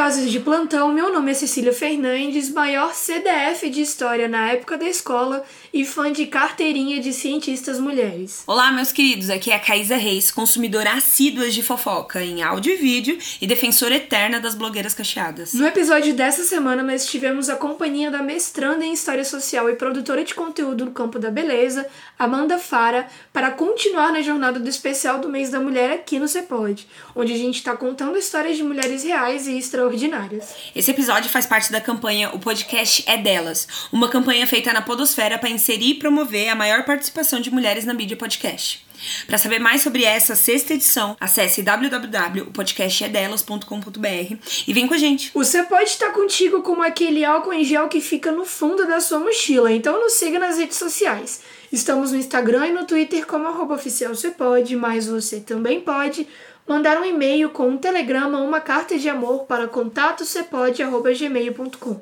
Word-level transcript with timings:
Curiosos 0.00 0.32
de 0.32 0.40
plantão. 0.40 0.94
Meu 0.94 1.12
nome 1.12 1.30
é 1.30 1.34
Cecília 1.34 1.74
Fernandes, 1.74 2.50
maior 2.50 2.94
CDF 2.94 3.68
de 3.68 3.82
História 3.82 4.26
na 4.26 4.50
época 4.52 4.78
da 4.78 4.86
escola 4.86 5.44
e 5.74 5.84
fã 5.84 6.10
de 6.10 6.24
carteirinha 6.24 6.98
de 7.00 7.12
cientistas 7.12 7.78
mulheres. 7.78 8.42
Olá, 8.46 8.72
meus 8.72 8.92
queridos. 8.92 9.28
Aqui 9.28 9.50
é 9.50 9.56
a 9.56 9.58
Caísa 9.58 9.96
Reis, 9.96 10.30
consumidora 10.30 10.94
assídua 10.94 11.50
de 11.50 11.62
fofoca 11.62 12.24
em 12.24 12.42
áudio 12.42 12.72
e 12.72 12.76
vídeo 12.76 13.18
e 13.42 13.46
defensora 13.46 13.96
eterna 13.96 14.40
das 14.40 14.54
blogueiras 14.54 14.94
cacheadas. 14.94 15.52
No 15.52 15.66
episódio 15.66 16.14
dessa 16.14 16.44
semana, 16.44 16.82
nós 16.82 17.04
tivemos 17.04 17.50
a 17.50 17.56
companhia 17.56 18.10
da 18.10 18.22
mestranda 18.22 18.86
em 18.86 18.94
História 18.94 19.24
Social 19.24 19.68
e 19.68 19.76
produtora 19.76 20.24
de 20.24 20.34
conteúdo 20.34 20.86
no 20.86 20.92
campo 20.92 21.18
da 21.18 21.30
beleza, 21.30 21.86
Amanda 22.18 22.58
Fara, 22.58 23.06
para 23.34 23.50
continuar 23.50 24.12
na 24.12 24.22
jornada 24.22 24.58
do 24.58 24.68
especial 24.68 25.18
do 25.18 25.28
mês 25.28 25.50
da 25.50 25.60
mulher 25.60 25.92
aqui 25.92 26.18
no 26.18 26.26
Cepode, 26.26 26.88
onde 27.14 27.34
a 27.34 27.36
gente 27.36 27.56
está 27.56 27.76
contando 27.76 28.16
histórias 28.16 28.56
de 28.56 28.62
mulheres 28.62 29.04
reais 29.04 29.46
e 29.46 29.58
extraordinárias. 29.90 30.54
Esse 30.74 30.90
episódio 30.90 31.30
faz 31.30 31.46
parte 31.46 31.70
da 31.72 31.80
campanha 31.80 32.30
O 32.32 32.38
Podcast 32.38 33.02
é 33.06 33.16
Delas, 33.16 33.66
uma 33.92 34.08
campanha 34.08 34.46
feita 34.46 34.72
na 34.72 34.82
Podosfera 34.82 35.38
para 35.38 35.50
inserir 35.50 35.90
e 35.90 35.94
promover 35.94 36.48
a 36.48 36.54
maior 36.54 36.84
participação 36.84 37.40
de 37.40 37.50
mulheres 37.50 37.84
na 37.84 37.92
mídia 37.92 38.16
podcast. 38.16 38.86
Para 39.26 39.38
saber 39.38 39.58
mais 39.58 39.80
sobre 39.80 40.04
essa 40.04 40.36
sexta 40.36 40.74
edição, 40.74 41.16
acesse 41.18 41.62
www.podcastedelas.com.br 41.62 44.34
e 44.68 44.72
vem 44.74 44.86
com 44.86 44.92
a 44.92 44.98
gente. 44.98 45.30
Você 45.32 45.62
pode 45.62 45.88
estar 45.88 46.10
contigo 46.10 46.60
como 46.60 46.82
aquele 46.82 47.24
álcool 47.24 47.54
em 47.54 47.64
gel 47.64 47.88
que 47.88 48.02
fica 48.02 48.30
no 48.30 48.44
fundo 48.44 48.86
da 48.86 49.00
sua 49.00 49.18
mochila, 49.18 49.72
então 49.72 49.98
nos 49.98 50.12
siga 50.14 50.38
nas 50.38 50.58
redes 50.58 50.76
sociais. 50.76 51.40
Estamos 51.72 52.12
no 52.12 52.18
Instagram 52.18 52.66
e 52.66 52.72
no 52.72 52.84
Twitter 52.84 53.26
como 53.26 53.46
arroba 53.46 53.74
oficial 53.74 54.14
você 54.14 54.30
pode, 54.30 54.76
mas 54.76 55.06
você 55.06 55.40
também 55.40 55.80
pode 55.80 56.26
mandar 56.66 57.00
um 57.00 57.04
e-mail 57.04 57.50
com 57.50 57.68
um 57.68 57.76
telegrama 57.76 58.40
ou 58.40 58.46
uma 58.46 58.60
carta 58.60 58.98
de 58.98 59.08
amor 59.08 59.44
para 59.44 59.68
contatosepode.gmail.com. 59.68 62.00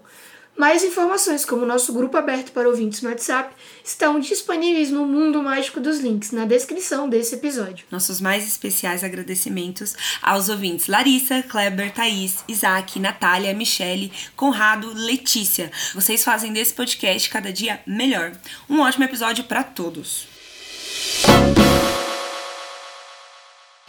Mais 0.59 0.83
informações, 0.83 1.45
como 1.45 1.65
nosso 1.65 1.93
grupo 1.93 2.17
aberto 2.17 2.51
para 2.51 2.69
ouvintes 2.69 3.01
no 3.01 3.09
WhatsApp, 3.09 3.55
estão 3.85 4.19
disponíveis 4.19 4.91
no 4.91 5.07
Mundo 5.07 5.41
Mágico 5.41 5.79
dos 5.79 6.01
Links, 6.01 6.33
na 6.33 6.45
descrição 6.45 7.09
desse 7.09 7.37
episódio. 7.37 7.87
Nossos 7.93 8.21
mais 8.21 8.45
especiais 8.45 9.05
agradecimentos 9.05 9.95
aos 10.21 10.49
ouvintes 10.49 10.89
Larissa, 10.89 11.45
Kleber, 11.45 11.93
Thaís, 11.93 12.43
Isaac, 12.49 12.99
Natália, 12.99 13.55
Michele, 13.55 14.13
Conrado, 14.35 14.93
Letícia. 14.93 15.71
Vocês 15.95 16.25
fazem 16.25 16.53
desse 16.53 16.75
podcast 16.75 17.31
cada 17.31 17.53
dia 17.53 17.79
melhor. 17.87 18.33
Um 18.69 18.81
ótimo 18.81 19.05
episódio 19.05 19.45
para 19.45 19.63
todos. 19.63 20.27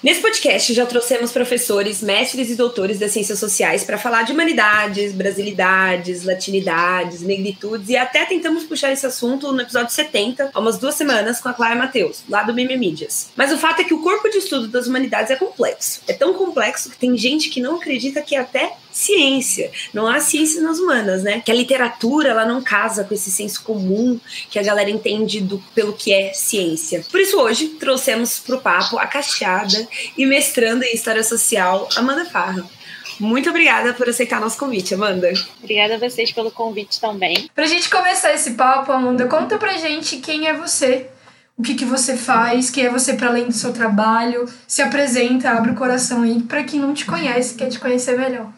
Nesse 0.01 0.21
podcast 0.21 0.73
já 0.73 0.85
trouxemos 0.85 1.33
professores, 1.33 2.01
mestres 2.01 2.49
e 2.49 2.55
doutores 2.55 2.97
das 2.97 3.11
ciências 3.11 3.37
sociais 3.37 3.83
para 3.83 3.97
falar 3.97 4.23
de 4.23 4.31
humanidades, 4.31 5.11
brasilidades, 5.11 6.23
latinidades, 6.23 7.21
negritudes 7.21 7.89
e 7.89 7.97
até 7.97 8.23
tentamos 8.23 8.63
puxar 8.63 8.93
esse 8.93 9.05
assunto 9.05 9.51
no 9.51 9.61
episódio 9.61 9.93
70, 9.93 10.51
há 10.53 10.59
umas 10.59 10.77
duas 10.77 10.95
semanas, 10.95 11.41
com 11.41 11.49
a 11.49 11.53
Clara 11.53 11.75
Matheus, 11.75 12.23
lá 12.29 12.43
do 12.43 12.53
Mimimídias. 12.53 13.27
Mas 13.35 13.51
o 13.51 13.57
fato 13.57 13.81
é 13.81 13.83
que 13.83 13.93
o 13.93 14.01
corpo 14.01 14.29
de 14.29 14.37
estudo 14.37 14.69
das 14.69 14.87
humanidades 14.87 15.31
é 15.31 15.35
complexo. 15.35 15.99
É 16.07 16.13
tão 16.13 16.33
complexo 16.33 16.89
que 16.89 16.97
tem 16.97 17.17
gente 17.17 17.49
que 17.49 17.59
não 17.59 17.75
acredita 17.75 18.21
que 18.21 18.37
é 18.37 18.39
até 18.39 18.77
ciência. 18.91 19.71
Não 19.93 20.07
há 20.07 20.19
ciência 20.19 20.61
nas 20.61 20.79
humanas, 20.79 21.23
né? 21.23 21.41
Que 21.45 21.51
a 21.51 21.55
literatura 21.55 22.29
ela 22.29 22.45
não 22.45 22.61
casa 22.61 23.03
com 23.03 23.13
esse 23.13 23.31
senso 23.31 23.63
comum 23.63 24.19
que 24.49 24.59
a 24.59 24.63
galera 24.63 24.89
entende 24.89 25.41
do, 25.41 25.59
pelo 25.73 25.93
que 25.93 26.13
é 26.13 26.33
ciência. 26.33 27.05
Por 27.09 27.19
isso 27.19 27.39
hoje 27.39 27.69
trouxemos 27.69 28.39
para 28.39 28.55
o 28.55 28.61
papo 28.61 28.97
a 28.97 29.05
cacheada 29.05 29.87
e 30.17 30.25
mestrando 30.25 30.83
em 30.83 30.93
História 30.93 31.23
Social, 31.23 31.87
Amanda 31.95 32.25
Farra. 32.25 32.67
Muito 33.19 33.49
obrigada 33.49 33.93
por 33.93 34.07
aceitar 34.07 34.39
nosso 34.39 34.57
convite, 34.57 34.93
Amanda. 34.93 35.29
Obrigada 35.61 35.95
a 35.95 36.09
vocês 36.09 36.31
pelo 36.31 36.49
convite 36.49 37.01
também. 37.01 37.49
Pra 37.53 37.65
gente 37.65 37.89
começar 37.89 38.33
esse 38.33 38.51
papo, 38.51 38.93
Amanda, 38.93 39.27
conta 39.27 39.57
pra 39.57 39.73
gente 39.73 40.17
quem 40.17 40.47
é 40.47 40.53
você, 40.53 41.07
o 41.57 41.61
que, 41.61 41.75
que 41.75 41.83
você 41.83 42.15
faz, 42.15 42.69
quem 42.69 42.85
é 42.85 42.89
você 42.89 43.13
para 43.13 43.27
além 43.27 43.45
do 43.45 43.51
seu 43.51 43.73
trabalho, 43.73 44.45
se 44.65 44.81
apresenta, 44.81 45.51
abre 45.51 45.71
o 45.71 45.75
coração 45.75 46.21
aí 46.21 46.41
para 46.41 46.63
quem 46.63 46.79
não 46.79 46.93
te 46.93 47.05
conhece, 47.05 47.55
quer 47.55 47.67
te 47.67 47.77
conhecer 47.77 48.17
melhor. 48.17 48.49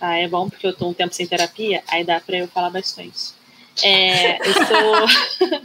Ah, 0.00 0.16
é 0.16 0.28
bom 0.28 0.48
porque 0.48 0.66
eu 0.66 0.72
tô 0.72 0.88
um 0.88 0.94
tempo 0.94 1.14
sem 1.14 1.26
terapia, 1.26 1.82
aí 1.88 2.04
dá 2.04 2.20
para 2.20 2.38
eu 2.38 2.48
falar 2.48 2.70
bastante. 2.70 3.36
É, 3.82 4.38
eu 4.38 4.54
sou 4.54 5.50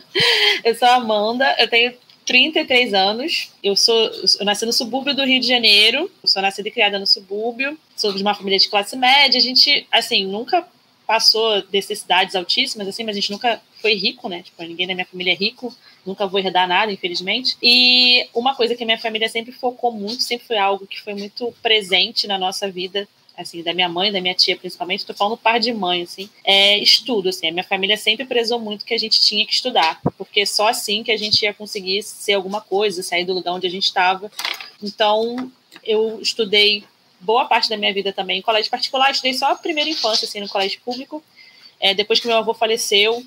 eu 0.64 0.76
sou 0.76 0.88
Amanda, 0.88 1.56
eu 1.60 1.68
tenho 1.68 1.94
33 2.26 2.94
anos. 2.94 3.52
Eu 3.64 3.76
sou 3.76 4.12
eu 4.40 4.46
nasci 4.46 4.66
no 4.66 4.74
subúrbio 4.74 5.16
do 5.16 5.26
Rio 5.26 5.40
de 5.40 5.48
Janeiro. 5.48 6.10
Eu 6.22 6.30
sou 6.30 6.42
nascida 6.42 6.68
e 6.68 6.72
criada 6.72 7.00
no 7.00 7.08
subúrbio. 7.08 7.78
Sou 7.96 8.14
de 8.14 8.22
uma 8.22 8.34
família 8.34 8.60
de 8.60 8.70
classe 8.70 8.96
média. 8.96 9.38
A 9.38 9.42
gente, 9.42 9.88
assim, 9.92 10.26
nunca 10.26 10.68
passou 11.06 11.64
necessidades 11.72 12.36
altíssimas, 12.36 12.88
assim, 12.88 13.04
mas 13.04 13.18
a 13.18 13.20
gente 13.20 13.32
nunca 13.32 13.62
foi 13.82 13.94
rico, 13.94 14.30
né? 14.30 14.42
Tipo, 14.42 14.64
ninguém 14.64 14.88
da 14.88 14.94
minha 14.94 15.06
família 15.06 15.34
é 15.34 15.36
rico. 15.36 15.76
Nunca 16.06 16.28
vou 16.28 16.40
herdar 16.40 16.68
nada, 16.68 16.92
infelizmente. 16.92 17.58
E 17.62 18.28
uma 18.34 18.56
coisa 18.56 18.76
que 18.76 18.84
a 18.84 18.86
minha 18.86 19.00
família 19.00 19.28
sempre 19.30 19.52
focou 19.52 19.92
muito, 19.92 20.24
sempre 20.24 20.48
foi 20.48 20.58
algo 20.58 20.88
que 20.88 21.02
foi 21.02 21.14
muito 21.14 21.54
presente 21.62 22.28
na 22.28 22.38
nossa 22.38 22.70
vida, 22.70 23.08
assim, 23.38 23.64
da 23.64 23.74
minha 23.74 23.90
mãe, 23.90 24.12
da 24.12 24.22
minha 24.22 24.36
tia 24.36 24.56
principalmente, 24.56 25.06
tô 25.06 25.14
falando 25.14 25.38
par 25.38 25.60
de 25.60 25.74
mãe, 25.74 26.04
assim, 26.04 26.30
é 26.44 26.78
estudo, 26.78 27.30
assim, 27.30 27.48
a 27.48 27.52
minha 27.52 27.64
família 27.64 27.98
sempre 27.98 28.26
prezou 28.26 28.60
muito 28.60 28.86
que 28.86 28.94
a 28.94 28.98
gente 28.98 29.20
tinha 29.20 29.46
que 29.46 29.54
estudar, 29.54 30.00
porque 30.18 30.46
só 30.46 30.68
assim 30.68 31.04
que 31.04 31.12
a 31.12 31.18
gente 31.18 31.42
ia 31.44 31.54
conseguir 31.54 32.04
ser 32.04 32.34
alguma 32.34 32.62
coisa, 32.62 33.02
sair 33.02 33.26
do 33.26 33.34
lugar 33.34 33.54
onde 33.54 33.68
a 33.68 33.70
gente 33.70 33.86
estava. 33.86 34.32
Então, 34.82 35.52
eu 35.84 36.20
estudei 36.22 36.84
boa 37.20 37.46
parte 37.46 37.70
da 37.70 37.78
minha 37.78 37.94
vida 37.94 38.14
também 38.14 38.40
em 38.40 38.42
colégio 38.42 38.70
particular, 38.70 39.12
estudei 39.12 39.34
só 39.34 39.52
a 39.52 39.56
primeira 39.56 39.90
infância, 39.90 40.26
assim, 40.26 40.40
no 40.40 40.50
colégio 40.50 40.80
público. 40.84 41.24
É, 41.80 41.94
depois 41.94 42.20
que 42.20 42.28
meu 42.28 42.38
avô 42.38 42.54
faleceu, 42.54 43.24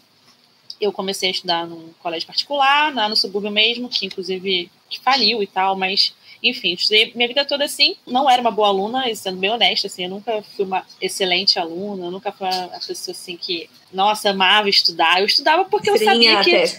eu 0.81 0.93
comecei 0.93 1.29
a 1.29 1.33
estudar 1.33 1.67
num 1.67 1.91
colégio 2.03 2.27
particular, 2.27 2.95
lá 2.95 3.09
no 3.09 3.17
subúrbio 3.17 3.51
mesmo, 3.51 3.89
que 3.89 4.07
inclusive 4.07 4.71
que 4.89 5.01
faliu 5.01 5.43
e 5.43 5.47
tal, 5.47 5.75
mas 5.75 6.15
enfim, 6.43 6.75
estudei 6.75 7.13
minha 7.15 7.29
vida 7.29 7.45
toda 7.45 7.65
assim. 7.65 7.97
Não 8.07 8.29
era 8.29 8.41
uma 8.41 8.51
boa 8.51 8.69
aluna, 8.69 9.15
sendo 9.15 9.39
bem 9.39 9.51
honesta, 9.51 9.87
assim, 9.87 10.05
eu 10.05 10.11
nunca 10.11 10.43
fui 10.43 10.65
uma 10.65 10.85
excelente 11.01 11.59
aluna, 11.59 12.07
eu 12.07 12.11
nunca 12.11 12.33
fui 12.33 12.47
uma 12.47 12.69
pessoa 12.87 13.15
assim 13.15 13.37
que, 13.37 13.69
nossa, 13.93 14.31
amava 14.31 14.69
estudar. 14.69 15.21
Eu 15.21 15.27
estudava 15.27 15.65
porque 15.65 15.91
eu 15.91 15.99
sabia 15.99 16.43
que. 16.43 16.57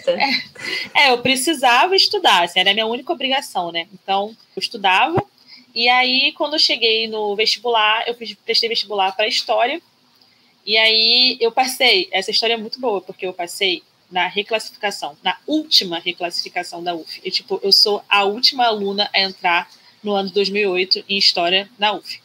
É, 0.94 1.06
é, 1.06 1.10
eu 1.10 1.18
precisava 1.18 1.94
estudar, 1.94 2.44
assim, 2.44 2.60
era 2.60 2.70
a 2.70 2.74
minha 2.74 2.86
única 2.86 3.12
obrigação, 3.12 3.70
né? 3.70 3.86
Então, 3.92 4.34
eu 4.56 4.60
estudava. 4.60 5.22
E 5.74 5.88
aí, 5.88 6.32
quando 6.32 6.54
eu 6.54 6.58
cheguei 6.58 7.06
no 7.06 7.36
vestibular, 7.36 8.04
eu 8.08 8.16
prestei 8.44 8.68
vestibular 8.68 9.12
para 9.12 9.28
História. 9.28 9.80
E 10.66 10.76
aí 10.76 11.38
eu 11.40 11.50
passei. 11.50 12.08
Essa 12.12 12.30
história 12.30 12.52
é 12.52 12.56
muito 12.58 12.78
boa, 12.78 13.00
porque 13.00 13.26
eu 13.26 13.32
passei 13.32 13.82
na 14.10 14.26
reclassificação, 14.26 15.16
na 15.22 15.36
última 15.46 15.98
reclassificação 15.98 16.82
da 16.82 16.94
UF. 16.94 17.20
E, 17.24 17.30
tipo, 17.30 17.60
eu 17.62 17.72
sou 17.72 18.02
a 18.08 18.24
última 18.24 18.66
aluna 18.66 19.08
a 19.12 19.20
entrar 19.20 19.70
no 20.02 20.14
ano 20.14 20.30
2008 20.30 21.04
em 21.08 21.18
História 21.18 21.68
na 21.78 21.92
UF. 21.92 22.20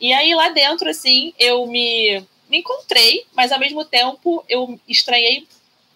E 0.00 0.12
aí, 0.12 0.34
lá 0.34 0.48
dentro, 0.48 0.88
assim, 0.88 1.32
eu 1.38 1.64
me, 1.66 2.24
me 2.48 2.58
encontrei, 2.58 3.24
mas, 3.34 3.52
ao 3.52 3.60
mesmo 3.60 3.84
tempo, 3.84 4.44
eu 4.48 4.80
estranhei 4.88 5.46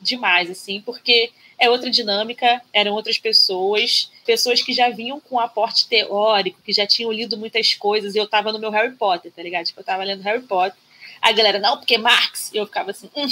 demais, 0.00 0.48
assim, 0.48 0.80
porque 0.80 1.32
é 1.58 1.68
outra 1.70 1.90
dinâmica, 1.90 2.62
eram 2.72 2.92
outras 2.92 3.18
pessoas, 3.18 4.10
pessoas 4.24 4.62
que 4.62 4.72
já 4.72 4.90
vinham 4.90 5.18
com 5.18 5.40
aporte 5.40 5.88
teórico, 5.88 6.60
que 6.62 6.72
já 6.72 6.86
tinham 6.86 7.10
lido 7.10 7.36
muitas 7.36 7.74
coisas, 7.74 8.14
e 8.14 8.18
eu 8.18 8.28
tava 8.28 8.52
no 8.52 8.58
meu 8.58 8.70
Harry 8.70 8.94
Potter, 8.94 9.32
tá 9.32 9.42
ligado? 9.42 9.66
Tipo, 9.66 9.80
eu 9.80 9.84
tava 9.84 10.04
lendo 10.04 10.22
Harry 10.22 10.42
Potter, 10.42 10.78
a 11.20 11.32
galera, 11.32 11.58
não, 11.58 11.78
porque 11.78 11.98
Marx, 11.98 12.52
e 12.52 12.58
eu 12.58 12.66
ficava 12.66 12.90
assim, 12.90 13.10
hum, 13.16 13.26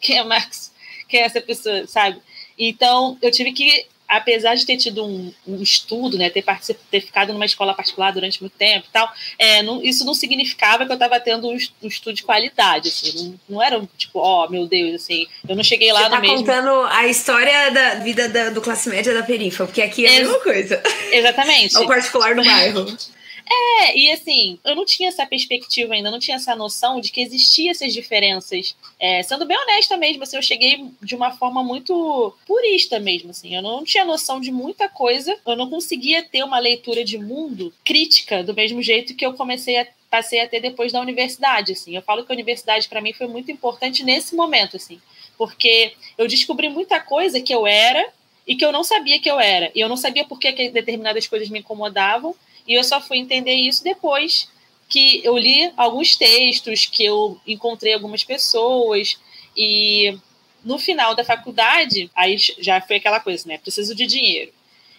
quem 0.00 0.18
é 0.18 0.24
Marx? 0.24 0.72
Quem 1.08 1.20
é 1.20 1.24
essa 1.24 1.40
pessoa, 1.40 1.86
sabe? 1.86 2.20
Então, 2.58 3.18
eu 3.20 3.30
tive 3.30 3.52
que, 3.52 3.86
apesar 4.08 4.54
de 4.54 4.64
ter 4.64 4.76
tido 4.76 5.04
um, 5.04 5.32
um 5.46 5.62
estudo, 5.62 6.16
né, 6.16 6.30
ter, 6.30 6.44
ter 6.90 7.00
ficado 7.00 7.32
numa 7.32 7.44
escola 7.44 7.74
particular 7.74 8.12
durante 8.12 8.40
muito 8.40 8.56
tempo 8.56 8.86
e 8.88 8.92
tal, 8.92 9.12
é, 9.38 9.62
não, 9.62 9.82
isso 9.82 10.04
não 10.04 10.14
significava 10.14 10.86
que 10.86 10.92
eu 10.92 10.94
estava 10.94 11.20
tendo 11.20 11.48
um, 11.48 11.56
um, 11.82 11.88
estudo 11.88 12.14
de 12.14 12.22
qualidade, 12.22 12.88
assim, 12.88 13.12
não, 13.48 13.56
não 13.56 13.62
era 13.62 13.80
tipo, 13.96 14.18
ó, 14.18 14.46
oh, 14.46 14.50
meu 14.50 14.66
Deus, 14.66 15.02
assim, 15.02 15.26
eu 15.48 15.54
não 15.54 15.62
cheguei 15.62 15.92
lá 15.92 16.00
Você 16.00 16.08
no 16.08 16.14
tá 16.14 16.20
mesmo... 16.20 16.36
contando 16.38 16.70
a 16.90 17.06
história 17.06 17.70
da 17.70 17.94
vida 17.96 18.28
da, 18.28 18.50
do 18.50 18.60
classe 18.60 18.88
média 18.88 19.12
da 19.12 19.22
perifa, 19.22 19.66
porque 19.66 19.82
aqui 19.82 20.06
é 20.06 20.08
a 20.08 20.12
Ex 20.12 20.20
mesma 20.20 20.40
coisa. 20.40 20.82
Exatamente. 21.12 21.76
é 21.76 21.80
o 21.80 21.86
particular 21.86 22.34
do 22.34 22.44
bairro. 22.44 22.86
É, 23.48 23.96
e 23.96 24.10
assim, 24.10 24.58
eu 24.64 24.74
não 24.74 24.84
tinha 24.84 25.08
essa 25.08 25.24
perspectiva 25.24 25.94
ainda, 25.94 26.10
não 26.10 26.18
tinha 26.18 26.36
essa 26.36 26.56
noção 26.56 27.00
de 27.00 27.12
que 27.12 27.20
existiam 27.20 27.70
essas 27.70 27.94
diferenças. 27.94 28.74
É, 28.98 29.22
sendo 29.22 29.46
bem 29.46 29.56
honesta 29.56 29.96
mesmo, 29.96 30.24
assim, 30.24 30.36
eu 30.36 30.42
cheguei 30.42 30.84
de 31.00 31.14
uma 31.14 31.30
forma 31.30 31.62
muito 31.62 32.34
purista 32.44 32.98
mesmo, 32.98 33.30
assim. 33.30 33.54
Eu 33.54 33.62
não 33.62 33.84
tinha 33.84 34.04
noção 34.04 34.40
de 34.40 34.50
muita 34.50 34.88
coisa, 34.88 35.38
eu 35.46 35.56
não 35.56 35.70
conseguia 35.70 36.24
ter 36.24 36.42
uma 36.42 36.58
leitura 36.58 37.04
de 37.04 37.18
mundo 37.18 37.72
crítica 37.84 38.42
do 38.42 38.52
mesmo 38.52 38.82
jeito 38.82 39.14
que 39.14 39.24
eu 39.24 39.34
comecei 39.34 39.78
a 39.78 39.86
passei 40.08 40.40
a 40.40 40.48
ter 40.48 40.60
depois 40.60 40.92
da 40.92 41.00
universidade, 41.00 41.72
assim. 41.72 41.94
Eu 41.94 42.02
falo 42.02 42.24
que 42.24 42.32
a 42.32 42.34
universidade 42.34 42.88
para 42.88 43.00
mim 43.00 43.12
foi 43.12 43.26
muito 43.26 43.50
importante 43.50 44.04
nesse 44.04 44.34
momento, 44.34 44.76
assim, 44.76 45.00
porque 45.36 45.92
eu 46.16 46.26
descobri 46.26 46.68
muita 46.68 47.00
coisa 47.00 47.40
que 47.40 47.52
eu 47.52 47.66
era 47.66 48.06
e 48.46 48.54
que 48.54 48.64
eu 48.64 48.72
não 48.72 48.84
sabia 48.84 49.20
que 49.20 49.30
eu 49.30 49.40
era. 49.40 49.70
E 49.74 49.80
eu 49.80 49.88
não 49.88 49.96
sabia 49.96 50.24
por 50.24 50.38
que, 50.38 50.52
que 50.52 50.70
determinadas 50.70 51.26
coisas 51.26 51.48
me 51.48 51.58
incomodavam, 51.58 52.34
e 52.66 52.74
eu 52.74 52.84
só 52.84 53.00
fui 53.00 53.18
entender 53.18 53.54
isso 53.54 53.82
depois 53.82 54.48
que 54.88 55.20
eu 55.24 55.36
li 55.36 55.72
alguns 55.76 56.16
textos, 56.16 56.86
que 56.86 57.04
eu 57.04 57.40
encontrei 57.46 57.94
algumas 57.94 58.22
pessoas 58.22 59.18
e 59.56 60.16
no 60.64 60.78
final 60.78 61.14
da 61.14 61.24
faculdade, 61.24 62.10
aí 62.14 62.36
já 62.38 62.80
foi 62.80 62.96
aquela 62.96 63.20
coisa, 63.20 63.48
né? 63.48 63.58
Preciso 63.58 63.94
de 63.94 64.06
dinheiro. 64.06 64.52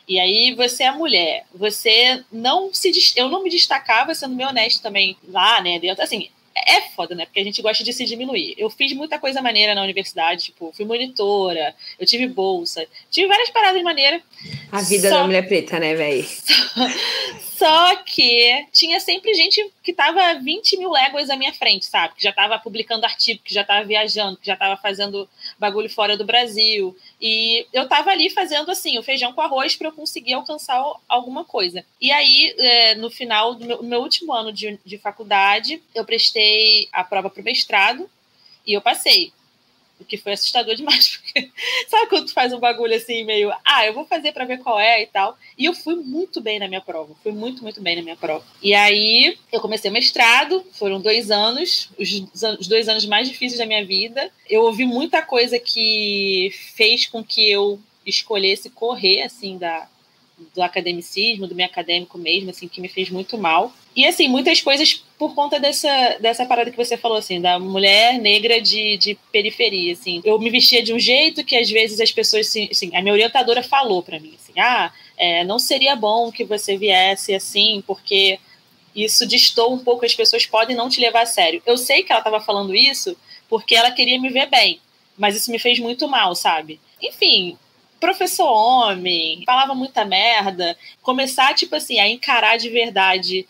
E 0.07 0.19
aí 0.19 0.53
você 0.55 0.83
é 0.83 0.91
mulher, 0.91 1.45
você 1.53 2.23
não 2.31 2.73
se 2.73 2.91
eu 3.17 3.29
não 3.29 3.43
me 3.43 3.49
destacava 3.49 4.15
sendo 4.15 4.35
bem 4.35 4.45
honesto 4.47 4.81
também 4.81 5.17
lá, 5.27 5.61
né, 5.61 5.81
assim, 5.99 6.29
é 6.67 6.81
foda, 6.81 7.15
né? 7.15 7.25
Porque 7.25 7.39
a 7.39 7.43
gente 7.43 7.61
gosta 7.61 7.83
de 7.83 7.93
se 7.93 8.05
diminuir. 8.05 8.53
Eu 8.57 8.69
fiz 8.69 8.91
muita 8.93 9.17
coisa 9.17 9.41
maneira 9.41 9.73
na 9.73 9.81
universidade, 9.81 10.45
tipo, 10.45 10.73
fui 10.75 10.85
monitora, 10.85 11.73
eu 11.97 12.05
tive 12.05 12.27
bolsa, 12.27 12.85
tive 13.09 13.27
várias 13.27 13.49
paradas 13.49 13.81
maneiras. 13.81 14.21
A 14.71 14.81
vida 14.81 15.09
só... 15.09 15.19
da 15.19 15.23
mulher 15.25 15.47
preta, 15.47 15.79
né, 15.79 15.95
velho? 15.95 16.27
Só 17.57 17.95
que 18.03 18.67
tinha 18.71 18.99
sempre 18.99 19.33
gente 19.33 19.71
que 19.81 19.91
tava 19.91 20.35
20 20.35 20.77
mil 20.77 20.91
léguas 20.91 21.27
à 21.27 21.35
minha 21.35 21.51
frente, 21.51 21.87
sabe? 21.87 22.13
Que 22.13 22.21
já 22.21 22.31
tava 22.31 22.59
publicando 22.59 23.03
artigo, 23.03 23.41
que 23.43 23.51
já 23.51 23.63
tava 23.63 23.83
viajando, 23.83 24.37
que 24.37 24.45
já 24.45 24.55
tava 24.55 24.79
fazendo 24.79 25.27
bagulho 25.59 25.89
fora 25.89 26.15
do 26.15 26.25
Brasil. 26.25 26.95
E 27.21 27.65
eu 27.73 27.87
tava 27.87 28.11
ali 28.11 28.29
fazendo 28.29 28.69
assim, 28.71 28.97
o 28.97 29.03
feijão 29.03 29.33
com 29.33 29.41
arroz 29.41 29.75
para 29.75 29.87
eu 29.87 29.91
conseguir 29.91 30.33
alcançar 30.33 30.81
alguma 31.07 31.43
coisa. 31.43 31.83
E 31.99 32.11
aí, 32.11 32.53
é, 32.57 32.95
no 32.95 33.09
final 33.09 33.55
do 33.55 33.65
meu, 33.65 33.83
meu 33.83 34.01
último 34.01 34.33
ano 34.33 34.51
de, 34.51 34.79
de 34.85 34.97
faculdade, 34.97 35.81
eu 35.93 36.05
prestei 36.05 36.87
a 36.91 37.03
prova 37.03 37.29
para 37.29 37.41
o 37.41 37.45
mestrado 37.45 38.09
e 38.65 38.73
eu 38.73 38.81
passei 38.81 39.31
o 39.99 40.05
que 40.05 40.17
foi 40.17 40.33
assustador 40.33 40.73
demais, 40.77 41.17
porque 41.17 41.49
sabe 41.87 42.07
quando 42.07 42.25
tu 42.27 42.33
faz 42.33 42.53
um 42.53 42.59
bagulho 42.59 42.95
assim, 42.95 43.23
meio, 43.23 43.51
ah, 43.65 43.85
eu 43.85 43.93
vou 43.93 44.05
fazer 44.05 44.31
para 44.31 44.45
ver 44.45 44.59
qual 44.59 44.79
é 44.79 45.03
e 45.03 45.07
tal. 45.07 45.37
E 45.57 45.65
eu 45.65 45.73
fui 45.73 45.95
muito 45.95 46.41
bem 46.41 46.59
na 46.59 46.67
minha 46.67 46.81
prova, 46.81 47.15
fui 47.23 47.31
muito, 47.31 47.63
muito 47.63 47.81
bem 47.81 47.95
na 47.95 48.01
minha 48.01 48.15
prova. 48.15 48.45
E 48.61 48.73
aí 48.73 49.37
eu 49.51 49.59
comecei 49.59 49.89
o 49.89 49.93
mestrado, 49.93 50.65
foram 50.73 51.01
dois 51.01 51.31
anos, 51.31 51.89
os, 51.97 52.09
os 52.59 52.67
dois 52.67 52.87
anos 52.87 53.05
mais 53.05 53.27
difíceis 53.27 53.59
da 53.59 53.65
minha 53.65 53.85
vida. 53.85 54.31
Eu 54.49 54.63
ouvi 54.63 54.85
muita 54.85 55.21
coisa 55.21 55.59
que 55.59 56.51
fez 56.75 57.05
com 57.05 57.23
que 57.23 57.49
eu 57.49 57.79
escolhesse 58.05 58.69
correr, 58.69 59.21
assim, 59.21 59.57
da, 59.57 59.87
do 60.53 60.61
academicismo, 60.61 61.47
do 61.47 61.55
meio 61.55 61.67
acadêmico 61.67 62.17
mesmo, 62.17 62.51
assim, 62.51 62.67
que 62.67 62.79
me 62.79 62.87
fez 62.87 63.09
muito 63.09 63.37
mal. 63.37 63.73
E, 63.95 64.05
assim, 64.05 64.27
muitas 64.27 64.61
coisas 64.61 65.03
por 65.17 65.33
conta 65.33 65.59
dessa, 65.59 66.17
dessa 66.19 66.45
parada 66.45 66.69
que 66.69 66.77
você 66.77 66.95
falou, 66.95 67.17
assim, 67.17 67.41
da 67.41 67.57
mulher 67.57 68.19
negra 68.19 68.61
de, 68.61 68.97
de 68.97 69.17
periferia, 69.31 69.93
assim. 69.93 70.21
Eu 70.23 70.37
me 70.39 70.49
vestia 70.49 70.83
de 70.83 70.93
um 70.93 70.99
jeito 70.99 71.43
que, 71.43 71.55
às 71.55 71.69
vezes, 71.69 71.99
as 71.99 72.11
pessoas, 72.11 72.47
assim, 72.47 72.69
assim 72.71 72.95
a 72.95 73.01
minha 73.01 73.13
orientadora 73.13 73.63
falou 73.63 74.03
para 74.03 74.19
mim, 74.19 74.35
assim, 74.39 74.53
ah, 74.59 74.91
é, 75.17 75.43
não 75.43 75.57
seria 75.57 75.95
bom 75.95 76.31
que 76.31 76.43
você 76.43 76.77
viesse 76.77 77.33
assim, 77.33 77.83
porque 77.87 78.39
isso 78.95 79.25
distou 79.25 79.73
um 79.73 79.79
pouco, 79.79 80.05
as 80.05 80.13
pessoas 80.15 80.45
podem 80.45 80.75
não 80.75 80.89
te 80.89 81.01
levar 81.01 81.23
a 81.23 81.25
sério. 81.25 81.61
Eu 81.65 81.77
sei 81.77 82.03
que 82.03 82.11
ela 82.11 82.21
estava 82.21 82.39
falando 82.39 82.75
isso 82.75 83.17
porque 83.49 83.75
ela 83.75 83.91
queria 83.91 84.19
me 84.19 84.29
ver 84.29 84.47
bem, 84.47 84.79
mas 85.17 85.35
isso 85.35 85.51
me 85.51 85.57
fez 85.57 85.79
muito 85.79 86.07
mal, 86.07 86.35
sabe? 86.35 86.79
Enfim, 87.01 87.57
professor 87.99 88.49
homem, 88.49 89.43
falava 89.45 89.73
muita 89.73 90.05
merda, 90.05 90.77
começar, 91.01 91.53
tipo 91.53 91.75
assim, 91.75 91.99
a 91.99 92.07
encarar 92.07 92.57
de 92.57 92.69
verdade 92.69 93.47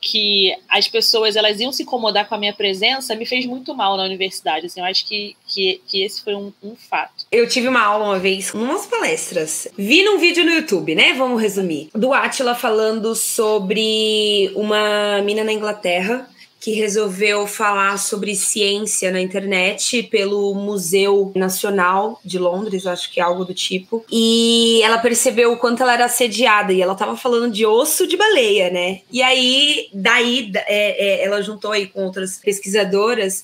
que 0.00 0.56
as 0.68 0.88
pessoas 0.88 1.36
elas 1.36 1.60
iam 1.60 1.70
se 1.70 1.82
incomodar 1.82 2.26
com 2.26 2.34
a 2.34 2.38
minha 2.38 2.54
presença 2.54 3.14
me 3.14 3.26
fez 3.26 3.44
muito 3.44 3.74
mal 3.74 3.96
na 3.96 4.04
universidade. 4.04 4.66
Assim, 4.66 4.80
eu 4.80 4.86
acho 4.86 5.06
que, 5.06 5.36
que, 5.46 5.80
que 5.86 6.02
esse 6.02 6.22
foi 6.24 6.34
um, 6.34 6.52
um 6.62 6.74
fato. 6.74 7.26
Eu 7.30 7.46
tive 7.46 7.68
uma 7.68 7.82
aula 7.82 8.06
uma 8.06 8.18
vez, 8.18 8.52
umas 8.54 8.86
palestras. 8.86 9.68
Vi 9.76 10.02
num 10.02 10.18
vídeo 10.18 10.44
no 10.44 10.52
YouTube, 10.52 10.94
né? 10.94 11.12
Vamos 11.12 11.40
resumir. 11.40 11.90
Do 11.94 12.14
Atila 12.14 12.54
falando 12.54 13.14
sobre 13.14 14.50
uma 14.54 15.20
mina 15.22 15.44
na 15.44 15.52
Inglaterra 15.52 16.28
que 16.60 16.72
resolveu 16.72 17.46
falar 17.46 17.98
sobre 17.98 18.36
ciência 18.36 19.10
na 19.10 19.18
internet 19.18 20.02
pelo 20.02 20.54
Museu 20.54 21.32
Nacional 21.34 22.20
de 22.22 22.38
Londres, 22.38 22.86
acho 22.86 23.10
que 23.10 23.18
é 23.18 23.22
algo 23.22 23.46
do 23.46 23.54
tipo. 23.54 24.04
E 24.12 24.82
ela 24.82 24.98
percebeu 24.98 25.52
o 25.52 25.56
quanto 25.56 25.82
ela 25.82 25.94
era 25.94 26.04
assediada 26.04 26.70
e 26.70 26.82
ela 26.82 26.94
tava 26.94 27.16
falando 27.16 27.50
de 27.50 27.64
osso 27.64 28.06
de 28.06 28.14
baleia, 28.14 28.70
né? 28.70 29.00
E 29.10 29.22
aí, 29.22 29.88
daí, 29.94 30.52
é, 30.54 31.22
é, 31.22 31.24
ela 31.24 31.40
juntou 31.40 31.72
aí 31.72 31.86
com 31.86 32.04
outras 32.04 32.36
pesquisadoras 32.36 33.42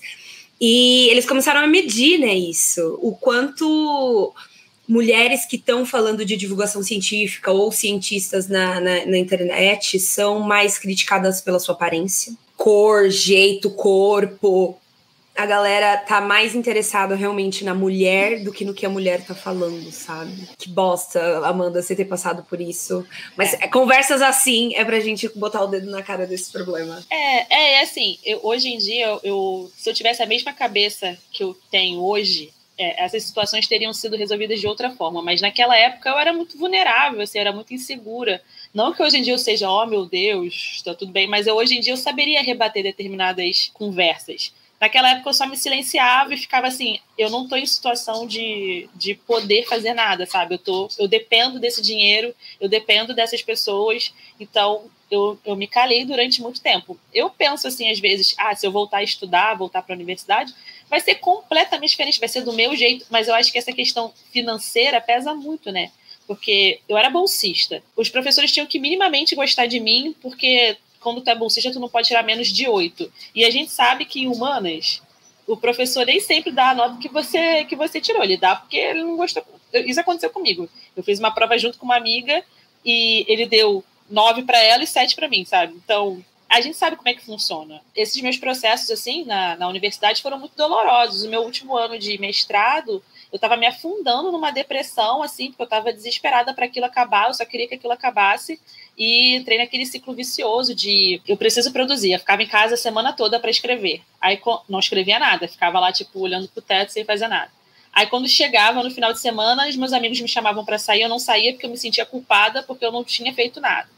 e 0.60 1.08
eles 1.08 1.24
começaram 1.24 1.60
a 1.60 1.66
medir, 1.66 2.18
né, 2.18 2.34
isso. 2.34 2.98
O 3.00 3.12
quanto 3.12 4.34
mulheres 4.86 5.46
que 5.46 5.56
estão 5.56 5.86
falando 5.86 6.22
de 6.22 6.36
divulgação 6.36 6.82
científica 6.82 7.50
ou 7.50 7.72
cientistas 7.72 8.46
na, 8.46 8.78
na, 8.78 9.06
na 9.06 9.16
internet 9.16 9.98
são 9.98 10.40
mais 10.40 10.78
criticadas 10.78 11.40
pela 11.40 11.58
sua 11.58 11.74
aparência 11.74 12.34
cor, 12.56 13.08
jeito, 13.10 13.70
corpo. 13.70 14.78
A 15.36 15.44
galera 15.44 15.98
tá 15.98 16.18
mais 16.18 16.54
interessada 16.54 17.14
realmente 17.14 17.62
na 17.62 17.74
mulher 17.74 18.42
do 18.42 18.50
que 18.50 18.64
no 18.64 18.72
que 18.72 18.86
a 18.86 18.88
mulher 18.88 19.22
tá 19.22 19.34
falando, 19.34 19.92
sabe? 19.92 20.48
Que 20.56 20.70
bosta, 20.70 21.46
Amanda, 21.46 21.82
você 21.82 21.94
ter 21.94 22.06
passado 22.06 22.42
por 22.44 22.58
isso. 22.58 23.06
Mas 23.36 23.52
é. 23.52 23.68
conversas 23.68 24.22
assim 24.22 24.74
é 24.74 24.82
pra 24.82 24.98
gente 24.98 25.28
botar 25.38 25.62
o 25.62 25.66
dedo 25.66 25.90
na 25.90 26.02
cara 26.02 26.26
desse 26.26 26.50
problema. 26.50 27.04
É, 27.10 27.54
é, 27.54 27.72
é 27.74 27.82
assim, 27.82 28.18
eu, 28.24 28.40
hoje 28.42 28.68
em 28.68 28.78
dia, 28.78 29.08
eu, 29.08 29.20
eu, 29.22 29.70
se 29.76 29.90
eu 29.90 29.94
tivesse 29.94 30.22
a 30.22 30.26
mesma 30.26 30.54
cabeça 30.54 31.18
que 31.30 31.44
eu 31.44 31.54
tenho 31.70 32.02
hoje, 32.02 32.50
é, 32.78 33.04
essas 33.04 33.22
situações 33.24 33.66
teriam 33.66 33.92
sido 33.92 34.16
resolvidas 34.16 34.58
de 34.58 34.66
outra 34.66 34.90
forma. 34.90 35.22
Mas 35.22 35.42
naquela 35.42 35.76
época 35.76 36.08
eu 36.08 36.18
era 36.18 36.32
muito 36.32 36.56
vulnerável, 36.56 37.20
assim, 37.20 37.36
eu 37.36 37.42
era 37.42 37.52
muito 37.52 37.74
insegura. 37.74 38.40
Não 38.76 38.92
que 38.92 39.02
hoje 39.02 39.16
em 39.16 39.22
dia 39.22 39.32
eu 39.32 39.38
seja, 39.38 39.70
oh 39.70 39.86
meu 39.86 40.04
Deus, 40.04 40.74
está 40.74 40.94
tudo 40.94 41.10
bem, 41.10 41.26
mas 41.26 41.46
eu, 41.46 41.56
hoje 41.56 41.74
em 41.74 41.80
dia 41.80 41.94
eu 41.94 41.96
saberia 41.96 42.42
rebater 42.42 42.82
determinadas 42.82 43.70
conversas. 43.72 44.52
Naquela 44.78 45.12
época 45.12 45.30
eu 45.30 45.32
só 45.32 45.46
me 45.46 45.56
silenciava 45.56 46.34
e 46.34 46.36
ficava 46.36 46.66
assim, 46.66 47.00
eu 47.16 47.30
não 47.30 47.44
estou 47.44 47.56
em 47.56 47.64
situação 47.64 48.26
de, 48.26 48.86
de 48.94 49.14
poder 49.14 49.66
fazer 49.66 49.94
nada, 49.94 50.26
sabe? 50.26 50.56
Eu, 50.56 50.58
tô, 50.58 50.90
eu 50.98 51.08
dependo 51.08 51.58
desse 51.58 51.80
dinheiro, 51.80 52.34
eu 52.60 52.68
dependo 52.68 53.14
dessas 53.14 53.40
pessoas, 53.40 54.12
então 54.38 54.90
eu, 55.10 55.38
eu 55.46 55.56
me 55.56 55.66
calei 55.66 56.04
durante 56.04 56.42
muito 56.42 56.60
tempo. 56.60 57.00
Eu 57.14 57.30
penso 57.30 57.66
assim, 57.66 57.90
às 57.90 57.98
vezes, 57.98 58.34
ah, 58.36 58.54
se 58.54 58.66
eu 58.66 58.70
voltar 58.70 58.98
a 58.98 59.02
estudar, 59.02 59.54
voltar 59.54 59.80
para 59.80 59.94
a 59.94 59.96
universidade, 59.96 60.54
vai 60.90 61.00
ser 61.00 61.14
completamente 61.14 61.92
diferente, 61.92 62.20
vai 62.20 62.28
ser 62.28 62.42
do 62.42 62.52
meu 62.52 62.76
jeito, 62.76 63.06
mas 63.08 63.26
eu 63.26 63.34
acho 63.34 63.50
que 63.50 63.56
essa 63.56 63.72
questão 63.72 64.12
financeira 64.30 65.00
pesa 65.00 65.32
muito, 65.32 65.72
né? 65.72 65.90
Porque 66.26 66.80
eu 66.88 66.96
era 66.96 67.10
bolsista. 67.10 67.82
Os 67.96 68.08
professores 68.08 68.52
tinham 68.52 68.66
que 68.66 68.78
minimamente 68.78 69.34
gostar 69.34 69.66
de 69.66 69.80
mim, 69.80 70.14
porque 70.20 70.76
quando 71.00 71.20
tu 71.20 71.30
é 71.30 71.34
bolsista, 71.34 71.70
tu 71.70 71.80
não 71.80 71.88
pode 71.88 72.08
tirar 72.08 72.22
menos 72.22 72.48
de 72.48 72.68
oito. 72.68 73.12
E 73.34 73.44
a 73.44 73.50
gente 73.50 73.70
sabe 73.70 74.04
que 74.04 74.20
em 74.22 74.26
humanas, 74.26 75.00
o 75.46 75.56
professor 75.56 76.04
nem 76.04 76.20
sempre 76.20 76.50
dá 76.50 76.70
a 76.70 76.74
nota 76.74 76.98
que 76.98 77.08
você, 77.08 77.64
que 77.64 77.76
você 77.76 78.00
tirou. 78.00 78.24
Ele 78.24 78.36
dá 78.36 78.56
porque 78.56 78.76
ele 78.76 79.02
não 79.02 79.16
gostou. 79.16 79.44
Isso 79.72 80.00
aconteceu 80.00 80.30
comigo. 80.30 80.68
Eu 80.96 81.02
fiz 81.02 81.18
uma 81.18 81.30
prova 81.30 81.56
junto 81.58 81.78
com 81.78 81.84
uma 81.84 81.96
amiga 81.96 82.42
e 82.84 83.24
ele 83.28 83.46
deu 83.46 83.84
nove 84.10 84.42
para 84.42 84.58
ela 84.58 84.82
e 84.82 84.86
sete 84.86 85.14
para 85.14 85.28
mim, 85.28 85.44
sabe? 85.44 85.74
Então, 85.74 86.24
a 86.48 86.60
gente 86.60 86.76
sabe 86.76 86.96
como 86.96 87.08
é 87.08 87.14
que 87.14 87.24
funciona. 87.24 87.80
Esses 87.94 88.20
meus 88.22 88.36
processos, 88.36 88.90
assim, 88.90 89.24
na, 89.24 89.56
na 89.56 89.68
universidade 89.68 90.22
foram 90.22 90.38
muito 90.38 90.56
dolorosos. 90.56 91.24
O 91.24 91.28
meu 91.28 91.42
último 91.42 91.76
ano 91.76 91.98
de 91.98 92.18
mestrado, 92.18 93.02
eu 93.32 93.36
estava 93.36 93.56
me 93.56 93.66
afundando 93.66 94.30
numa 94.30 94.50
depressão, 94.50 95.22
assim, 95.22 95.48
porque 95.48 95.62
eu 95.62 95.66
estava 95.66 95.92
desesperada 95.92 96.54
para 96.54 96.66
aquilo 96.66 96.86
acabar, 96.86 97.28
eu 97.28 97.34
só 97.34 97.44
queria 97.44 97.66
que 97.66 97.74
aquilo 97.74 97.92
acabasse. 97.92 98.60
E 98.96 99.34
entrei 99.36 99.58
naquele 99.58 99.84
ciclo 99.84 100.14
vicioso 100.14 100.74
de 100.74 101.20
eu 101.26 101.36
preciso 101.36 101.72
produzir. 101.72 102.12
Eu 102.12 102.18
ficava 102.18 102.42
em 102.42 102.46
casa 102.46 102.74
a 102.74 102.78
semana 102.78 103.12
toda 103.12 103.38
para 103.38 103.50
escrever. 103.50 104.02
Aí 104.20 104.40
não 104.68 104.78
escrevia 104.78 105.18
nada, 105.18 105.46
ficava 105.46 105.78
lá, 105.78 105.92
tipo, 105.92 106.20
olhando 106.20 106.48
pro 106.48 106.62
teto 106.62 106.92
sem 106.92 107.04
fazer 107.04 107.28
nada. 107.28 107.50
Aí 107.92 108.06
quando 108.06 108.28
chegava 108.28 108.82
no 108.82 108.90
final 108.90 109.12
de 109.12 109.20
semana, 109.20 109.68
os 109.68 109.76
meus 109.76 109.92
amigos 109.92 110.20
me 110.20 110.28
chamavam 110.28 110.64
para 110.64 110.78
sair, 110.78 111.02
eu 111.02 111.08
não 111.08 111.18
saía 111.18 111.52
porque 111.52 111.66
eu 111.66 111.70
me 111.70 111.78
sentia 111.78 112.04
culpada 112.04 112.62
porque 112.62 112.84
eu 112.84 112.92
não 112.92 113.02
tinha 113.02 113.32
feito 113.34 113.60
nada. 113.60 113.88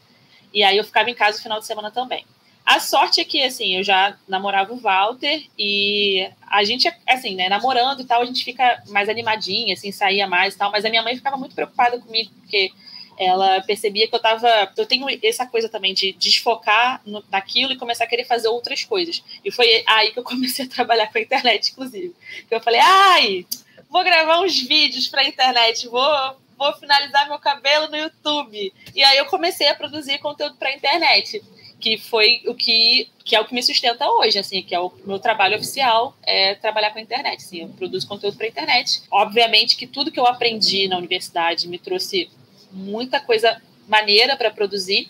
E 0.53 0.63
aí 0.63 0.77
eu 0.77 0.83
ficava 0.83 1.09
em 1.09 1.13
casa 1.13 1.37
no 1.37 1.43
final 1.43 1.59
de 1.59 1.65
semana 1.65 1.91
também. 1.91 2.25
A 2.65 2.79
sorte 2.79 3.19
é 3.19 3.25
que, 3.25 3.41
assim, 3.41 3.77
eu 3.77 3.83
já 3.83 4.15
namorava 4.27 4.71
o 4.73 4.79
Walter 4.79 5.43
e 5.57 6.29
a 6.49 6.63
gente, 6.63 6.91
assim, 7.07 7.35
né, 7.35 7.47
namorando 7.47 8.01
e 8.01 8.05
tal, 8.05 8.21
a 8.21 8.25
gente 8.25 8.43
fica 8.43 8.81
mais 8.87 9.07
animadinha, 9.07 9.73
assim, 9.73 9.91
saía 9.91 10.27
mais 10.27 10.55
e 10.55 10.57
tal, 10.57 10.71
mas 10.71 10.83
a 10.83 10.89
minha 10.89 11.03
mãe 11.03 11.15
ficava 11.15 11.37
muito 11.37 11.55
preocupada 11.55 11.99
comigo, 11.99 12.31
porque 12.41 12.71
ela 13.19 13.61
percebia 13.61 14.07
que 14.07 14.15
eu 14.15 14.19
tava. 14.19 14.47
Eu 14.77 14.85
tenho 14.85 15.05
essa 15.21 15.45
coisa 15.45 15.67
também 15.67 15.93
de 15.93 16.13
desfocar 16.13 17.01
no, 17.05 17.21
naquilo 17.29 17.73
e 17.73 17.77
começar 17.77 18.05
a 18.05 18.07
querer 18.07 18.23
fazer 18.23 18.47
outras 18.47 18.85
coisas. 18.85 19.21
E 19.43 19.51
foi 19.51 19.83
aí 19.85 20.11
que 20.11 20.19
eu 20.19 20.23
comecei 20.25 20.65
a 20.65 20.69
trabalhar 20.69 21.11
com 21.11 21.17
a 21.17 21.21
internet, 21.21 21.71
inclusive. 21.71 22.15
Que 22.47 22.55
eu 22.55 22.61
falei, 22.61 22.79
ai, 22.81 23.45
vou 23.89 24.03
gravar 24.05 24.39
uns 24.39 24.57
vídeos 24.61 25.09
pra 25.09 25.27
internet, 25.27 25.85
vou, 25.89 26.37
vou 26.57 26.73
finalizar 26.77 27.27
meu 27.27 27.39
cabelo 27.39 27.89
no 27.89 27.97
YouTube. 27.97 28.73
E 28.95 29.03
aí 29.03 29.17
eu 29.17 29.25
comecei 29.25 29.67
a 29.67 29.75
produzir 29.75 30.17
conteúdo 30.19 30.55
pra 30.55 30.73
internet 30.73 31.43
que 31.79 31.97
foi 31.97 32.41
o 32.45 32.53
que, 32.53 33.09
que 33.23 33.35
é 33.35 33.39
o 33.39 33.45
que 33.45 33.53
me 33.53 33.63
sustenta 33.63 34.07
hoje, 34.09 34.37
assim, 34.37 34.61
que 34.61 34.75
é 34.75 34.79
o 34.79 34.91
meu 35.05 35.19
trabalho 35.19 35.55
oficial, 35.55 36.15
é 36.23 36.55
trabalhar 36.55 36.91
com 36.91 36.99
a 36.99 37.01
internet, 37.01 37.37
assim, 37.37 37.61
eu 37.61 37.69
produzo 37.69 38.07
conteúdo 38.07 38.37
para 38.37 38.45
a 38.45 38.49
internet. 38.49 39.01
Obviamente 39.09 39.75
que 39.75 39.87
tudo 39.87 40.11
que 40.11 40.19
eu 40.19 40.25
aprendi 40.25 40.87
na 40.87 40.97
universidade 40.97 41.67
me 41.67 41.79
trouxe 41.79 42.29
muita 42.71 43.19
coisa 43.19 43.61
maneira 43.87 44.35
para 44.35 44.51
produzir, 44.51 45.09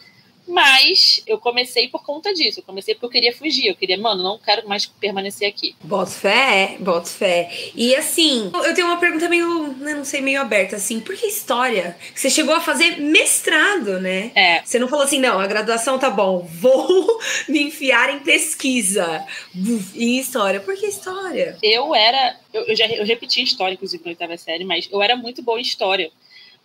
mas 0.49 1.21
eu 1.27 1.37
comecei 1.37 1.87
por 1.87 2.03
conta 2.03 2.33
disso. 2.33 2.59
Eu 2.59 2.63
comecei 2.63 2.95
porque 2.95 3.05
eu 3.05 3.09
queria 3.11 3.33
fugir. 3.33 3.67
Eu 3.67 3.75
queria, 3.75 3.97
mano, 3.97 4.23
não 4.23 4.39
quero 4.39 4.67
mais 4.67 4.87
permanecer 4.87 5.47
aqui. 5.47 5.75
Boto 5.83 6.09
fé, 6.09 6.75
boto 6.79 7.07
fé. 7.07 7.51
E 7.75 7.95
assim, 7.95 8.51
eu 8.53 8.73
tenho 8.73 8.87
uma 8.87 8.97
pergunta 8.97 9.29
meio, 9.29 9.67
né, 9.73 9.93
não 9.93 10.03
sei, 10.03 10.21
meio 10.21 10.41
aberta, 10.41 10.75
assim. 10.75 10.99
Por 10.99 11.15
que 11.15 11.27
história? 11.27 11.95
Você 12.15 12.31
chegou 12.31 12.55
a 12.55 12.59
fazer 12.59 12.99
mestrado, 12.99 13.99
né? 13.99 14.31
É. 14.33 14.63
Você 14.63 14.79
não 14.79 14.87
falou 14.87 15.05
assim, 15.05 15.19
não, 15.19 15.39
a 15.39 15.45
graduação 15.45 15.99
tá 15.99 16.09
bom, 16.09 16.39
vou 16.51 17.19
me 17.47 17.61
enfiar 17.61 18.09
em 18.09 18.19
pesquisa, 18.19 19.23
em 19.95 20.17
história. 20.17 20.59
Por 20.59 20.75
que 20.75 20.87
história? 20.87 21.57
Eu 21.61 21.93
era, 21.93 22.35
eu, 22.51 22.63
eu 22.63 22.75
já 22.75 22.87
eu 22.87 23.05
repeti 23.05 23.43
história, 23.43 23.75
inclusive, 23.75 24.03
na 24.03 24.09
oitava 24.09 24.35
série, 24.35 24.65
mas 24.65 24.89
eu 24.91 24.99
era 24.99 25.15
muito 25.15 25.43
boa 25.43 25.59
em 25.59 25.61
história. 25.61 26.11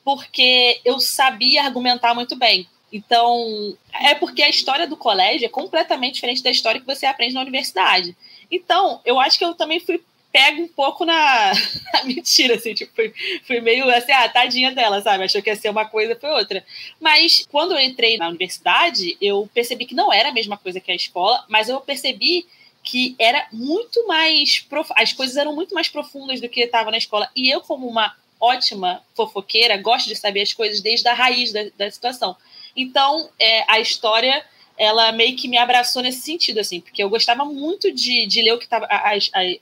Porque 0.02 0.80
eu 0.84 1.00
sabia 1.00 1.62
argumentar 1.62 2.14
muito 2.14 2.36
bem. 2.36 2.66
Então, 2.94 3.76
é 3.92 4.14
porque 4.14 4.40
a 4.40 4.48
história 4.48 4.86
do 4.86 4.96
colégio 4.96 5.46
é 5.46 5.48
completamente 5.48 6.14
diferente 6.14 6.44
da 6.44 6.50
história 6.50 6.80
que 6.80 6.86
você 6.86 7.04
aprende 7.04 7.34
na 7.34 7.40
universidade. 7.40 8.16
Então, 8.48 9.00
eu 9.04 9.18
acho 9.18 9.36
que 9.36 9.44
eu 9.44 9.52
também 9.52 9.80
fui 9.80 10.00
pego 10.30 10.62
um 10.62 10.68
pouco 10.68 11.04
na, 11.04 11.52
na 11.92 12.04
mentira, 12.04 12.54
assim, 12.54 12.72
tipo, 12.72 12.94
fui, 12.94 13.12
fui, 13.44 13.60
meio 13.60 13.90
assim, 13.90 14.12
ah, 14.12 14.28
tadinha 14.28 14.70
dela, 14.70 15.02
sabe? 15.02 15.24
Achou 15.24 15.42
que 15.42 15.50
ia 15.50 15.56
ser 15.56 15.70
uma 15.70 15.86
coisa, 15.86 16.14
foi 16.14 16.30
outra. 16.30 16.64
Mas 17.00 17.44
quando 17.50 17.72
eu 17.72 17.80
entrei 17.80 18.16
na 18.16 18.28
universidade, 18.28 19.16
eu 19.20 19.50
percebi 19.52 19.86
que 19.86 19.94
não 19.94 20.12
era 20.12 20.28
a 20.28 20.32
mesma 20.32 20.56
coisa 20.56 20.80
que 20.80 20.92
a 20.92 20.94
escola, 20.94 21.44
mas 21.48 21.68
eu 21.68 21.80
percebi 21.80 22.46
que 22.80 23.16
era 23.18 23.48
muito 23.52 24.06
mais. 24.06 24.60
Prof... 24.60 24.92
As 24.94 25.12
coisas 25.12 25.36
eram 25.36 25.52
muito 25.52 25.74
mais 25.74 25.88
profundas 25.88 26.40
do 26.40 26.48
que 26.48 26.60
estava 26.60 26.92
na 26.92 26.98
escola. 26.98 27.28
E 27.34 27.50
eu, 27.50 27.60
como 27.60 27.88
uma 27.88 28.14
ótima 28.40 29.02
fofoqueira, 29.16 29.76
gosto 29.78 30.06
de 30.06 30.14
saber 30.14 30.42
as 30.42 30.52
coisas 30.52 30.80
desde 30.80 31.08
a 31.08 31.14
raiz 31.14 31.52
da, 31.52 31.64
da 31.76 31.90
situação. 31.90 32.36
Então, 32.76 33.28
é, 33.38 33.64
a 33.70 33.80
história 33.80 34.44
ela 34.76 35.12
meio 35.12 35.36
que 35.36 35.46
me 35.46 35.56
abraçou 35.56 36.02
nesse 36.02 36.20
sentido, 36.20 36.58
assim, 36.58 36.80
porque 36.80 37.02
eu 37.02 37.08
gostava 37.08 37.44
muito 37.44 37.92
de, 37.92 38.26
de 38.26 38.42
ler 38.42 38.52
o 38.52 38.58
que 38.58 38.64
estava. 38.64 38.88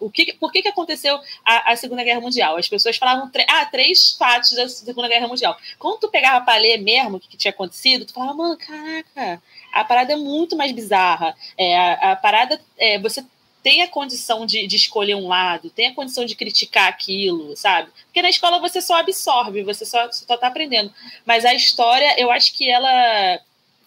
O 0.00 0.10
que, 0.10 0.32
por 0.34 0.50
que, 0.50 0.62
que 0.62 0.68
aconteceu 0.68 1.20
a, 1.44 1.72
a 1.72 1.76
Segunda 1.76 2.02
Guerra 2.02 2.20
Mundial? 2.20 2.56
As 2.56 2.68
pessoas 2.68 2.96
falavam 2.96 3.30
ah, 3.48 3.66
três 3.66 4.16
fatos 4.18 4.52
da 4.52 4.68
Segunda 4.68 5.08
Guerra 5.08 5.28
Mundial. 5.28 5.56
Quando 5.78 6.00
tu 6.00 6.08
pegava 6.08 6.44
para 6.44 6.58
ler 6.58 6.78
mesmo 6.78 7.16
o 7.16 7.20
que, 7.20 7.28
que, 7.28 7.36
tinha 7.36 7.50
acontecido, 7.50 8.06
tu 8.06 8.14
falava, 8.14 8.34
mano, 8.34 8.56
caraca, 8.56 9.42
a 9.72 9.84
parada 9.84 10.14
é 10.14 10.16
muito 10.16 10.56
mais 10.56 10.72
bizarra. 10.72 11.36
É, 11.58 11.78
a, 11.78 12.12
a 12.12 12.16
parada. 12.16 12.60
É, 12.78 12.98
você 12.98 13.22
tem 13.62 13.82
a 13.82 13.88
condição 13.88 14.44
de, 14.44 14.66
de, 14.66 14.76
escolher 14.76 15.14
um 15.14 15.28
lado, 15.28 15.70
tem 15.70 15.88
a 15.88 15.94
condição 15.94 16.24
de 16.24 16.34
criticar 16.34 16.88
aquilo, 16.88 17.56
sabe? 17.56 17.90
Porque 18.06 18.20
na 18.20 18.30
escola 18.30 18.58
você 18.58 18.82
só 18.82 18.96
absorve, 18.96 19.62
você 19.62 19.86
só 19.86 20.06
está 20.06 20.34
aprendendo. 20.46 20.92
Mas 21.24 21.44
a 21.44 21.54
história, 21.54 22.20
eu 22.20 22.30
acho 22.30 22.52
que 22.54 22.68
ela 22.68 23.40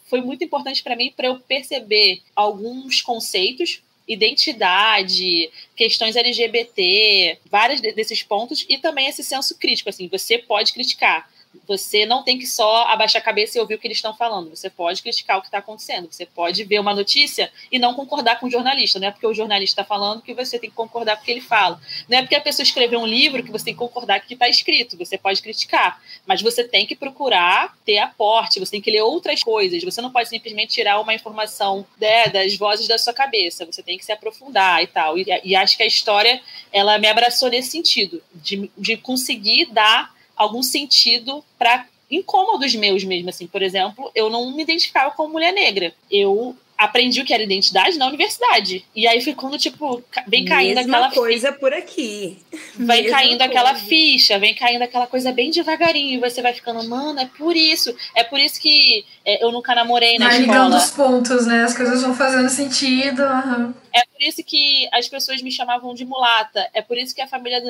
foi 0.06 0.22
muito 0.22 0.44
importante 0.44 0.82
para 0.82 0.96
mim 0.96 1.12
para 1.16 1.28
eu 1.28 1.40
perceber 1.40 2.22
alguns 2.36 3.02
conceitos, 3.02 3.82
identidade, 4.08 5.52
questões 5.76 6.16
LGBT, 6.16 7.40
vários 7.50 7.82
desses 7.82 8.24
pontos 8.24 8.66
e 8.70 8.78
também 8.78 9.08
esse 9.08 9.24
senso 9.24 9.58
crítico, 9.58 9.90
assim, 9.90 10.08
você 10.08 10.38
pode 10.38 10.74
criticar, 10.74 11.30
você 11.68 12.06
não 12.06 12.24
tem 12.24 12.38
que 12.38 12.46
só 12.46 12.84
abaixar 12.88 13.22
a 13.22 13.26
cabeça 13.26 13.58
e 13.58 13.62
ouvir 13.62 13.76
o 13.76 13.80
que 13.80 13.88
eles 13.88 13.98
estão 13.98 14.16
falando. 14.16 14.50
Você 14.50 14.70
pode 14.70 15.02
criticar 15.02 15.38
o 15.38 15.42
que 15.42 15.48
está 15.48 15.60
acontecendo. 15.60 16.08
Você 16.12 16.26
pode 16.26 16.64
ver 16.64 16.80
uma 16.80 16.94
notícia 16.94 17.52
e 17.72 17.80
não 17.80 17.94
concordar 17.94 18.40
com 18.40 18.48
o 18.48 18.52
jornalista. 18.52 19.00
Não 19.00 19.08
é 19.08 19.12
porque 19.12 19.28
o 19.28 19.34
jornalista 19.34 19.82
está 19.82 19.84
falando 19.84 20.22
que 20.22 20.34
você 20.34 20.58
tem 20.58 20.70
que 20.70 20.76
concordar 20.76 21.16
com 21.18 21.22
o 21.22 21.26
que 21.26 21.32
ele 21.32 21.42
fala. 21.42 21.80
Não 22.10 22.18
é 22.18 22.22
porque 22.22 22.36
a 22.36 22.42
pessoa 22.42 22.64
escreveu 22.64 23.00
um 23.00 23.06
livro 23.06 23.44
que 23.44 23.52
você 23.52 23.66
tem 23.66 23.74
que 23.74 23.80
concordar 23.80 24.20
com 24.20 24.26
o 24.26 24.28
que 24.28 24.34
está 24.34 24.50
escrito. 24.50 24.98
Você 24.98 25.18
pode 25.18 25.42
criticar. 25.42 26.02
Mas 26.26 26.42
você 26.42 26.64
tem 26.64 26.86
que 26.86 26.96
procurar 26.96 27.76
ter 27.86 27.98
aporte. 28.00 28.60
Você 28.60 28.72
tem 28.72 28.82
que 28.82 28.92
ler 28.92 29.02
outras 29.02 29.44
coisas. 29.44 29.84
Você 29.84 30.02
não 30.02 30.12
pode 30.12 30.30
simplesmente 30.30 30.74
tirar 30.74 31.00
uma 31.00 31.14
informação 31.14 31.86
né, 32.00 32.28
das 32.28 32.56
vozes 32.56 32.88
da 32.88 32.98
sua 32.98 33.14
cabeça. 33.14 33.66
Você 33.66 33.84
tem 33.84 33.98
que 33.98 34.06
se 34.06 34.12
aprofundar 34.12 34.82
e 34.84 34.88
tal. 34.88 35.18
E, 35.18 35.26
e 35.44 35.56
acho 35.56 35.78
que 35.78 35.84
a 35.84 35.88
história 35.88 36.42
ela 36.72 36.98
me 36.98 37.08
abraçou 37.08 37.50
nesse 37.50 37.70
sentido 37.70 38.22
de, 38.34 38.70
de 38.78 38.98
conseguir 38.98 39.66
dar 39.68 40.15
algum 40.36 40.62
sentido 40.64 41.44
para 41.58 41.86
incômodos 42.10 42.74
meus 42.76 43.04
mesmo, 43.04 43.30
assim. 43.30 43.48
Por 43.48 43.62
exemplo, 43.62 44.12
eu 44.14 44.30
não 44.30 44.52
me 44.56 44.64
identificava 44.64 45.12
como 45.12 45.34
mulher 45.34 45.52
negra. 45.54 45.94
Eu 46.12 46.56
aprendi 46.78 47.22
o 47.22 47.26
que 47.26 47.34
era 47.34 47.42
identidade 47.42 47.98
na 47.98 48.06
universidade. 48.08 48.86
E 48.94 49.08
aí 49.08 49.22
foi 49.22 49.34
quando, 49.34 49.58
tipo, 49.58 50.04
vem 50.28 50.44
caindo 50.44 50.76
Mesma 50.76 50.98
aquela 50.98 51.12
coisa 51.12 51.52
por 51.54 51.74
aqui. 51.74 52.38
Vem 52.76 53.04
Mesma 53.04 53.10
caindo 53.12 53.38
coisa. 53.38 53.46
aquela 53.46 53.76
ficha, 53.76 54.38
vem 54.38 54.54
caindo 54.54 54.82
aquela 54.82 55.08
coisa 55.08 55.32
bem 55.32 55.50
devagarinho. 55.52 56.16
E 56.16 56.20
você 56.20 56.42
vai 56.42 56.54
ficando, 56.54 56.84
mano, 56.88 57.18
é 57.20 57.26
por 57.38 57.56
isso. 57.56 57.96
É 58.14 58.26
por 58.26 58.40
isso 58.40 58.60
que 58.60 59.06
é, 59.24 59.44
eu 59.44 59.52
nunca 59.54 59.74
namorei 59.74 60.20
na 60.20 60.28
Vai 60.28 60.42
escola. 60.42 60.58
ligando 60.66 60.76
os 60.78 60.92
pontos, 60.92 61.48
né? 61.48 61.64
As 61.64 61.76
coisas 61.76 62.02
vão 62.02 62.14
fazendo 62.14 62.50
sentido. 62.50 63.24
aham. 63.24 63.74
É 63.94 64.02
por 64.16 64.24
isso 64.24 64.44
que 64.44 64.88
as 64.94 65.08
pessoas 65.10 65.42
me 65.42 65.52
chamavam 65.52 65.94
de 65.94 66.06
mulata. 66.06 66.70
É 66.74 66.82
por 66.82 66.98
isso 66.98 67.14
que 67.14 67.22
a 67.22 67.28
família, 67.28 67.62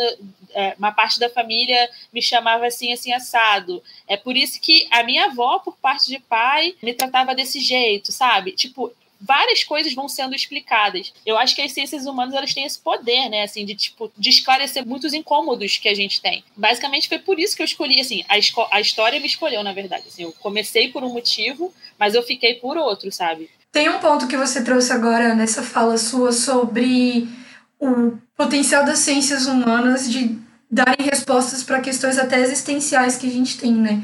é, 0.54 0.76
uma 0.78 0.92
parte 0.92 1.20
da 1.20 1.30
família 1.30 1.90
me 2.14 2.22
chamava 2.22 2.68
assim, 2.68 2.94
assim, 2.94 3.12
assado. 3.12 3.84
É 4.08 4.16
por 4.16 4.38
isso 4.38 4.62
que 4.62 4.88
a 4.92 5.04
minha 5.04 5.26
avó, 5.26 5.60
por 5.60 5.76
parte 5.78 6.08
de 6.08 6.20
pai, 6.20 6.76
me 6.84 6.94
tratava 6.94 7.34
desse 7.34 7.60
jeito, 7.60 8.12
sabe? 8.12 8.52
Tipo, 8.52 8.94
várias 9.20 9.64
coisas 9.64 9.94
vão 9.94 10.08
sendo 10.08 10.36
explicadas. 10.36 11.12
Eu 11.26 11.38
acho 11.38 11.56
que 11.56 11.62
as 11.62 11.72
ciências 11.72 12.06
humanas 12.06 12.36
elas 12.36 12.54
têm 12.54 12.66
esse 12.66 12.80
poder, 12.80 13.30
né, 13.30 13.42
assim, 13.42 13.66
de 13.66 13.76
tipo 13.76 14.12
de 14.16 14.30
esclarecer 14.30 14.86
muitos 14.86 15.14
incômodos 15.14 15.78
que 15.78 15.90
a 15.90 15.96
gente 15.96 16.22
tem. 16.22 16.44
Basicamente 16.56 17.10
foi 17.10 17.20
por 17.20 17.40
isso 17.40 17.56
que 17.56 17.62
eu 17.62 17.66
escolhi, 17.66 18.00
assim, 18.00 18.24
a, 18.30 18.36
a 18.76 18.80
história 18.80 19.20
me 19.20 19.26
escolheu, 19.26 19.64
na 19.64 19.74
verdade. 19.74 20.08
Assim, 20.08 20.24
eu 20.24 20.32
comecei 20.34 20.90
por 20.90 21.04
um 21.04 21.10
motivo, 21.10 21.74
mas 21.98 22.14
eu 22.14 22.22
fiquei 22.22 22.56
por 22.56 22.78
outro, 22.78 23.12
sabe? 23.12 23.50
Tem 23.76 23.90
um 23.90 24.00
ponto 24.00 24.28
que 24.28 24.38
você 24.38 24.62
trouxe 24.62 24.94
agora 24.94 25.36
nessa 25.36 25.62
fala 25.62 25.98
sua 25.98 26.32
sobre 26.32 27.28
o 27.78 28.14
potencial 28.38 28.86
das 28.86 29.00
ciências 29.00 29.48
humanas 29.48 30.10
de 30.10 30.40
darem 30.72 31.06
respostas 31.06 31.62
para 31.62 31.82
questões 31.82 32.18
até 32.18 32.40
existenciais 32.40 33.18
que 33.18 33.28
a 33.28 33.30
gente 33.30 33.58
tem, 33.58 33.74
né? 33.74 34.02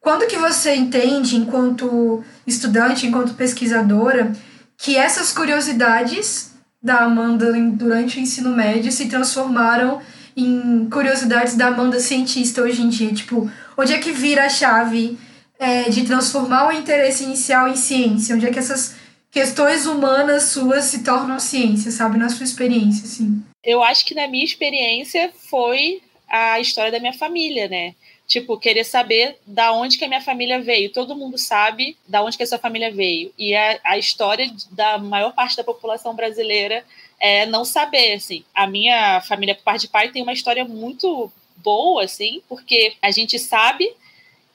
Quando 0.00 0.26
que 0.26 0.36
você 0.36 0.74
entende, 0.74 1.36
enquanto 1.36 2.24
estudante, 2.44 3.06
enquanto 3.06 3.34
pesquisadora, 3.34 4.32
que 4.76 4.96
essas 4.96 5.32
curiosidades 5.32 6.50
da 6.82 7.04
Amanda 7.04 7.52
durante 7.70 8.18
o 8.18 8.20
ensino 8.20 8.50
médio 8.50 8.90
se 8.90 9.06
transformaram 9.06 10.02
em 10.36 10.88
curiosidades 10.90 11.54
da 11.54 11.68
Amanda 11.68 12.00
cientista 12.00 12.62
hoje 12.62 12.82
em 12.82 12.88
dia? 12.88 13.14
Tipo, 13.14 13.48
onde 13.76 13.92
é 13.92 13.98
que 13.98 14.10
vira 14.10 14.46
a 14.46 14.48
chave 14.48 15.16
é, 15.56 15.84
de 15.88 16.02
transformar 16.02 16.66
o 16.66 16.72
interesse 16.72 17.22
inicial 17.22 17.68
em 17.68 17.76
ciência? 17.76 18.34
Onde 18.34 18.46
é 18.46 18.50
que 18.50 18.58
essas 18.58 19.03
questões 19.34 19.84
humanas 19.84 20.44
suas 20.44 20.84
se 20.84 21.02
tornam 21.02 21.40
ciência, 21.40 21.90
sabe? 21.90 22.16
Na 22.16 22.28
sua 22.28 22.44
experiência, 22.44 23.04
assim. 23.04 23.42
Eu 23.64 23.82
acho 23.82 24.06
que 24.06 24.14
na 24.14 24.28
minha 24.28 24.44
experiência 24.44 25.32
foi 25.50 26.00
a 26.28 26.60
história 26.60 26.92
da 26.92 27.00
minha 27.00 27.12
família, 27.12 27.66
né? 27.68 27.96
Tipo, 28.28 28.56
querer 28.56 28.84
saber 28.84 29.36
da 29.44 29.72
onde 29.72 29.98
que 29.98 30.04
a 30.04 30.08
minha 30.08 30.20
família 30.20 30.62
veio. 30.62 30.92
Todo 30.92 31.16
mundo 31.16 31.36
sabe 31.36 31.96
da 32.06 32.22
onde 32.22 32.36
que 32.36 32.44
essa 32.44 32.58
família 32.58 32.92
veio. 32.92 33.34
E 33.36 33.56
a, 33.56 33.80
a 33.82 33.98
história 33.98 34.48
da 34.70 34.98
maior 34.98 35.34
parte 35.34 35.56
da 35.56 35.64
população 35.64 36.14
brasileira 36.14 36.84
é 37.18 37.44
não 37.44 37.64
saber, 37.64 38.14
assim. 38.14 38.44
A 38.54 38.68
minha 38.68 39.20
família, 39.22 39.56
por 39.56 39.64
parte 39.64 39.82
de 39.82 39.88
pai, 39.88 40.10
tem 40.10 40.22
uma 40.22 40.32
história 40.32 40.64
muito 40.64 41.30
boa, 41.56 42.04
assim, 42.04 42.40
porque 42.48 42.94
a 43.02 43.10
gente 43.10 43.38
sabe 43.38 43.92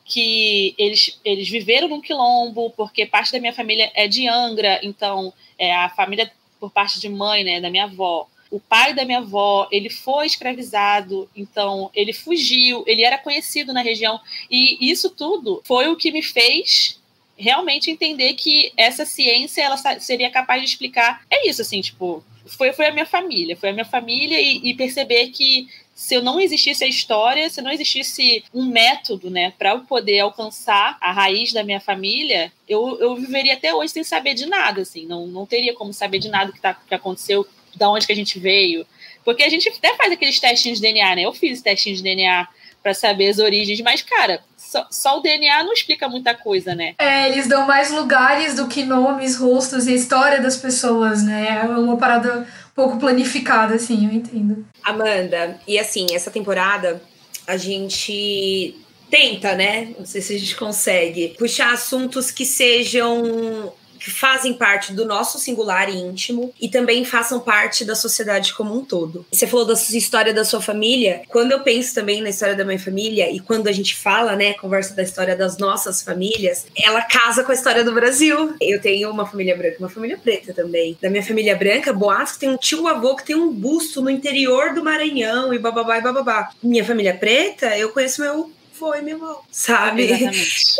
que 0.09 0.73
eles, 0.75 1.19
eles 1.23 1.47
viveram 1.47 1.87
num 1.87 2.01
quilombo, 2.01 2.71
porque 2.71 3.05
parte 3.05 3.31
da 3.31 3.39
minha 3.39 3.53
família 3.53 3.91
é 3.93 4.07
de 4.07 4.27
Angra, 4.27 4.79
então 4.81 5.31
é 5.57 5.73
a 5.73 5.87
família 5.87 6.31
por 6.59 6.71
parte 6.71 6.99
de 6.99 7.07
mãe, 7.07 7.43
né, 7.43 7.61
da 7.61 7.69
minha 7.69 7.83
avó. 7.83 8.27
O 8.49 8.59
pai 8.59 8.95
da 8.95 9.05
minha 9.05 9.19
avó, 9.19 9.67
ele 9.71 9.89
foi 9.89 10.25
escravizado, 10.25 11.29
então 11.35 11.91
ele 11.93 12.11
fugiu, 12.11 12.83
ele 12.87 13.03
era 13.03 13.19
conhecido 13.19 13.71
na 13.71 13.83
região. 13.83 14.19
E 14.49 14.89
isso 14.89 15.11
tudo 15.11 15.61
foi 15.63 15.87
o 15.87 15.95
que 15.95 16.11
me 16.11 16.23
fez 16.23 16.99
realmente 17.37 17.91
entender 17.91 18.33
que 18.33 18.73
essa 18.75 19.05
ciência 19.05 19.61
ela 19.61 19.77
seria 19.99 20.31
capaz 20.31 20.61
de 20.63 20.67
explicar. 20.67 21.21
É 21.29 21.47
isso, 21.47 21.61
assim, 21.61 21.79
tipo, 21.79 22.23
foi, 22.47 22.73
foi 22.73 22.87
a 22.87 22.91
minha 22.91 23.05
família, 23.05 23.55
foi 23.55 23.69
a 23.69 23.73
minha 23.73 23.85
família 23.85 24.41
e, 24.41 24.71
e 24.71 24.73
perceber 24.73 25.27
que 25.27 25.67
se 25.99 26.15
eu 26.15 26.23
não 26.23 26.39
existisse 26.39 26.81
a 26.81 26.87
história, 26.87 27.49
se 27.49 27.61
não 27.61 27.69
existisse 27.69 28.41
um 28.53 28.65
método, 28.65 29.29
né, 29.29 29.51
para 29.59 29.71
eu 29.71 29.81
poder 29.81 30.21
alcançar 30.21 30.97
a 31.01 31.11
raiz 31.11 31.51
da 31.51 31.61
minha 31.61 31.81
família, 31.81 32.53
eu, 32.69 32.97
eu 33.01 33.17
viveria 33.17 33.55
até 33.55 33.75
hoje 33.75 33.91
sem 33.91 34.03
saber 34.05 34.33
de 34.33 34.45
nada, 34.45 34.81
assim, 34.81 35.05
não, 35.05 35.27
não 35.27 35.45
teria 35.45 35.73
como 35.73 35.91
saber 35.91 36.19
de 36.19 36.29
nada 36.29 36.53
que, 36.53 36.61
tá, 36.61 36.73
que 36.73 36.95
aconteceu, 36.95 37.45
da 37.75 37.89
onde 37.89 38.07
que 38.07 38.13
a 38.13 38.15
gente 38.15 38.39
veio, 38.39 38.87
porque 39.25 39.43
a 39.43 39.49
gente 39.49 39.67
até 39.67 39.93
faz 39.95 40.13
aqueles 40.13 40.39
testinhos 40.39 40.79
de 40.79 40.87
DNA, 40.87 41.15
né, 41.17 41.21
eu 41.23 41.33
fiz 41.33 41.61
testinhos 41.61 41.97
de 41.97 42.05
DNA 42.05 42.47
para 42.81 42.93
saber 42.93 43.27
as 43.27 43.37
origens, 43.37 43.81
mas, 43.81 44.01
cara, 44.01 44.41
só, 44.57 44.87
só, 44.89 45.17
o 45.17 45.21
DNA 45.21 45.63
não 45.63 45.73
explica 45.73 46.07
muita 46.07 46.33
coisa, 46.33 46.73
né? 46.75 46.93
É, 46.99 47.27
eles 47.27 47.47
dão 47.47 47.67
mais 47.67 47.91
lugares 47.91 48.55
do 48.55 48.67
que 48.67 48.83
nomes, 48.83 49.35
rostos 49.35 49.87
e 49.87 49.95
história 49.95 50.39
das 50.39 50.55
pessoas, 50.55 51.23
né? 51.23 51.61
É 51.61 51.67
uma 51.67 51.97
parada 51.97 52.47
pouco 52.75 52.97
planificada, 52.97 53.75
assim, 53.75 54.05
eu 54.05 54.13
entendo. 54.13 54.65
Amanda, 54.83 55.59
e 55.67 55.77
assim, 55.77 56.07
essa 56.13 56.31
temporada 56.31 57.01
a 57.47 57.57
gente 57.57 58.75
tenta, 59.09 59.55
né? 59.55 59.93
Não 59.97 60.05
sei 60.05 60.21
se 60.21 60.35
a 60.35 60.39
gente 60.39 60.55
consegue 60.55 61.35
puxar 61.37 61.73
assuntos 61.73 62.29
que 62.31 62.45
sejam 62.45 63.73
que 63.99 64.09
fazem 64.09 64.53
parte 64.53 64.93
do 64.93 65.05
nosso 65.05 65.37
singular 65.37 65.89
e 65.89 65.97
íntimo 65.97 66.53
e 66.59 66.69
também 66.69 67.03
façam 67.05 67.39
parte 67.39 67.83
da 67.85 67.95
sociedade 67.95 68.53
como 68.53 68.75
um 68.75 68.83
todo. 68.83 69.25
Você 69.31 69.45
falou 69.45 69.65
da 69.65 69.73
história 69.73 70.33
da 70.33 70.45
sua 70.45 70.61
família. 70.61 71.21
Quando 71.27 71.51
eu 71.51 71.59
penso 71.61 71.93
também 71.93 72.21
na 72.21 72.29
história 72.29 72.55
da 72.55 72.65
minha 72.65 72.79
família 72.79 73.31
e 73.31 73.39
quando 73.39 73.67
a 73.67 73.71
gente 73.71 73.95
fala, 73.95 74.35
né, 74.35 74.53
conversa 74.53 74.95
da 74.95 75.03
história 75.03 75.35
das 75.35 75.57
nossas 75.57 76.01
famílias, 76.01 76.65
ela 76.75 77.01
casa 77.01 77.43
com 77.43 77.51
a 77.51 77.55
história 77.55 77.83
do 77.83 77.93
Brasil. 77.93 78.55
Eu 78.61 78.81
tenho 78.81 79.09
uma 79.11 79.25
família 79.25 79.55
branca, 79.55 79.77
uma 79.79 79.89
família 79.89 80.17
preta 80.17 80.53
também. 80.53 80.97
Da 81.01 81.09
minha 81.09 81.23
família 81.23 81.55
branca, 81.55 81.93
Boato 81.93 82.39
tem 82.39 82.49
um 82.49 82.57
tio 82.57 82.87
avô 82.87 83.15
que 83.15 83.25
tem 83.25 83.35
um 83.35 83.51
busto 83.51 84.01
no 84.01 84.09
interior 84.09 84.73
do 84.73 84.83
Maranhão 84.83 85.53
e 85.53 85.59
bababá 85.59 85.97
e 85.97 86.01
bababá. 86.01 86.49
Minha 86.61 86.85
família 86.85 87.13
preta, 87.13 87.77
eu 87.77 87.89
conheço 87.89 88.21
meu 88.21 88.51
foi, 88.79 89.01
meu 89.01 89.17
irmão, 89.17 89.39
sabe? 89.51 90.09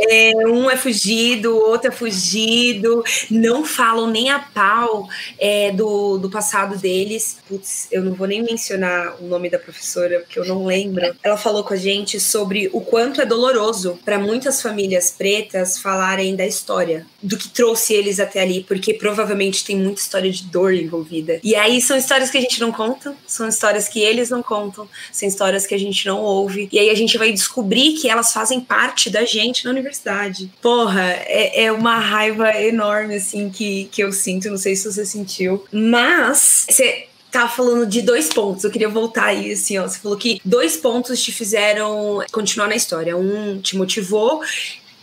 É, 0.10 0.32
um 0.48 0.70
é 0.70 0.78
fugido, 0.78 1.54
o 1.54 1.70
outro 1.70 1.90
é 1.90 1.92
fugido, 1.92 3.04
não 3.30 3.66
falam 3.66 4.08
nem 4.08 4.30
a 4.30 4.40
pau 4.40 5.08
é, 5.38 5.72
do, 5.74 6.18
do 6.18 6.30
passado 6.30 6.78
deles. 6.78 7.38
Putz, 7.48 7.88
eu 7.92 8.02
não 8.02 8.14
vou 8.14 8.26
nem 8.26 8.42
mencionar 8.42 9.18
o 9.22 9.28
nome 9.28 9.50
da 9.50 9.60
professora, 9.60 10.22
porque 10.22 10.40
eu 10.40 10.46
não 10.46 10.66
lembro. 10.66 11.14
Ela 11.22 11.36
falou 11.36 11.64
com 11.64 11.74
a 11.74 11.78
gente 11.78 12.20
sobre 12.20 12.70
o 12.72 12.80
quanto 12.80 13.22
é 13.22 13.26
doloroso 13.26 14.00
para 14.06 14.18
muitas 14.18 14.62
famílias 14.62 15.12
pretas 15.12 15.78
falarem 15.78 16.36
da 16.36 16.46
história, 16.46 17.06
do 17.22 17.36
que 17.38 17.50
trouxe 17.50 17.94
eles 17.94 18.20
até 18.20 18.42
ali, 18.42 18.64
porque 18.64 18.94
provavelmente 18.94 19.66
tem 19.66 19.76
muita 19.76 20.00
história 20.00 20.32
de 20.32 20.44
dor 20.44 20.74
envolvida. 20.74 21.40
E 21.44 21.54
aí 21.54 21.82
são 21.82 21.98
histórias 21.98 22.30
que 22.30 22.38
a 22.38 22.42
gente 22.42 22.62
não 22.62 22.72
conta, 22.72 23.14
são 23.28 23.48
histórias 23.48 23.90
que 23.90 24.00
eles 24.00 24.30
não 24.30 24.42
contam, 24.42 24.88
são 25.12 25.28
histórias 25.28 25.68
que 25.68 25.76
a 25.76 25.80
gente 25.80 26.06
não 26.06 26.22
ouve. 26.22 26.70
E 26.72 26.80
aí 26.80 26.90
a 26.90 26.96
gente 26.96 27.18
vai 27.18 27.32
descobrir 27.32 27.89
que 27.94 28.10
elas 28.10 28.34
fazem 28.34 28.60
parte 28.60 29.10
da 29.10 29.26
gente 29.26 29.66
na 29.66 29.72
universidade. 29.72 30.52
Porra, 30.62 31.04
é, 31.04 31.66
é 31.66 31.72
uma 31.72 31.98
raiva 32.00 32.50
enorme, 32.62 33.16
assim, 33.16 33.50
que, 33.50 33.86
que 33.92 34.02
eu 34.04 34.12
sinto. 34.12 34.50
Não 34.50 34.58
sei 34.58 34.76
se 34.76 34.92
você 34.92 35.06
sentiu. 35.06 35.66
Mas, 35.72 36.66
você 36.70 37.08
tá 37.32 37.48
falando 37.48 37.86
de 37.86 38.02
dois 38.02 38.30
pontos. 38.30 38.64
Eu 38.64 38.72
queria 38.72 38.90
voltar 38.90 39.26
aí, 39.26 39.52
assim, 39.52 39.78
ó. 39.78 39.88
Você 39.88 40.00
falou 40.00 40.18
que 40.18 40.42
dois 40.44 40.78
pontos 40.78 41.22
te 41.22 41.32
fizeram 41.32 42.24
continuar 42.32 42.68
na 42.68 42.76
história. 42.76 43.16
Um 43.16 43.60
te 43.60 43.78
motivou 43.78 44.42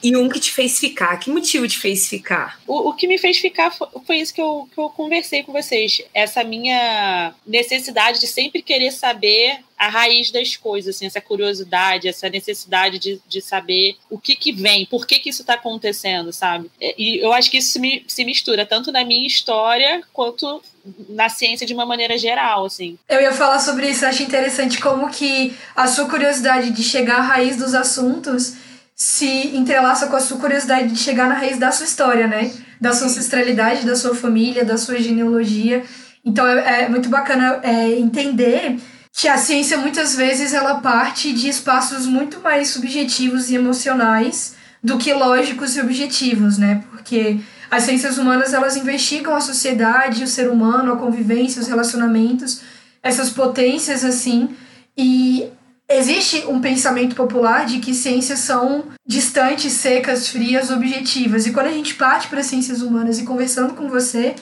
e 0.07 0.17
um 0.17 0.29
que 0.29 0.39
te 0.39 0.53
fez 0.53 0.79
ficar. 0.79 1.19
Que 1.19 1.29
motivo 1.29 1.67
te 1.67 1.77
fez 1.77 2.07
ficar? 2.07 2.61
O, 2.65 2.91
o 2.91 2.93
que 2.93 3.09
me 3.09 3.19
fez 3.19 3.39
ficar 3.39 3.73
foi, 3.73 3.89
foi, 4.07 4.17
isso 4.19 4.33
que 4.33 4.41
eu, 4.41 4.69
que 4.73 4.79
eu 4.79 4.89
conversei 4.89 5.43
com 5.43 5.53
vocês. 5.53 6.01
Essa 6.15 6.45
minha 6.45 7.35
necessidade 7.45 8.21
de 8.21 8.29
sempre 8.29 8.63
querer 8.63 8.93
saber 8.93 9.59
a 9.77 9.89
raiz 9.89 10.31
das 10.31 10.55
coisas, 10.55 10.95
assim, 10.95 11.07
essa 11.07 11.21
curiosidade, 11.21 12.07
essa 12.07 12.29
necessidade 12.29 13.01
de, 13.01 13.21
de 13.27 13.41
saber 13.43 13.97
o 14.09 14.17
que 14.17 14.37
que 14.37 14.53
vem, 14.53 14.87
por 14.87 15.09
que 15.09 15.19
que 15.19 15.29
isso 15.29 15.43
está 15.43 15.55
acontecendo, 15.55 16.33
sabe? 16.33 16.71
E 16.81 17.19
eu 17.19 17.33
acho 17.33 17.51
que 17.51 17.59
isso 17.59 17.73
se, 17.73 18.05
se 18.07 18.25
mistura 18.25 18.65
tanto 18.65 18.93
na 18.93 19.05
minha 19.05 19.27
história 19.27 20.03
quanto 20.13 20.63
na 21.09 21.29
ciência 21.29 21.67
de 21.67 21.75
uma 21.75 21.85
maneira 21.85 22.17
geral, 22.17 22.65
assim. 22.65 22.97
Eu 23.09 23.21
ia 23.21 23.33
falar 23.33 23.59
sobre 23.59 23.91
isso, 23.91 24.07
acho 24.07 24.23
interessante 24.23 24.79
como 24.79 25.11
que 25.11 25.53
a 25.75 25.89
sua 25.89 26.09
curiosidade 26.09 26.71
de 26.71 26.83
chegar 26.85 27.19
à 27.19 27.23
raiz 27.23 27.57
dos 27.57 27.75
assuntos 27.75 28.55
se 28.97 29.55
entrelaça 29.55 30.07
com 30.07 30.17
a 30.17 30.21
sua 30.21 30.39
curiosidade 30.39 30.89
de 30.89 30.99
chegar 30.99 31.29
na 31.29 31.35
raiz 31.35 31.59
da 31.59 31.71
sua 31.71 31.85
história, 31.85 32.27
né? 32.27 32.51
Da 32.81 32.95
sua 32.95 33.09
ancestralidade, 33.09 33.85
da 33.85 33.95
sua 33.95 34.15
família, 34.15 34.65
da 34.65 34.79
sua 34.79 34.99
genealogia. 34.99 35.85
Então 36.25 36.47
é, 36.47 36.85
é 36.85 36.89
muito 36.89 37.11
bacana 37.11 37.61
é, 37.63 37.91
entender 37.99 38.79
que 39.13 39.29
a 39.29 39.37
ciência 39.37 39.77
muitas 39.77 40.17
vezes 40.17 40.55
ela 40.55 40.77
parte 40.77 41.33
de 41.35 41.47
espaços 41.49 42.07
muito 42.07 42.41
mais 42.41 42.71
subjetivos 42.71 43.51
e 43.51 43.55
emocionais 43.55 44.55
do 44.83 44.97
que 44.97 45.13
lógicos 45.13 45.77
e 45.77 45.81
objetivos, 45.81 46.57
né? 46.57 46.83
Porque 46.91 47.39
as 47.71 47.83
ciências 47.83 48.17
humanas 48.17 48.55
elas 48.55 48.77
investigam 48.77 49.35
a 49.35 49.41
sociedade, 49.41 50.25
o 50.25 50.29
ser 50.29 50.51
humano, 50.51 50.95
a 50.95 50.97
convivência, 50.97 51.61
os 51.61 51.69
relacionamentos, 51.69 52.63
essas 53.03 53.29
potências 53.29 54.05
assim, 54.05 54.57
e 54.97 55.51
Existe 55.89 56.45
um 56.49 56.61
pensamento 56.61 57.15
popular 57.15 57.65
de 57.65 57.79
que 57.79 57.95
ciências 57.95 58.41
são 58.41 58.87
distantes, 59.07 59.73
secas, 59.73 60.29
frias, 60.29 60.71
objetivas. 60.71 61.47
E 61.47 61.53
quando 61.53 61.67
a 61.69 61.73
gente 61.73 61.95
parte 61.95 62.27
para 62.27 62.43
ciências 62.43 62.83
humanas 62.83 63.21
e 63.21 63.25
conversando 63.25 63.75
com 63.75 63.89
você, 63.89 64.35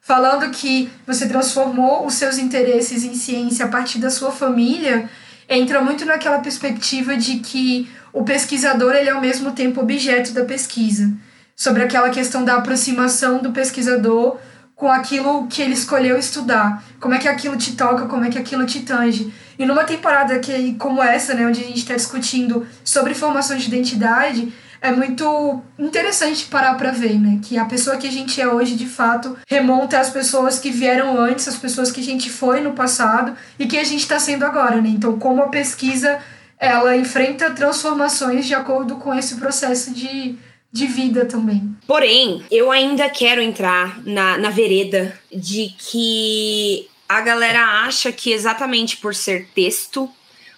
falando 0.00 0.48
que 0.52 0.88
você 1.04 1.26
transformou 1.26 2.06
os 2.06 2.14
seus 2.14 2.38
interesses 2.38 3.02
em 3.02 3.14
ciência 3.14 3.64
a 3.64 3.68
partir 3.68 3.98
da 3.98 4.10
sua 4.10 4.30
família, 4.30 5.10
entra 5.48 5.80
muito 5.80 6.04
naquela 6.04 6.38
perspectiva 6.38 7.16
de 7.16 7.40
que 7.40 7.90
o 8.12 8.22
pesquisador 8.22 8.94
ele 8.94 9.08
é 9.08 9.12
ao 9.12 9.20
mesmo 9.20 9.50
tempo 9.50 9.80
objeto 9.80 10.32
da 10.32 10.44
pesquisa. 10.44 11.12
Sobre 11.56 11.82
aquela 11.82 12.10
questão 12.10 12.44
da 12.44 12.56
aproximação 12.56 13.42
do 13.42 13.50
pesquisador 13.50 14.38
com 14.82 14.90
aquilo 14.90 15.46
que 15.46 15.62
ele 15.62 15.74
escolheu 15.74 16.18
estudar. 16.18 16.82
Como 16.98 17.14
é 17.14 17.18
que 17.18 17.28
aquilo 17.28 17.56
te 17.56 17.76
toca, 17.76 18.06
como 18.06 18.24
é 18.24 18.28
que 18.28 18.36
aquilo 18.36 18.66
te 18.66 18.80
tange. 18.80 19.32
E 19.56 19.64
numa 19.64 19.84
temporada 19.84 20.36
que, 20.40 20.74
como 20.74 21.00
essa, 21.00 21.34
né, 21.34 21.46
onde 21.46 21.60
a 21.60 21.64
gente 21.64 21.78
está 21.78 21.94
discutindo 21.94 22.66
sobre 22.82 23.14
formação 23.14 23.56
de 23.56 23.68
identidade, 23.68 24.52
é 24.80 24.90
muito 24.90 25.62
interessante 25.78 26.46
parar 26.46 26.74
para 26.74 26.90
ver, 26.90 27.16
né? 27.16 27.38
Que 27.40 27.56
a 27.56 27.64
pessoa 27.64 27.96
que 27.96 28.08
a 28.08 28.10
gente 28.10 28.40
é 28.40 28.48
hoje, 28.48 28.74
de 28.74 28.86
fato, 28.86 29.38
remonta 29.48 30.00
às 30.00 30.10
pessoas 30.10 30.58
que 30.58 30.72
vieram 30.72 31.16
antes, 31.16 31.46
às 31.46 31.54
pessoas 31.54 31.92
que 31.92 32.00
a 32.00 32.04
gente 32.04 32.28
foi 32.28 32.60
no 32.60 32.72
passado 32.72 33.36
e 33.60 33.68
que 33.68 33.78
a 33.78 33.84
gente 33.84 34.00
está 34.00 34.18
sendo 34.18 34.44
agora, 34.44 34.82
né? 34.82 34.88
Então, 34.88 35.16
como 35.16 35.42
a 35.42 35.48
pesquisa 35.48 36.18
ela 36.58 36.96
enfrenta 36.96 37.50
transformações 37.50 38.46
de 38.46 38.54
acordo 38.54 38.96
com 38.96 39.14
esse 39.14 39.36
processo 39.36 39.92
de 39.92 40.36
de 40.72 40.86
vida 40.86 41.26
também. 41.26 41.76
Porém, 41.86 42.42
eu 42.50 42.70
ainda 42.70 43.10
quero 43.10 43.42
entrar 43.42 44.02
na, 44.04 44.38
na 44.38 44.48
vereda 44.48 45.20
de 45.30 45.74
que 45.78 46.88
a 47.08 47.20
galera 47.20 47.84
acha 47.84 48.10
que 48.10 48.32
exatamente 48.32 48.96
por 48.96 49.14
ser 49.14 49.48
texto, 49.54 50.08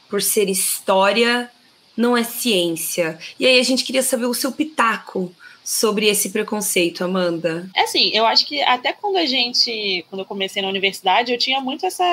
por 0.09 0.23
ser 0.23 0.49
história, 0.49 1.51
não 1.97 2.17
é 2.17 2.23
ciência. 2.23 3.19
E 3.41 3.45
aí 3.45 3.59
a 3.59 3.63
gente 3.65 3.83
queria 3.83 4.03
saber 4.03 4.27
o 4.27 4.35
seu 4.35 4.53
pitaco 4.53 5.35
sobre 5.65 6.07
esse 6.07 6.31
preconceito, 6.31 7.03
Amanda? 7.03 7.69
É 7.75 7.83
assim, 7.83 8.11
eu 8.13 8.27
acho 8.27 8.47
que 8.47 8.63
até 8.63 8.93
quando 8.93 9.17
a 9.17 9.27
gente, 9.27 10.05
quando 10.09 10.21
eu 10.21 10.27
comecei 10.27 10.63
na 10.63 10.69
universidade, 10.69 11.33
eu 11.33 11.39
tinha 11.39 11.61
muito 11.61 11.87
essa, 11.87 12.05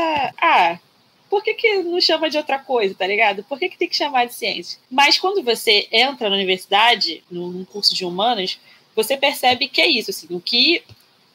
ah, 0.42 0.80
por 1.32 1.41
que, 1.41 1.54
que 1.54 1.78
não 1.78 2.02
chama 2.02 2.30
de 2.30 2.38
outra 2.38 2.60
coisa, 2.60 2.94
tá 2.94 3.08
ligado? 3.08 3.41
Por 3.46 3.58
que, 3.58 3.70
que 3.70 3.78
tem 3.78 3.88
que 3.88 3.96
chamar 3.96 4.26
de 4.26 4.34
ciência? 4.34 4.78
Mas 4.91 5.17
quando 5.17 5.41
você 5.41 5.88
entra 5.89 6.30
na 6.30 6.36
universidade, 6.36 7.24
num 7.32 7.63
curso 7.63 7.96
de 7.96 8.04
humanas, 8.04 8.60
você 8.94 9.15
percebe 9.15 9.70
que 9.70 9.80
é 9.80 9.88
isso, 9.88 10.12
assim, 10.12 10.28
o 10.30 10.41
que 10.41 10.84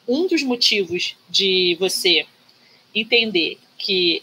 um 0.07 0.27
dos 0.27 0.43
motivos 0.43 1.17
de 1.27 1.75
você 1.79 2.27
entender 2.93 3.57
que 3.75 4.21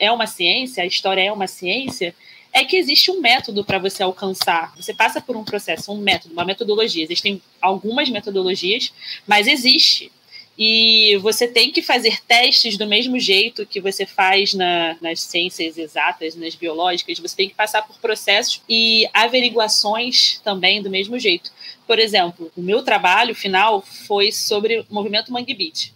é 0.00 0.10
uma 0.10 0.26
ciência, 0.26 0.82
a 0.82 0.86
história 0.86 1.22
é 1.22 1.30
uma 1.30 1.46
ciência, 1.46 2.12
é 2.52 2.64
que 2.64 2.76
existe 2.76 3.08
um 3.08 3.20
método 3.20 3.64
para 3.64 3.78
você 3.78 4.02
alcançar. 4.02 4.74
Você 4.76 4.92
passa 4.92 5.20
por 5.20 5.36
um 5.36 5.44
processo, 5.44 5.92
um 5.92 5.98
método, 5.98 6.34
uma 6.34 6.44
metodologia. 6.44 7.04
Existem 7.04 7.40
algumas 7.60 8.10
metodologias, 8.10 8.92
mas 9.24 9.46
existe 9.46 10.10
e 10.58 11.16
você 11.22 11.48
tem 11.48 11.70
que 11.70 11.80
fazer 11.80 12.22
testes 12.24 12.76
do 12.76 12.86
mesmo 12.86 13.18
jeito 13.18 13.66
que 13.66 13.80
você 13.80 14.04
faz 14.04 14.52
na, 14.52 14.96
nas 15.00 15.20
ciências 15.20 15.78
exatas, 15.78 16.34
nas 16.34 16.54
biológicas, 16.54 17.18
você 17.18 17.34
tem 17.34 17.48
que 17.48 17.54
passar 17.54 17.82
por 17.82 17.96
processos 17.98 18.60
e 18.68 19.08
averiguações 19.14 20.40
também 20.44 20.82
do 20.82 20.90
mesmo 20.90 21.18
jeito. 21.18 21.50
Por 21.86 21.98
exemplo, 21.98 22.52
o 22.56 22.60
meu 22.60 22.82
trabalho 22.82 23.34
final 23.34 23.82
foi 23.82 24.30
sobre 24.30 24.80
o 24.80 24.86
movimento 24.90 25.32
Mangue 25.32 25.54
Beat. 25.54 25.92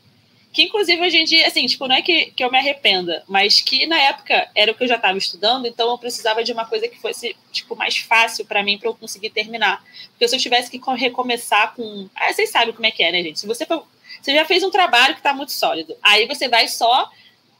Que 0.52 0.62
inclusive 0.62 1.02
hoje 1.02 1.18
em 1.18 1.24
dia, 1.24 1.46
assim, 1.46 1.66
tipo, 1.66 1.86
não 1.86 1.94
é 1.94 2.00
que, 2.00 2.32
que 2.34 2.42
eu 2.42 2.50
me 2.50 2.56
arrependa, 2.56 3.22
mas 3.28 3.60
que 3.60 3.86
na 3.86 4.00
época 4.00 4.48
era 4.54 4.72
o 4.72 4.74
que 4.74 4.84
eu 4.84 4.88
já 4.88 4.96
estava 4.96 5.18
estudando, 5.18 5.66
então 5.66 5.90
eu 5.90 5.98
precisava 5.98 6.42
de 6.42 6.50
uma 6.50 6.64
coisa 6.64 6.88
que 6.88 6.98
fosse, 6.98 7.36
tipo, 7.52 7.76
mais 7.76 7.98
fácil 7.98 8.46
para 8.46 8.62
mim 8.62 8.78
para 8.78 8.88
eu 8.88 8.94
conseguir 8.94 9.28
terminar. 9.28 9.84
Porque 10.12 10.26
se 10.26 10.34
eu 10.34 10.40
tivesse 10.40 10.70
que 10.70 10.80
recomeçar 10.96 11.74
com. 11.74 12.08
Ah, 12.16 12.32
vocês 12.32 12.48
sabem 12.48 12.72
como 12.72 12.86
é 12.86 12.90
que 12.90 13.02
é, 13.02 13.12
né, 13.12 13.22
gente? 13.22 13.38
Se 13.38 13.46
você 13.46 13.66
for 13.66 13.86
Você 14.26 14.34
já 14.34 14.44
fez 14.44 14.64
um 14.64 14.70
trabalho 14.70 15.14
que 15.14 15.20
está 15.20 15.32
muito 15.32 15.52
sólido. 15.52 15.96
Aí 16.02 16.26
você 16.26 16.48
vai 16.48 16.66
só 16.66 17.08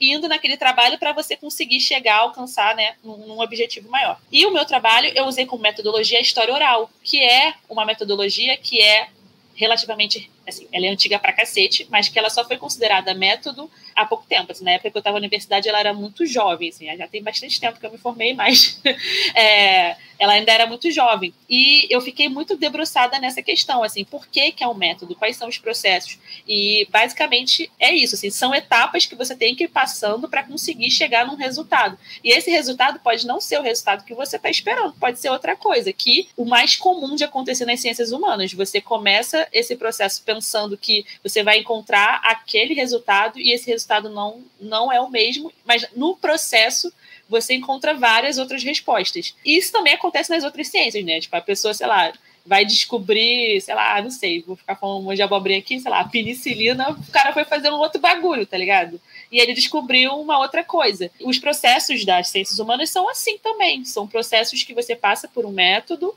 indo 0.00 0.26
naquele 0.26 0.56
trabalho 0.56 0.98
para 0.98 1.12
você 1.12 1.36
conseguir 1.36 1.78
chegar, 1.78 2.16
alcançar, 2.16 2.74
né, 2.74 2.96
num, 3.04 3.38
objetivo 3.38 3.88
maior. 3.88 4.20
E 4.32 4.44
o 4.44 4.50
meu 4.50 4.64
trabalho 4.64 5.08
eu 5.14 5.26
usei 5.26 5.46
como 5.46 5.62
metodologia 5.62 6.18
a 6.18 6.20
história 6.20 6.52
oral, 6.52 6.90
que 7.04 7.22
é 7.22 7.54
uma 7.68 7.84
metodologia 7.84 8.56
que 8.56 8.82
é 8.82 9.08
relativamente, 9.54 10.28
assim, 10.46 10.66
ela 10.72 10.86
é 10.86 10.88
antiga 10.88 11.18
pra 11.18 11.32
cacete, 11.32 11.86
mas 11.90 12.08
que 12.08 12.18
ela 12.18 12.30
só 12.30 12.44
foi 12.44 12.56
considerada 12.56 13.14
método 13.14 13.70
há 13.94 14.04
pouco 14.04 14.26
tempo. 14.26 14.52
Assim, 14.52 14.64
na 14.64 14.72
época 14.72 14.90
que 14.90 14.96
eu 14.96 15.00
estava 15.00 15.14
na 15.14 15.20
universidade, 15.20 15.68
ela 15.68 15.80
era 15.80 15.92
muito 15.92 16.26
jovem, 16.26 16.68
assim, 16.68 16.86
já 16.96 17.08
tem 17.08 17.22
bastante 17.22 17.60
tempo 17.60 17.80
que 17.80 17.86
eu 17.86 17.92
me 17.92 17.98
formei, 17.98 18.34
mas 18.34 18.80
é, 19.34 19.96
ela 20.18 20.34
ainda 20.34 20.52
era 20.52 20.66
muito 20.66 20.90
jovem. 20.90 21.32
E 21.48 21.86
eu 21.90 22.00
fiquei 22.00 22.28
muito 22.28 22.56
debruçada 22.56 23.18
nessa 23.18 23.42
questão, 23.42 23.82
assim, 23.82 24.04
por 24.04 24.26
que, 24.26 24.52
que 24.52 24.62
é 24.62 24.68
um 24.68 24.74
método, 24.74 25.14
quais 25.14 25.36
são 25.36 25.48
os 25.48 25.58
processos. 25.58 26.18
E 26.46 26.86
basicamente 26.90 27.70
é 27.78 27.92
isso, 27.92 28.14
assim, 28.14 28.30
são 28.30 28.54
etapas 28.54 29.06
que 29.06 29.14
você 29.14 29.34
tem 29.34 29.54
que 29.54 29.64
ir 29.64 29.68
passando 29.68 30.28
para 30.28 30.42
conseguir 30.42 30.90
chegar 30.90 31.26
num 31.26 31.36
resultado. 31.36 31.98
E 32.22 32.30
esse 32.30 32.50
resultado 32.50 33.00
pode 33.00 33.26
não 33.26 33.40
ser 33.40 33.58
o 33.58 33.62
resultado 33.62 34.04
que 34.04 34.14
você 34.14 34.36
está 34.36 34.50
esperando, 34.50 34.94
pode 34.94 35.18
ser 35.18 35.30
outra 35.30 35.56
coisa, 35.56 35.92
que 35.92 36.28
o 36.36 36.44
mais 36.44 36.76
comum 36.76 37.14
de 37.16 37.24
acontecer 37.24 37.64
nas 37.64 37.80
ciências 37.80 38.12
humanas. 38.12 38.52
Você 38.52 38.80
começa 38.80 39.46
esse 39.52 39.76
processo 39.76 40.22
pensando 40.36 40.76
que 40.76 41.06
você 41.22 41.42
vai 41.42 41.58
encontrar 41.58 42.20
aquele 42.22 42.74
resultado 42.74 43.40
e 43.40 43.52
esse 43.52 43.70
resultado 43.70 44.10
não, 44.10 44.42
não 44.60 44.92
é 44.92 45.00
o 45.00 45.10
mesmo, 45.10 45.50
mas 45.64 45.86
no 45.96 46.14
processo 46.16 46.92
você 47.28 47.54
encontra 47.54 47.94
várias 47.94 48.38
outras 48.38 48.62
respostas. 48.62 49.34
Isso 49.44 49.72
também 49.72 49.94
acontece 49.94 50.30
nas 50.30 50.44
outras 50.44 50.68
ciências, 50.68 51.04
né? 51.04 51.20
Tipo, 51.20 51.36
a 51.36 51.40
pessoa, 51.40 51.74
sei 51.74 51.86
lá, 51.86 52.12
vai 52.44 52.64
descobrir, 52.64 53.60
sei 53.62 53.74
lá, 53.74 54.00
não 54.00 54.10
sei, 54.10 54.42
vou 54.42 54.56
ficar 54.56 54.76
com 54.76 55.00
um 55.00 55.14
de 55.14 55.22
abobrinha 55.22 55.58
aqui, 55.58 55.80
sei 55.80 55.90
lá, 55.90 56.04
penicilina, 56.04 56.90
o 56.90 57.10
cara 57.10 57.32
foi 57.32 57.44
fazer 57.44 57.70
um 57.70 57.78
outro 57.78 58.00
bagulho, 58.00 58.46
tá 58.46 58.56
ligado? 58.56 59.00
E 59.32 59.40
ele 59.40 59.54
descobriu 59.54 60.12
uma 60.12 60.38
outra 60.38 60.62
coisa. 60.62 61.10
Os 61.20 61.38
processos 61.38 62.04
das 62.04 62.28
ciências 62.28 62.58
humanas 62.58 62.90
são 62.90 63.08
assim 63.08 63.38
também, 63.38 63.84
são 63.84 64.06
processos 64.06 64.62
que 64.62 64.74
você 64.74 64.94
passa 64.94 65.26
por 65.26 65.44
um 65.44 65.50
método 65.50 66.14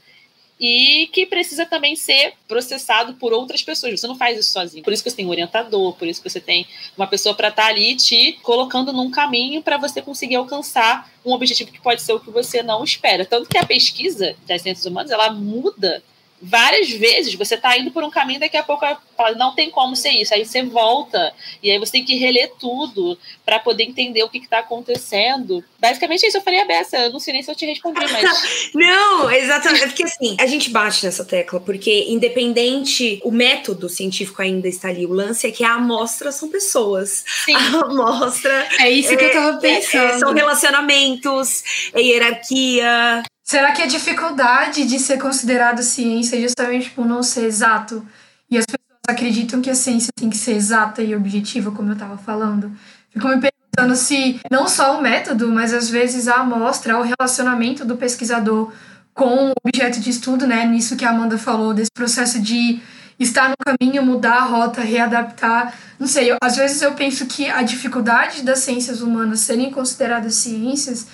e 0.60 1.08
que 1.14 1.26
precisa 1.26 1.66
também 1.66 1.96
ser 1.96 2.34
processado 2.48 3.14
por 3.14 3.32
outras 3.32 3.64
pessoas. 3.64 4.00
Você 4.00 4.08
não 4.08 4.18
faz 4.18 4.38
isso 4.38 4.52
sozinho. 4.52 4.84
Por 4.84 4.92
isso 4.92 5.02
que 5.02 5.10
você 5.10 5.16
tem 5.16 5.26
um 5.26 5.30
orientador, 5.30 5.94
por 5.94 6.08
isso 6.08 6.22
que 6.22 6.30
você 6.30 6.42
tem 6.42 6.68
uma 6.98 7.08
pessoa 7.08 7.34
para 7.34 7.48
estar 7.48 7.64
tá 7.64 7.70
ali 7.70 7.96
te 7.96 8.34
colocando 8.44 8.92
num 8.92 9.10
caminho 9.10 9.62
para 9.62 9.78
você 9.78 10.02
conseguir 10.02 10.36
alcançar 10.36 11.10
um 11.26 11.32
objetivo 11.32 11.72
que 11.72 11.80
pode 11.80 12.02
ser 12.02 12.14
o 12.14 12.20
que 12.20 12.30
você 12.30 12.62
não 12.62 12.84
espera. 12.84 13.26
Tanto 13.26 13.48
que 13.48 13.58
a 13.58 13.66
pesquisa 13.66 14.36
das 14.46 14.62
ciências 14.62 14.86
humanas, 14.86 15.12
ela 15.12 15.32
muda 15.32 16.04
várias 16.42 16.90
vezes 16.90 17.34
você 17.34 17.56
está 17.56 17.78
indo 17.78 17.92
por 17.92 18.04
um 18.04 18.10
caminho, 18.10 18.40
daqui 18.40 18.58
a 18.58 18.64
pouco 18.64 18.86
fala, 19.16 19.36
não 19.36 19.54
tem 19.54 19.70
como 19.70 19.96
ser 19.96 20.12
isso. 20.12 20.34
Aí 20.34 20.46
você 20.46 20.64
volta, 20.64 21.34
e 21.62 21.70
aí 21.70 21.78
você 21.78 21.94
tem 21.94 22.06
que 22.06 22.16
reler 22.16 22.52
tudo 22.60 23.18
para 23.46 23.60
poder 23.60 23.84
entender 23.84 24.24
o 24.24 24.30
que 24.30 24.38
está 24.38 24.60
acontecendo. 24.60 25.64
Basicamente 25.80 26.26
é 26.26 26.30
isso. 26.30 26.38
Eu 26.38 26.42
falei 26.42 26.62
a 26.62 26.66
beça, 26.66 26.98
eu 26.98 27.12
não 27.12 27.20
sei 27.20 27.34
nem 27.34 27.44
se 27.44 27.52
eu 27.52 27.56
te 27.56 27.66
respondi, 27.66 28.00
mas. 28.12 28.72
não, 28.74 29.30
exatamente. 29.32 29.84
É 29.84 29.88
porque 29.88 30.04
assim, 30.04 30.38
a 30.40 30.46
gente 30.46 30.70
bate 30.70 31.06
nessa 31.06 31.26
tecla, 31.26 31.60
porque 31.60 32.06
independente, 32.10 33.20
o 33.24 33.32
método 33.32 33.90
científico 33.90 34.42
ainda 34.42 34.68
está 34.68 34.90
ali. 34.90 35.06
O 35.06 35.14
lance 35.14 35.48
é 35.48 35.52
que 35.52 35.64
a 35.64 35.74
amostra 35.74 36.32
são 36.32 36.50
pessoas. 36.50 37.24
Sim. 37.46 37.56
A 37.56 37.82
amostra. 37.82 38.68
É 38.80 38.90
isso 38.90 39.16
que 39.16 39.24
eu 39.24 39.32
tava 39.32 39.58
pensando. 39.58 40.12
É, 40.12 40.16
é, 40.16 40.20
são 40.20 40.34
relacionamentos, 40.34 41.64
é 41.94 42.02
hierarquia. 42.02 43.24
Será 43.50 43.72
que 43.72 43.82
a 43.82 43.88
dificuldade 43.88 44.86
de 44.86 45.00
ser 45.00 45.18
considerado 45.18 45.82
ciência 45.82 46.38
é 46.38 46.42
justamente 46.42 46.92
por 46.92 47.04
não 47.04 47.24
ser 47.24 47.46
exato? 47.46 48.08
E 48.48 48.56
as 48.56 48.64
pessoas 48.64 49.02
acreditam 49.08 49.60
que 49.60 49.72
a 49.72 49.74
ciência 49.74 50.12
tem 50.16 50.30
que 50.30 50.38
ser 50.38 50.52
exata 50.52 51.02
e 51.02 51.16
objetiva, 51.16 51.72
como 51.72 51.90
eu 51.90 51.94
estava 51.94 52.16
falando? 52.16 52.72
Fico 53.10 53.28
me 53.28 53.42
perguntando 53.42 53.96
se 53.96 54.40
não 54.52 54.68
só 54.68 55.00
o 55.00 55.02
método, 55.02 55.50
mas 55.52 55.74
às 55.74 55.90
vezes 55.90 56.28
a 56.28 56.42
amostra, 56.42 57.00
o 57.00 57.02
relacionamento 57.02 57.84
do 57.84 57.98
pesquisador 57.98 58.72
com 59.16 59.50
o 59.50 59.54
objeto 59.66 60.00
de 60.00 60.12
estudo, 60.12 60.46
né? 60.46 60.64
Nisso 60.68 60.96
que 60.96 61.04
a 61.04 61.10
Amanda 61.10 61.40
falou, 61.40 61.74
desse 61.74 61.92
processo 61.92 62.40
de 62.40 62.80
estar 63.20 63.50
no 63.50 63.56
caminho, 63.58 64.06
mudar 64.06 64.36
a 64.36 64.46
rota, 64.46 64.82
readaptar. 64.82 65.74
Não 65.98 66.06
sei, 66.06 66.32
eu, 66.32 66.38
às 66.40 66.56
vezes 66.56 66.84
eu 66.84 66.92
penso 66.92 67.26
que 67.26 67.50
a 67.50 67.64
dificuldade 67.64 68.44
das 68.44 68.60
ciências 68.60 69.02
humanas 69.02 69.40
serem 69.40 69.72
consideradas 69.72 70.36
ciências 70.36 71.08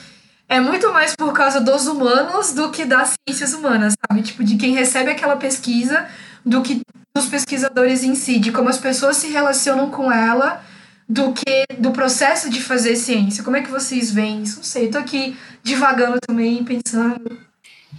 é 0.47 0.59
muito 0.59 0.91
mais 0.91 1.15
por 1.15 1.33
causa 1.33 1.59
dos 1.59 1.87
humanos 1.87 2.53
do 2.53 2.71
que 2.71 2.85
das 2.85 3.13
ciências 3.27 3.53
humanas, 3.53 3.93
sabe? 4.07 4.21
Tipo, 4.21 4.43
de 4.43 4.57
quem 4.57 4.73
recebe 4.73 5.11
aquela 5.11 5.35
pesquisa, 5.35 6.07
do 6.45 6.61
que 6.61 6.81
dos 7.15 7.27
pesquisadores 7.27 8.03
em 8.03 8.13
si, 8.15 8.39
de 8.39 8.51
como 8.51 8.69
as 8.69 8.77
pessoas 8.77 9.17
se 9.17 9.27
relacionam 9.27 9.89
com 9.89 10.11
ela, 10.11 10.61
do 11.07 11.33
que 11.33 11.65
do 11.79 11.91
processo 11.91 12.49
de 12.49 12.61
fazer 12.61 12.95
ciência. 12.95 13.43
Como 13.43 13.55
é 13.55 13.61
que 13.61 13.71
vocês 13.71 14.11
veem 14.11 14.43
isso? 14.43 14.57
Não 14.57 14.63
sei, 14.63 14.89
tô 14.89 14.97
aqui 14.97 15.37
divagando 15.63 16.17
também, 16.19 16.63
pensando. 16.63 17.44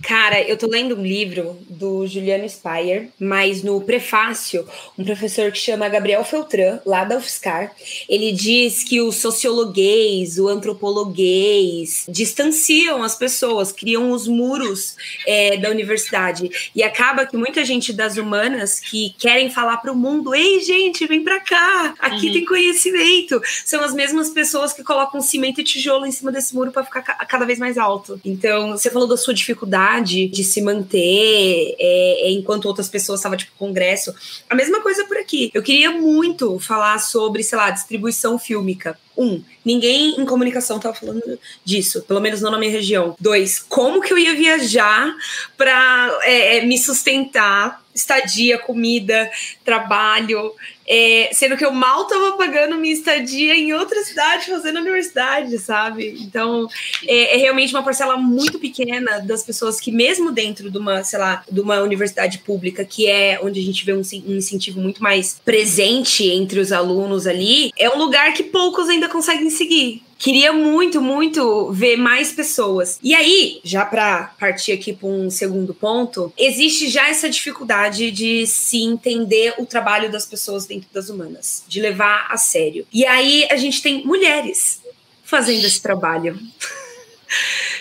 Cara, 0.02 0.40
eu 0.42 0.56
tô 0.56 0.68
lendo 0.68 0.96
um 0.96 1.02
livro 1.02 1.58
do 1.68 2.06
Juliano 2.06 2.48
Speyer, 2.48 3.08
mas 3.18 3.62
no 3.62 3.80
prefácio, 3.80 4.66
um 4.96 5.04
professor 5.04 5.50
que 5.50 5.58
chama 5.58 5.88
Gabriel 5.88 6.24
Feltran, 6.24 6.80
lá 6.84 7.04
da 7.04 7.16
UFSCar, 7.16 7.74
ele 8.08 8.32
diz 8.32 8.84
que 8.84 9.00
o 9.00 9.10
sociologuês, 9.10 10.38
o 10.38 10.48
antropologuês 10.48 12.04
distanciam 12.08 13.02
as 13.02 13.16
pessoas, 13.16 13.72
criam 13.72 14.10
os 14.10 14.28
muros 14.28 14.96
é, 15.26 15.56
da 15.56 15.70
universidade. 15.70 16.70
E 16.74 16.82
acaba 16.82 17.26
que 17.26 17.36
muita 17.36 17.64
gente 17.64 17.92
das 17.92 18.16
humanas 18.16 18.78
que 18.78 19.14
querem 19.18 19.50
falar 19.50 19.78
para 19.78 19.92
o 19.92 19.96
mundo: 19.96 20.34
ei, 20.34 20.60
gente, 20.60 21.06
vem 21.06 21.22
para 21.22 21.40
cá, 21.40 21.94
aqui 21.98 22.28
uhum. 22.28 22.32
tem 22.32 22.44
conhecimento. 22.44 23.40
São 23.64 23.82
as 23.82 23.92
mesmas 23.94 24.30
pessoas 24.30 24.72
que 24.72 24.84
colocam 24.84 25.20
cimento 25.20 25.60
e 25.60 25.64
tijolo 25.64 26.06
em 26.06 26.12
cima 26.12 26.30
desse 26.30 26.54
muro 26.54 26.70
para 26.70 26.84
ficar 26.84 27.02
cada 27.02 27.44
vez 27.44 27.58
mais 27.58 27.76
alto. 27.76 28.20
Então, 28.24 28.72
você 28.72 28.90
falou 28.90 29.08
da 29.08 29.16
sua 29.16 29.34
dificuldade 29.34 29.85
de 30.02 30.44
se 30.44 30.60
manter 30.60 31.74
é, 31.78 32.28
é, 32.28 32.30
enquanto 32.30 32.66
outras 32.66 32.88
pessoas 32.88 33.20
estavam, 33.20 33.38
tipo, 33.38 33.52
congresso. 33.58 34.14
A 34.48 34.54
mesma 34.54 34.80
coisa 34.80 35.04
por 35.04 35.16
aqui. 35.16 35.50
Eu 35.54 35.62
queria 35.62 35.90
muito 35.90 36.58
falar 36.58 36.98
sobre, 36.98 37.42
sei 37.42 37.58
lá, 37.58 37.70
distribuição 37.70 38.38
fílmica. 38.38 38.98
Um, 39.16 39.42
ninguém 39.64 40.20
em 40.20 40.26
comunicação 40.26 40.76
estava 40.76 40.94
falando 40.94 41.38
disso, 41.64 42.02
pelo 42.02 42.20
menos 42.20 42.40
não 42.42 42.50
na 42.50 42.58
minha 42.58 42.70
região. 42.70 43.16
Dois, 43.18 43.58
como 43.58 44.02
que 44.02 44.12
eu 44.12 44.18
ia 44.18 44.34
viajar 44.34 45.14
para 45.56 46.18
é, 46.22 46.58
é, 46.58 46.66
me 46.66 46.78
sustentar 46.78 47.82
estadia, 47.94 48.58
comida, 48.58 49.30
trabalho, 49.64 50.52
é, 50.88 51.30
sendo 51.32 51.56
que 51.56 51.64
eu 51.64 51.72
mal 51.72 52.02
estava 52.02 52.32
pagando 52.32 52.76
minha 52.76 52.94
estadia 52.94 53.56
em 53.56 53.72
outra 53.72 54.02
cidade, 54.02 54.46
fazendo 54.46 54.80
universidade, 54.80 55.58
sabe? 55.58 56.16
Então, 56.20 56.68
é, 57.06 57.34
é, 57.34 57.38
realmente 57.38 57.74
uma 57.74 57.82
parcela 57.82 58.16
muito 58.16 58.58
pequena 58.58 59.20
das 59.20 59.42
pessoas 59.42 59.80
que, 59.80 59.90
mesmo 59.90 60.30
dentro 60.30 60.70
de 60.70 60.78
uma, 60.78 61.02
sei 61.02 61.18
lá, 61.18 61.42
de 61.50 61.60
uma 61.60 61.80
universidade 61.80 62.38
pública, 62.38 62.84
que 62.84 63.06
é 63.06 63.38
onde 63.42 63.60
a 63.60 63.64
gente 63.64 63.84
vê 63.84 63.92
um, 63.92 64.02
um 64.26 64.36
incentivo 64.36 64.80
muito 64.80 65.02
mais 65.02 65.40
presente 65.44 66.24
entre 66.28 66.60
os 66.60 66.72
alunos 66.72 67.26
ali, 67.26 67.70
é 67.78 67.90
um 67.90 67.98
lugar 67.98 68.32
que 68.32 68.42
poucos 68.42 68.88
ainda 68.88 69.08
conseguem 69.08 69.50
seguir. 69.50 70.06
Queria 70.18 70.52
muito, 70.52 71.00
muito 71.00 71.70
ver 71.72 71.96
mais 71.96 72.32
pessoas. 72.32 72.98
E 73.02 73.14
aí, 73.14 73.60
já 73.62 73.84
para 73.84 74.34
partir 74.40 74.72
aqui 74.72 74.92
para 74.92 75.08
um 75.08 75.30
segundo 75.30 75.74
ponto, 75.74 76.32
existe 76.38 76.88
já 76.88 77.08
essa 77.08 77.28
dificuldade 77.28 78.10
de 78.10 78.46
se 78.46 78.82
entender 78.82 79.54
o 79.58 79.66
trabalho 79.66 80.10
das 80.10 80.24
pessoas 80.24 80.66
dentro 80.76 80.88
das 80.92 81.08
humanas, 81.08 81.64
de 81.66 81.80
levar 81.80 82.26
a 82.30 82.36
sério. 82.36 82.86
E 82.92 83.04
aí 83.04 83.46
a 83.50 83.56
gente 83.56 83.82
tem 83.82 84.04
mulheres 84.04 84.82
fazendo 85.24 85.64
esse 85.64 85.80
trabalho. 85.80 86.38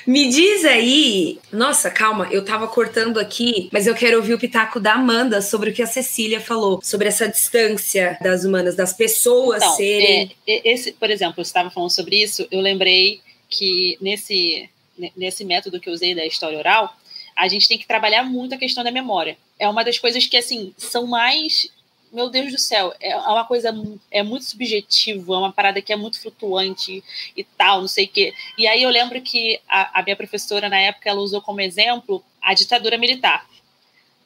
Me 0.05 0.29
diz 0.29 0.65
aí. 0.65 1.39
Nossa, 1.51 1.89
calma, 1.89 2.27
eu 2.31 2.45
tava 2.45 2.67
cortando 2.67 3.19
aqui, 3.19 3.69
mas 3.71 3.87
eu 3.87 3.95
quero 3.95 4.17
ouvir 4.17 4.33
o 4.33 4.39
pitaco 4.39 4.79
da 4.79 4.93
Amanda 4.93 5.41
sobre 5.41 5.71
o 5.71 5.73
que 5.73 5.81
a 5.81 5.87
Cecília 5.87 6.39
falou, 6.39 6.79
sobre 6.83 7.07
essa 7.07 7.27
distância 7.27 8.17
das 8.21 8.43
humanas, 8.43 8.75
das 8.75 8.93
pessoas 8.93 9.63
então, 9.63 9.75
serem. 9.75 10.35
É, 10.47 10.71
esse, 10.71 10.91
por 10.93 11.09
exemplo, 11.09 11.35
eu 11.37 11.43
estava 11.43 11.71
falando 11.71 11.89
sobre 11.89 12.21
isso, 12.21 12.47
eu 12.51 12.61
lembrei 12.61 13.21
que 13.49 13.97
nesse, 13.99 14.69
nesse 15.15 15.43
método 15.43 15.79
que 15.79 15.89
eu 15.89 15.93
usei 15.93 16.13
da 16.13 16.25
história 16.25 16.57
oral, 16.57 16.95
a 17.35 17.47
gente 17.47 17.67
tem 17.67 17.77
que 17.77 17.87
trabalhar 17.87 18.23
muito 18.23 18.55
a 18.55 18.57
questão 18.57 18.83
da 18.83 18.91
memória. 18.91 19.37
É 19.59 19.67
uma 19.67 19.83
das 19.83 19.99
coisas 19.99 20.25
que, 20.25 20.37
assim, 20.37 20.73
são 20.77 21.07
mais 21.07 21.69
meu 22.15 22.29
Deus 22.29 22.51
do 22.51 22.57
céu, 22.57 22.93
é 23.01 23.15
uma 23.17 23.43
coisa 23.43 23.75
é 24.09 24.23
muito 24.23 24.45
subjetivo, 24.45 25.33
é 25.33 25.37
uma 25.37 25.51
parada 25.51 25.81
que 25.81 25.91
é 25.91 25.95
muito 25.97 26.19
flutuante 26.21 27.03
e 27.35 27.43
tal, 27.43 27.81
não 27.81 27.87
sei 27.89 28.05
o 28.05 28.07
quê. 28.07 28.33
E 28.57 28.65
aí 28.65 28.81
eu 28.81 28.89
lembro 28.89 29.21
que 29.21 29.59
a, 29.67 29.99
a 29.99 30.03
minha 30.03 30.15
professora 30.15 30.69
na 30.69 30.79
época 30.79 31.09
ela 31.09 31.19
usou 31.19 31.41
como 31.41 31.59
exemplo 31.59 32.23
a 32.41 32.53
ditadura 32.53 32.97
militar. 32.97 33.45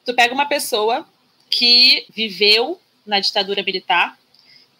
Tu 0.04 0.14
pega 0.14 0.32
uma 0.32 0.46
pessoa 0.46 1.04
que 1.50 2.06
viveu 2.14 2.80
na 3.04 3.18
ditadura 3.18 3.62
militar 3.62 4.16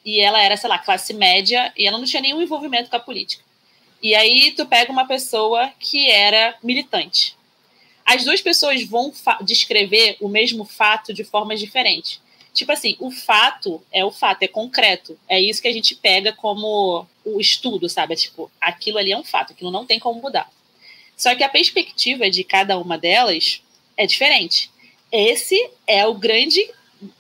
e 0.05 0.21
ela 0.21 0.41
era, 0.41 0.57
sei 0.57 0.71
lá, 0.71 0.79
classe 0.79 1.13
média 1.13 1.73
e 1.77 1.89
ela 1.89 1.99
não 1.99 2.07
tinha 2.07 2.23
nenhum 2.23 2.41
envolvimento 2.41 2.89
com 2.89 2.97
a 2.97 3.01
política. 3.01 3.43
E 4.01 4.15
aí 4.15 4.53
tu 4.53 4.65
pega 4.67 4.91
uma 4.93 5.07
pessoa 5.07 5.69
que 5.81 6.09
era 6.09 6.57
militante. 6.63 7.37
As 8.07 8.25
duas 8.25 8.41
pessoas 8.41 8.83
vão 8.85 9.13
descrever 9.43 10.17
o 10.21 10.29
mesmo 10.29 10.65
fato 10.65 11.13
de 11.13 11.25
formas 11.25 11.59
diferentes. 11.61 12.21
Tipo 12.53 12.73
assim, 12.73 12.97
o 12.99 13.11
fato 13.11 13.83
é 13.93 14.05
o 14.05 14.11
fato, 14.11 14.43
é 14.43 14.49
concreto. 14.49 15.19
É 15.29 15.41
isso 15.41 15.63
que 15.63 15.69
a 15.69 15.73
gente 15.73 15.95
pega 15.95 16.33
como 16.33 17.07
o 17.25 17.41
estudo, 17.41 17.89
sabe? 17.89 18.15
É 18.15 18.17
tipo, 18.17 18.51
aquilo 18.61 18.99
ali 18.99 19.13
é 19.13 19.19
um 19.19 19.25
fato, 19.25 19.53
aquilo 19.53 19.71
não 19.71 19.87
tem 19.87 19.99
como 19.99 20.21
mudar. 20.21 20.51
Só 21.17 21.35
que 21.35 21.45
a 21.45 21.49
perspectiva 21.49 22.31
de 22.31 22.43
cada 22.43 22.79
uma 22.79 22.97
delas 22.99 23.63
é 23.97 24.07
diferente. 24.07 24.71
Esse 25.13 25.71
é 25.87 26.07
o 26.07 26.15
grande 26.15 26.69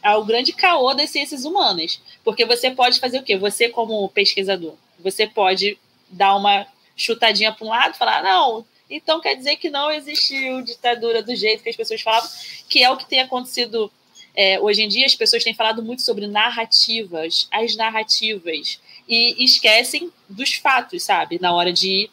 é 0.03 0.14
o 0.14 0.25
grande 0.25 0.53
caô 0.53 0.93
das 0.93 1.11
ciências 1.11 1.45
humanas. 1.45 2.01
Porque 2.23 2.45
você 2.45 2.71
pode 2.71 3.01
fazer 3.01 3.19
o 3.19 3.23
quê? 3.23 3.37
Você, 3.37 3.69
como 3.69 4.09
pesquisador, 4.11 4.75
você 4.99 5.27
pode 5.27 5.79
dar 6.09 6.37
uma 6.37 6.66
chutadinha 6.97 7.53
para 7.53 7.66
um 7.66 7.71
lado 7.71 7.97
falar, 7.97 8.23
não, 8.23 8.64
então 8.90 9.21
quer 9.21 9.35
dizer 9.37 9.57
que 9.57 9.71
não 9.71 9.90
existiu 9.90 10.61
ditadura 10.62 11.23
do 11.23 11.35
jeito 11.35 11.62
que 11.62 11.71
as 11.71 11.77
pessoas 11.77 12.03
falavam, 12.03 12.29
que 12.69 12.83
é 12.83 12.90
o 12.90 12.97
que 12.97 13.07
tem 13.07 13.21
acontecido 13.21 13.90
é, 14.35 14.61
hoje 14.61 14.83
em 14.83 14.88
dia. 14.88 15.07
As 15.07 15.14
pessoas 15.14 15.45
têm 15.45 15.55
falado 15.55 15.83
muito 15.83 16.03
sobre 16.03 16.27
narrativas, 16.27 17.49
as 17.51 17.77
narrativas, 17.77 18.81
e 19.09 19.45
esquecem 19.45 20.11
dos 20.29 20.55
fatos, 20.55 21.03
sabe? 21.03 21.38
Na 21.40 21.53
hora 21.53 21.73
de 21.73 22.09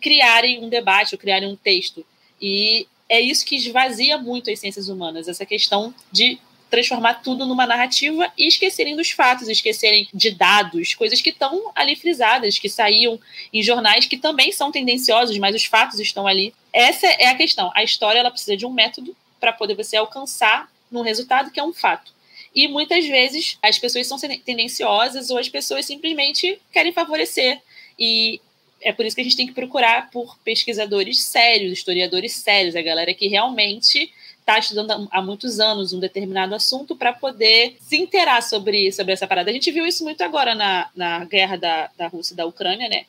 criarem 0.00 0.64
um 0.64 0.68
debate 0.68 1.14
ou 1.14 1.18
criarem 1.18 1.48
um 1.48 1.56
texto. 1.56 2.06
E 2.40 2.86
é 3.08 3.20
isso 3.20 3.44
que 3.44 3.56
esvazia 3.56 4.16
muito 4.16 4.50
as 4.50 4.60
ciências 4.60 4.88
humanas, 4.88 5.28
essa 5.28 5.44
questão 5.44 5.92
de 6.12 6.38
transformar 6.70 7.14
tudo 7.14 7.44
numa 7.44 7.66
narrativa 7.66 8.32
e 8.38 8.46
esquecerem 8.46 8.94
dos 8.94 9.10
fatos, 9.10 9.48
esquecerem 9.48 10.08
de 10.14 10.30
dados, 10.30 10.94
coisas 10.94 11.20
que 11.20 11.30
estão 11.30 11.72
ali 11.74 11.96
frisadas, 11.96 12.60
que 12.60 12.68
saíam 12.68 13.18
em 13.52 13.60
jornais 13.60 14.06
que 14.06 14.16
também 14.16 14.52
são 14.52 14.70
tendenciosos, 14.70 15.36
mas 15.38 15.56
os 15.56 15.64
fatos 15.64 15.98
estão 15.98 16.26
ali. 16.28 16.54
Essa 16.72 17.08
é 17.08 17.26
a 17.26 17.34
questão. 17.34 17.72
A 17.74 17.82
história 17.82 18.20
ela 18.20 18.30
precisa 18.30 18.56
de 18.56 18.64
um 18.64 18.72
método 18.72 19.16
para 19.40 19.52
poder 19.52 19.74
você 19.74 19.96
alcançar 19.96 20.70
num 20.90 21.02
resultado 21.02 21.50
que 21.50 21.60
é 21.60 21.64
um 21.64 21.72
fato. 21.72 22.12
E 22.54 22.66
muitas 22.66 23.06
vezes 23.06 23.58
as 23.62 23.78
pessoas 23.78 24.06
são 24.06 24.18
tendenciosas 24.18 25.30
ou 25.30 25.38
as 25.38 25.48
pessoas 25.48 25.86
simplesmente 25.86 26.60
querem 26.72 26.92
favorecer. 26.92 27.60
E 27.98 28.40
é 28.80 28.92
por 28.92 29.04
isso 29.04 29.14
que 29.14 29.20
a 29.20 29.24
gente 29.24 29.36
tem 29.36 29.46
que 29.46 29.52
procurar 29.52 30.10
por 30.10 30.36
pesquisadores 30.38 31.22
sérios, 31.22 31.72
historiadores 31.72 32.32
sérios, 32.32 32.74
a 32.74 32.82
galera 32.82 33.14
que 33.14 33.28
realmente 33.28 34.12
está 34.40 34.58
estudando 34.58 35.08
há 35.12 35.22
muitos 35.22 35.60
anos 35.60 35.92
um 35.92 36.00
determinado 36.00 36.54
assunto 36.54 36.96
para 36.96 37.12
poder 37.12 37.76
se 37.80 37.96
inteirar 37.96 38.42
sobre, 38.42 38.90
sobre 38.90 39.12
essa 39.12 39.26
parada. 39.26 39.50
A 39.50 39.54
gente 39.54 39.70
viu 39.70 39.86
isso 39.86 40.02
muito 40.02 40.22
agora 40.22 40.54
na, 40.54 40.90
na 40.96 41.24
guerra 41.24 41.56
da, 41.56 41.90
da 41.96 42.08
Rússia 42.08 42.34
e 42.34 42.36
da 42.36 42.46
Ucrânia, 42.46 42.88
né? 42.88 43.04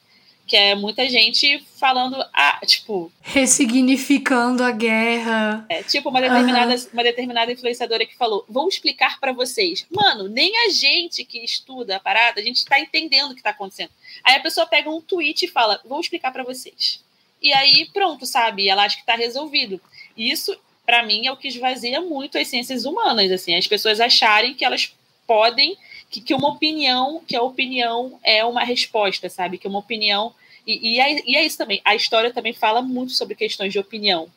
Que 0.51 0.57
é 0.57 0.75
muita 0.75 1.07
gente 1.07 1.65
falando, 1.79 2.21
ah, 2.33 2.59
tipo. 2.65 3.09
Ressignificando 3.21 4.61
a 4.61 4.71
guerra. 4.71 5.65
É, 5.69 5.81
tipo, 5.81 6.09
uma 6.09 6.19
determinada, 6.19 6.75
uhum. 6.75 6.87
uma 6.91 7.03
determinada 7.03 7.53
influenciadora 7.53 8.05
que 8.05 8.17
falou: 8.17 8.43
vou 8.49 8.67
explicar 8.67 9.17
para 9.17 9.31
vocês. 9.31 9.85
Mano, 9.89 10.27
nem 10.27 10.51
a 10.65 10.69
gente 10.69 11.23
que 11.23 11.39
estuda 11.39 11.95
a 11.95 11.99
parada, 12.01 12.41
a 12.41 12.43
gente 12.43 12.57
está 12.57 12.77
entendendo 12.77 13.31
o 13.31 13.33
que 13.33 13.39
está 13.39 13.51
acontecendo. 13.51 13.91
Aí 14.25 14.35
a 14.35 14.41
pessoa 14.41 14.67
pega 14.67 14.89
um 14.89 14.99
tweet 14.99 15.45
e 15.45 15.47
fala: 15.47 15.79
vou 15.85 16.01
explicar 16.01 16.33
para 16.33 16.43
vocês. 16.43 17.01
E 17.41 17.53
aí, 17.53 17.89
pronto, 17.93 18.25
sabe? 18.25 18.67
Ela 18.67 18.83
acha 18.83 18.97
que 18.97 19.03
está 19.03 19.15
resolvido. 19.15 19.79
Isso 20.17 20.53
para 20.85 21.01
mim, 21.03 21.27
é 21.27 21.31
o 21.31 21.37
que 21.37 21.47
esvazia 21.47 22.01
muito 22.01 22.37
as 22.37 22.49
ciências 22.49 22.83
humanas, 22.83 23.31
assim, 23.31 23.55
as 23.55 23.67
pessoas 23.67 24.01
acharem 24.01 24.53
que 24.53 24.65
elas 24.65 24.93
podem, 25.25 25.77
que, 26.09 26.19
que 26.19 26.33
uma 26.33 26.49
opinião, 26.49 27.21
que 27.25 27.37
a 27.37 27.41
opinião 27.41 28.19
é 28.21 28.43
uma 28.43 28.65
resposta, 28.65 29.29
sabe? 29.29 29.57
Que 29.57 29.69
uma 29.69 29.79
opinião. 29.79 30.35
E, 30.65 30.95
e, 30.95 30.99
é, 30.99 31.23
e 31.25 31.35
é 31.35 31.45
isso 31.45 31.57
também. 31.57 31.81
A 31.83 31.95
história 31.95 32.33
também 32.33 32.53
fala 32.53 32.81
muito 32.81 33.13
sobre 33.13 33.35
questões 33.35 33.71
de 33.71 33.79
opinião. 33.79 34.27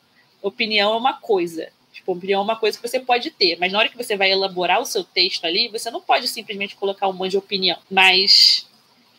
Opinião 0.41 0.93
é 0.93 0.97
uma 0.97 1.13
coisa. 1.13 1.69
Tipo, 1.93 2.11
opinião 2.11 2.41
é 2.41 2.43
uma 2.43 2.55
coisa 2.55 2.77
que 2.77 2.87
você 2.87 2.99
pode 2.99 3.31
ter, 3.31 3.57
mas 3.57 3.71
na 3.71 3.79
hora 3.79 3.89
que 3.89 3.97
você 3.97 4.17
vai 4.17 4.31
elaborar 4.31 4.81
o 4.81 4.85
seu 4.85 5.03
texto 5.03 5.45
ali, 5.45 5.69
você 5.69 5.89
não 5.89 6.01
pode 6.01 6.27
simplesmente 6.27 6.75
colocar 6.75 7.07
um 7.07 7.13
monte 7.13 7.31
de 7.31 7.37
opinião. 7.37 7.77
Mas 7.89 8.67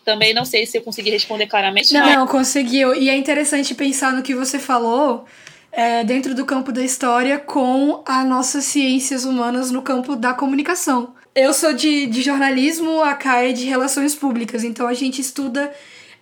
também 0.04 0.34
não 0.34 0.44
sei 0.44 0.66
se 0.66 0.78
eu 0.78 0.82
consegui 0.82 1.10
responder 1.10 1.46
claramente. 1.46 1.92
Não, 1.92 2.06
não, 2.06 2.26
conseguiu. 2.26 2.94
E 2.94 3.08
é 3.08 3.16
interessante 3.16 3.74
pensar 3.74 4.12
no 4.12 4.22
que 4.22 4.34
você 4.34 4.58
falou, 4.58 5.24
é, 5.72 6.04
dentro 6.04 6.34
do 6.34 6.44
campo 6.44 6.70
da 6.70 6.82
história 6.82 7.38
com 7.38 8.02
as 8.06 8.26
nossas 8.26 8.64
ciências 8.64 9.24
humanas 9.24 9.70
no 9.70 9.82
campo 9.82 10.14
da 10.14 10.32
comunicação. 10.32 11.14
Eu 11.34 11.52
sou 11.52 11.72
de, 11.72 12.06
de 12.06 12.22
jornalismo, 12.22 13.02
a 13.02 13.14
Kai 13.14 13.50
é 13.50 13.52
de 13.52 13.66
relações 13.66 14.14
públicas, 14.14 14.64
então 14.64 14.86
a 14.86 14.94
gente 14.94 15.20
estuda 15.20 15.70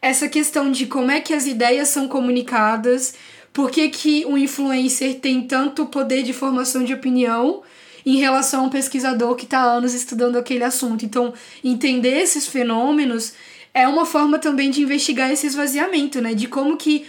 essa 0.05 0.29
questão 0.29 0.71
de 0.71 0.85
como 0.85 1.11
é 1.11 1.19
que 1.19 1.33
as 1.33 1.47
ideias 1.47 1.89
são 1.89 2.07
comunicadas, 2.07 3.15
por 3.55 3.71
que, 3.71 3.89
que 3.89 4.27
um 4.27 4.37
influencer 4.37 5.15
tem 5.15 5.41
tanto 5.41 5.87
poder 5.87 6.23
de 6.23 6.35
formação 6.35 6.85
de 6.85 6.93
opinião 6.93 7.63
em 8.05 8.19
relação 8.19 8.61
a 8.61 8.63
um 8.65 8.69
pesquisador 8.69 9.35
que 9.35 9.45
está 9.45 9.63
anos 9.63 9.95
estudando 9.95 10.37
aquele 10.37 10.63
assunto. 10.63 11.07
Então, 11.07 11.33
entender 11.65 12.19
esses 12.19 12.47
fenômenos 12.47 13.33
é 13.73 13.89
uma 13.89 14.05
forma 14.05 14.39
também 14.39 14.71
de 14.71 14.83
investigar 14.83 15.31
esse 15.31 15.47
esvaziamento, 15.47 16.21
né? 16.21 16.35
De 16.35 16.49
como 16.49 16.77
que 16.77 17.07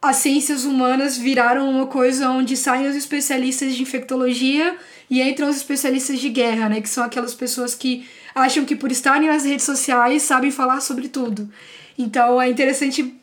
as 0.00 0.14
ciências 0.14 0.64
humanas 0.64 1.18
viraram 1.18 1.68
uma 1.68 1.88
coisa 1.88 2.30
onde 2.30 2.56
saem 2.56 2.86
os 2.86 2.94
especialistas 2.94 3.74
de 3.74 3.82
infectologia 3.82 4.76
e 5.10 5.20
entram 5.20 5.50
os 5.50 5.56
especialistas 5.56 6.20
de 6.20 6.28
guerra, 6.28 6.68
né? 6.68 6.80
Que 6.80 6.88
são 6.88 7.02
aquelas 7.02 7.34
pessoas 7.34 7.74
que 7.74 8.06
acham 8.32 8.64
que 8.64 8.76
por 8.76 8.92
estarem 8.92 9.26
nas 9.26 9.44
redes 9.44 9.64
sociais 9.64 10.22
sabem 10.22 10.52
falar 10.52 10.80
sobre 10.80 11.08
tudo. 11.08 11.50
Então 11.98 12.40
é 12.40 12.48
interessante 12.48 13.14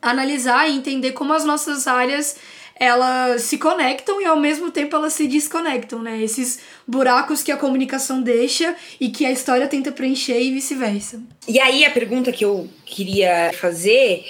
analisar 0.00 0.68
e 0.68 0.74
entender 0.74 1.12
como 1.12 1.32
as 1.32 1.44
nossas 1.44 1.86
áreas 1.86 2.36
elas 2.74 3.42
se 3.42 3.58
conectam 3.58 4.20
e 4.20 4.24
ao 4.24 4.36
mesmo 4.36 4.70
tempo 4.70 4.96
elas 4.96 5.12
se 5.12 5.28
desconectam, 5.28 6.02
né? 6.02 6.20
Esses 6.20 6.58
buracos 6.86 7.42
que 7.42 7.52
a 7.52 7.56
comunicação 7.56 8.20
deixa 8.20 8.74
e 9.00 9.08
que 9.08 9.24
a 9.24 9.30
história 9.30 9.68
tenta 9.68 9.92
preencher 9.92 10.40
e 10.40 10.52
vice-versa. 10.52 11.22
E 11.46 11.60
aí 11.60 11.84
a 11.84 11.90
pergunta 11.90 12.32
que 12.32 12.44
eu 12.44 12.68
queria 12.84 13.52
fazer 13.52 14.24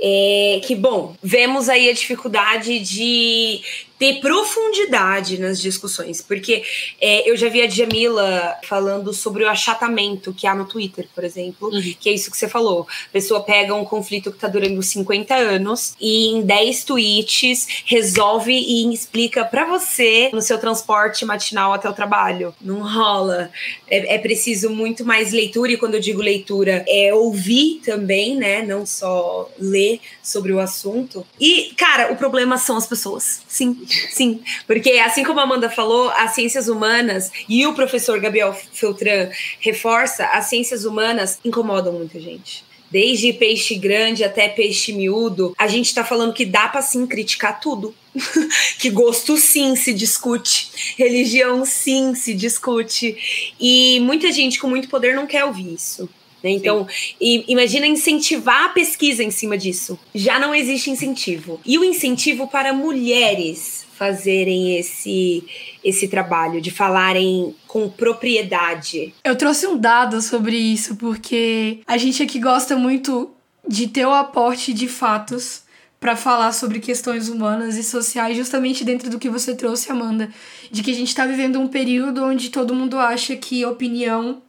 é 0.00 0.60
que, 0.64 0.74
bom, 0.74 1.14
vemos 1.22 1.68
aí 1.68 1.88
a 1.88 1.92
dificuldade 1.92 2.80
de 2.80 3.60
ter 4.02 4.18
profundidade 4.18 5.38
nas 5.38 5.60
discussões, 5.60 6.20
porque 6.20 6.64
é, 7.00 7.30
eu 7.30 7.36
já 7.36 7.48
vi 7.48 7.62
a 7.62 7.68
Jamila 7.68 8.58
falando 8.64 9.12
sobre 9.12 9.44
o 9.44 9.48
achatamento 9.48 10.34
que 10.34 10.44
há 10.44 10.56
no 10.56 10.64
Twitter, 10.64 11.06
por 11.14 11.22
exemplo, 11.22 11.68
uhum. 11.68 11.94
que 12.00 12.08
é 12.08 12.12
isso 12.12 12.28
que 12.28 12.36
você 12.36 12.48
falou. 12.48 12.84
A 12.90 13.12
pessoa 13.12 13.44
pega 13.44 13.72
um 13.72 13.84
conflito 13.84 14.32
que 14.32 14.36
está 14.38 14.48
durando 14.48 14.82
50 14.82 15.32
anos 15.36 15.94
e 16.00 16.30
em 16.30 16.42
10 16.42 16.82
tweets 16.82 17.84
resolve 17.86 18.52
e 18.52 18.92
explica 18.92 19.44
para 19.44 19.66
você 19.66 20.30
no 20.32 20.42
seu 20.42 20.58
transporte 20.58 21.24
matinal 21.24 21.72
até 21.72 21.88
o 21.88 21.92
trabalho. 21.92 22.52
Não 22.60 22.80
rola. 22.82 23.52
É, 23.88 24.16
é 24.16 24.18
preciso 24.18 24.68
muito 24.68 25.04
mais 25.04 25.30
leitura, 25.30 25.70
e 25.70 25.76
quando 25.76 25.94
eu 25.94 26.00
digo 26.00 26.20
leitura, 26.20 26.84
é 26.88 27.14
ouvir 27.14 27.80
também, 27.84 28.34
né? 28.34 28.62
Não 28.62 28.84
só 28.84 29.48
ler 29.60 30.00
sobre 30.20 30.52
o 30.52 30.58
assunto. 30.58 31.24
E, 31.38 31.72
cara, 31.76 32.12
o 32.12 32.16
problema 32.16 32.58
são 32.58 32.76
as 32.76 32.86
pessoas. 32.88 33.42
Sim, 33.46 33.76
Sim, 34.10 34.40
porque 34.66 34.90
assim 34.92 35.24
como 35.24 35.40
a 35.40 35.42
Amanda 35.42 35.68
falou, 35.70 36.10
as 36.10 36.34
ciências 36.34 36.68
humanas 36.68 37.30
e 37.48 37.66
o 37.66 37.74
professor 37.74 38.18
Gabriel 38.20 38.52
Feltran 38.52 39.30
reforça, 39.60 40.26
as 40.26 40.46
ciências 40.46 40.84
humanas 40.84 41.38
incomodam 41.44 41.92
muita 41.92 42.20
gente. 42.20 42.64
Desde 42.90 43.32
peixe 43.32 43.74
grande 43.74 44.22
até 44.22 44.48
peixe 44.48 44.92
miúdo, 44.92 45.54
a 45.56 45.66
gente 45.66 45.94
tá 45.94 46.04
falando 46.04 46.34
que 46.34 46.44
dá 46.44 46.68
para 46.68 46.82
sim 46.82 47.06
criticar 47.06 47.58
tudo. 47.58 47.94
que 48.78 48.90
gosto 48.90 49.38
sim 49.38 49.74
se 49.74 49.94
discute, 49.94 50.94
religião 50.98 51.64
sim 51.64 52.14
se 52.14 52.34
discute. 52.34 53.54
E 53.58 53.98
muita 54.00 54.30
gente 54.30 54.58
com 54.58 54.68
muito 54.68 54.88
poder 54.88 55.14
não 55.14 55.26
quer 55.26 55.46
ouvir 55.46 55.72
isso. 55.72 56.06
Né? 56.42 56.50
Então, 56.50 56.86
imagina 57.20 57.86
incentivar 57.86 58.64
a 58.64 58.68
pesquisa 58.70 59.22
em 59.22 59.30
cima 59.30 59.56
disso. 59.56 59.98
Já 60.14 60.38
não 60.38 60.54
existe 60.54 60.90
incentivo. 60.90 61.60
E 61.64 61.78
o 61.78 61.84
incentivo 61.84 62.48
para 62.48 62.72
mulheres 62.72 63.86
fazerem 63.94 64.78
esse 64.78 65.44
esse 65.84 66.08
trabalho 66.08 66.60
de 66.60 66.70
falarem 66.70 67.54
com 67.66 67.88
propriedade. 67.88 69.14
Eu 69.24 69.36
trouxe 69.36 69.66
um 69.66 69.76
dado 69.76 70.20
sobre 70.20 70.56
isso 70.56 70.96
porque 70.96 71.80
a 71.86 71.96
gente 71.96 72.22
aqui 72.22 72.38
gosta 72.40 72.76
muito 72.76 73.30
de 73.66 73.86
ter 73.88 74.06
o 74.06 74.12
aporte 74.12 74.72
de 74.72 74.88
fatos 74.88 75.62
para 76.00 76.16
falar 76.16 76.50
sobre 76.50 76.80
questões 76.80 77.28
humanas 77.28 77.76
e 77.76 77.84
sociais, 77.84 78.36
justamente 78.36 78.82
dentro 78.82 79.08
do 79.08 79.20
que 79.20 79.28
você 79.28 79.54
trouxe, 79.54 79.92
Amanda, 79.92 80.28
de 80.68 80.82
que 80.82 80.90
a 80.90 80.94
gente 80.94 81.08
está 81.08 81.24
vivendo 81.24 81.60
um 81.60 81.68
período 81.68 82.24
onde 82.24 82.50
todo 82.50 82.74
mundo 82.74 82.98
acha 82.98 83.36
que 83.36 83.64
opinião 83.64 84.42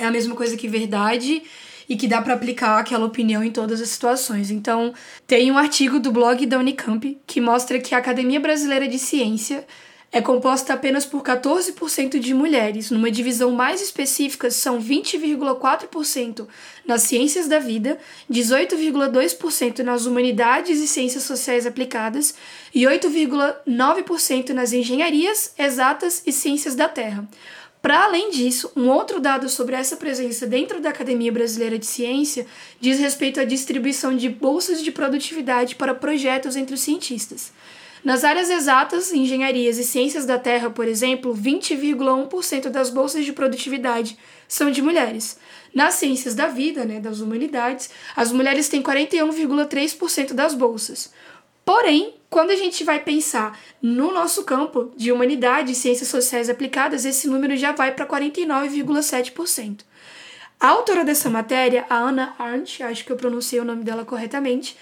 é 0.00 0.06
a 0.06 0.10
mesma 0.10 0.34
coisa 0.34 0.56
que 0.56 0.66
verdade 0.66 1.42
e 1.88 1.96
que 1.96 2.08
dá 2.08 2.22
para 2.22 2.34
aplicar 2.34 2.78
aquela 2.78 3.04
opinião 3.04 3.42
em 3.42 3.50
todas 3.50 3.80
as 3.80 3.88
situações. 3.88 4.50
Então, 4.50 4.94
tem 5.26 5.50
um 5.50 5.58
artigo 5.58 5.98
do 5.98 6.10
blog 6.10 6.46
da 6.46 6.58
Unicamp 6.58 7.18
que 7.26 7.40
mostra 7.40 7.78
que 7.78 7.94
a 7.94 7.98
Academia 7.98 8.40
Brasileira 8.40 8.88
de 8.88 8.98
Ciência 8.98 9.66
é 10.12 10.20
composta 10.20 10.72
apenas 10.72 11.04
por 11.04 11.22
14% 11.22 12.18
de 12.18 12.34
mulheres. 12.34 12.90
Numa 12.90 13.10
divisão 13.10 13.52
mais 13.52 13.80
específica, 13.80 14.50
são 14.50 14.80
20,4% 14.80 16.48
nas 16.84 17.02
ciências 17.02 17.46
da 17.46 17.60
vida, 17.60 17.96
18,2% 18.30 19.80
nas 19.80 20.06
humanidades 20.06 20.80
e 20.80 20.88
ciências 20.88 21.22
sociais 21.22 21.64
aplicadas 21.64 22.34
e 22.74 22.82
8,9% 22.82 24.50
nas 24.50 24.72
engenharias, 24.72 25.54
exatas 25.56 26.22
e 26.26 26.32
ciências 26.32 26.74
da 26.74 26.88
terra. 26.88 27.28
Para 27.82 28.04
além 28.04 28.30
disso, 28.30 28.70
um 28.76 28.88
outro 28.88 29.20
dado 29.20 29.48
sobre 29.48 29.74
essa 29.74 29.96
presença 29.96 30.46
dentro 30.46 30.80
da 30.80 30.90
Academia 30.90 31.32
Brasileira 31.32 31.78
de 31.78 31.86
Ciência 31.86 32.46
diz 32.78 32.98
respeito 32.98 33.40
à 33.40 33.44
distribuição 33.44 34.14
de 34.14 34.28
bolsas 34.28 34.82
de 34.82 34.92
produtividade 34.92 35.76
para 35.76 35.94
projetos 35.94 36.56
entre 36.56 36.74
os 36.74 36.80
cientistas. 36.80 37.52
Nas 38.04 38.24
áreas 38.24 38.48
exatas, 38.48 39.12
engenharias 39.12 39.78
e 39.78 39.84
ciências 39.84 40.24
da 40.24 40.38
Terra, 40.38 40.70
por 40.70 40.86
exemplo, 40.88 41.34
20,1% 41.34 42.68
das 42.68 42.90
bolsas 42.90 43.24
de 43.24 43.32
produtividade 43.32 44.16
são 44.48 44.70
de 44.70 44.80
mulheres. 44.80 45.38
Nas 45.74 45.94
ciências 45.94 46.34
da 46.34 46.48
vida, 46.48 46.84
né, 46.84 46.98
das 46.98 47.20
humanidades, 47.20 47.90
as 48.16 48.32
mulheres 48.32 48.68
têm 48.68 48.82
41,3% 48.82 50.32
das 50.32 50.54
bolsas. 50.54 51.12
Porém, 51.64 52.14
quando 52.30 52.50
a 52.50 52.56
gente 52.56 52.84
vai 52.84 53.00
pensar 53.00 53.58
no 53.82 54.12
nosso 54.14 54.44
campo 54.44 54.92
de 54.96 55.10
humanidade 55.10 55.72
e 55.72 55.74
ciências 55.74 56.08
sociais 56.08 56.48
aplicadas, 56.48 57.04
esse 57.04 57.26
número 57.28 57.56
já 57.56 57.72
vai 57.72 57.92
para 57.92 58.06
49,7%. 58.06 59.80
A 60.60 60.68
autora 60.68 61.04
dessa 61.04 61.28
matéria, 61.28 61.84
a 61.90 61.98
Anna 61.98 62.34
Arndt, 62.38 62.82
acho 62.84 63.04
que 63.04 63.10
eu 63.10 63.16
pronunciei 63.16 63.60
o 63.60 63.64
nome 63.64 63.82
dela 63.82 64.04
corretamente, 64.04 64.76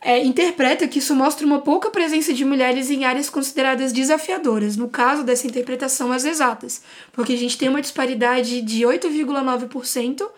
é, 0.00 0.22
interpreta 0.22 0.86
que 0.86 0.98
isso 0.98 1.14
mostra 1.14 1.46
uma 1.46 1.60
pouca 1.60 1.90
presença 1.90 2.32
de 2.32 2.44
mulheres 2.44 2.90
em 2.90 3.04
áreas 3.04 3.30
consideradas 3.30 3.92
desafiadoras, 3.92 4.76
no 4.76 4.88
caso 4.88 5.24
dessa 5.24 5.46
interpretação 5.46 6.12
as 6.12 6.24
exatas, 6.24 6.82
porque 7.12 7.32
a 7.32 7.38
gente 7.38 7.56
tem 7.56 7.68
uma 7.68 7.80
disparidade 7.80 8.60
de 8.62 8.82
8,9% 8.82 10.28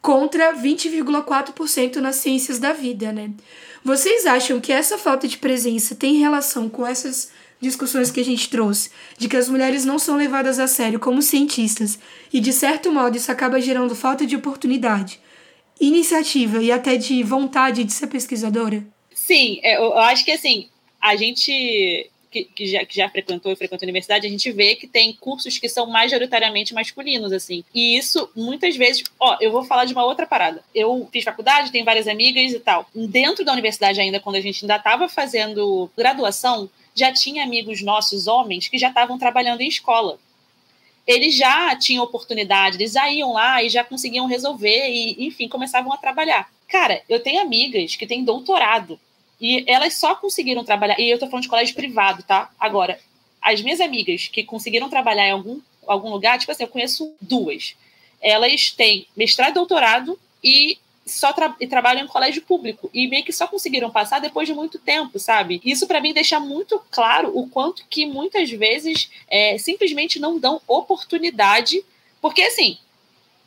contra 0.00 0.52
20,4% 0.52 1.96
nas 1.96 2.16
ciências 2.16 2.58
da 2.58 2.72
vida, 2.72 3.12
né? 3.12 3.30
Vocês 3.84 4.26
acham 4.26 4.60
que 4.60 4.72
essa 4.72 4.96
falta 4.96 5.26
de 5.26 5.38
presença 5.38 5.94
tem 5.94 6.14
relação 6.14 6.68
com 6.68 6.86
essas 6.86 7.30
discussões 7.60 8.10
que 8.10 8.20
a 8.20 8.24
gente 8.24 8.48
trouxe, 8.48 8.90
de 9.16 9.28
que 9.28 9.36
as 9.36 9.48
mulheres 9.48 9.84
não 9.84 9.98
são 9.98 10.16
levadas 10.16 10.58
a 10.58 10.66
sério 10.66 10.98
como 10.98 11.22
cientistas 11.22 11.98
e, 12.32 12.40
de 12.40 12.52
certo 12.52 12.92
modo, 12.92 13.16
isso 13.16 13.30
acaba 13.30 13.60
gerando 13.60 13.94
falta 13.94 14.26
de 14.26 14.34
oportunidade, 14.36 15.20
iniciativa 15.80 16.62
e 16.62 16.72
até 16.72 16.96
de 16.96 17.22
vontade 17.22 17.84
de 17.84 17.92
ser 17.92 18.08
pesquisadora? 18.08 18.84
Sim, 19.14 19.60
é, 19.62 19.76
eu 19.76 19.96
acho 19.98 20.24
que 20.24 20.32
assim, 20.32 20.68
a 21.00 21.14
gente 21.16 22.10
que, 22.32 22.44
que, 22.44 22.66
já, 22.66 22.84
que 22.84 22.96
já 22.96 23.08
frequentou 23.10 23.52
e 23.52 23.56
frequenta 23.56 23.84
a 23.84 23.86
universidade, 23.86 24.26
a 24.26 24.30
gente 24.30 24.50
vê 24.50 24.74
que 24.74 24.86
tem 24.86 25.12
cursos 25.12 25.58
que 25.58 25.68
são 25.68 25.86
majoritariamente 25.86 26.72
masculinos, 26.72 27.30
assim. 27.32 27.62
E 27.74 27.96
isso, 27.96 28.30
muitas 28.34 28.74
vezes, 28.74 29.04
ó, 29.20 29.36
eu 29.40 29.52
vou 29.52 29.62
falar 29.64 29.84
de 29.84 29.92
uma 29.92 30.04
outra 30.04 30.26
parada. 30.26 30.64
Eu 30.74 31.06
fiz 31.12 31.22
faculdade, 31.22 31.70
tenho 31.70 31.84
várias 31.84 32.08
amigas 32.08 32.52
e 32.52 32.58
tal. 32.58 32.86
Dentro 32.94 33.44
da 33.44 33.52
universidade 33.52 34.00
ainda, 34.00 34.18
quando 34.18 34.36
a 34.36 34.40
gente 34.40 34.64
ainda 34.64 34.76
estava 34.76 35.08
fazendo 35.08 35.90
graduação, 35.96 36.70
já 36.94 37.12
tinha 37.12 37.44
amigos 37.44 37.82
nossos, 37.82 38.26
homens, 38.26 38.68
que 38.68 38.78
já 38.78 38.88
estavam 38.88 39.18
trabalhando 39.18 39.60
em 39.60 39.68
escola 39.68 40.18
eles 41.04 41.36
já 41.36 41.74
tinham 41.74 42.04
oportunidade, 42.04 42.76
eles 42.76 42.92
já 42.92 43.10
iam 43.10 43.32
lá 43.32 43.60
e 43.60 43.68
já 43.68 43.82
conseguiam 43.82 44.26
resolver 44.26 44.88
e, 44.88 45.26
enfim, 45.26 45.48
começavam 45.48 45.92
a 45.92 45.96
trabalhar. 45.96 46.48
Cara, 46.68 47.02
eu 47.08 47.20
tenho 47.20 47.42
amigas 47.42 47.96
que 47.96 48.06
têm 48.06 48.24
doutorado 48.24 49.00
e 49.42 49.64
elas 49.66 49.94
só 49.94 50.14
conseguiram 50.14 50.62
trabalhar. 50.62 51.00
E 51.00 51.10
eu 51.10 51.18
tô 51.18 51.26
falando 51.26 51.42
de 51.42 51.48
colégio 51.48 51.74
privado, 51.74 52.22
tá? 52.22 52.48
Agora, 52.60 52.96
as 53.42 53.60
minhas 53.60 53.80
amigas 53.80 54.28
que 54.28 54.44
conseguiram 54.44 54.88
trabalhar 54.88 55.26
em 55.26 55.32
algum, 55.32 55.60
algum 55.84 56.10
lugar, 56.10 56.38
tipo 56.38 56.52
assim, 56.52 56.62
eu 56.62 56.68
conheço 56.68 57.12
duas. 57.20 57.74
Elas 58.20 58.70
têm 58.70 59.04
mestrado 59.16 59.50
e 59.50 59.54
doutorado 59.54 60.16
e 60.44 60.78
só 61.04 61.32
tra 61.32 61.56
e 61.60 61.66
trabalham 61.66 62.04
em 62.04 62.08
colégio 62.08 62.40
público 62.42 62.88
e 62.94 63.08
meio 63.08 63.24
que 63.24 63.32
só 63.32 63.48
conseguiram 63.48 63.90
passar 63.90 64.20
depois 64.20 64.46
de 64.46 64.54
muito 64.54 64.78
tempo, 64.78 65.18
sabe? 65.18 65.60
Isso 65.64 65.88
para 65.88 66.00
mim 66.00 66.14
deixa 66.14 66.38
muito 66.38 66.80
claro 66.92 67.36
o 67.36 67.48
quanto 67.48 67.84
que 67.90 68.06
muitas 68.06 68.48
vezes 68.48 69.10
é, 69.26 69.58
simplesmente 69.58 70.20
não 70.20 70.38
dão 70.38 70.60
oportunidade, 70.68 71.84
porque 72.20 72.42
assim 72.42 72.78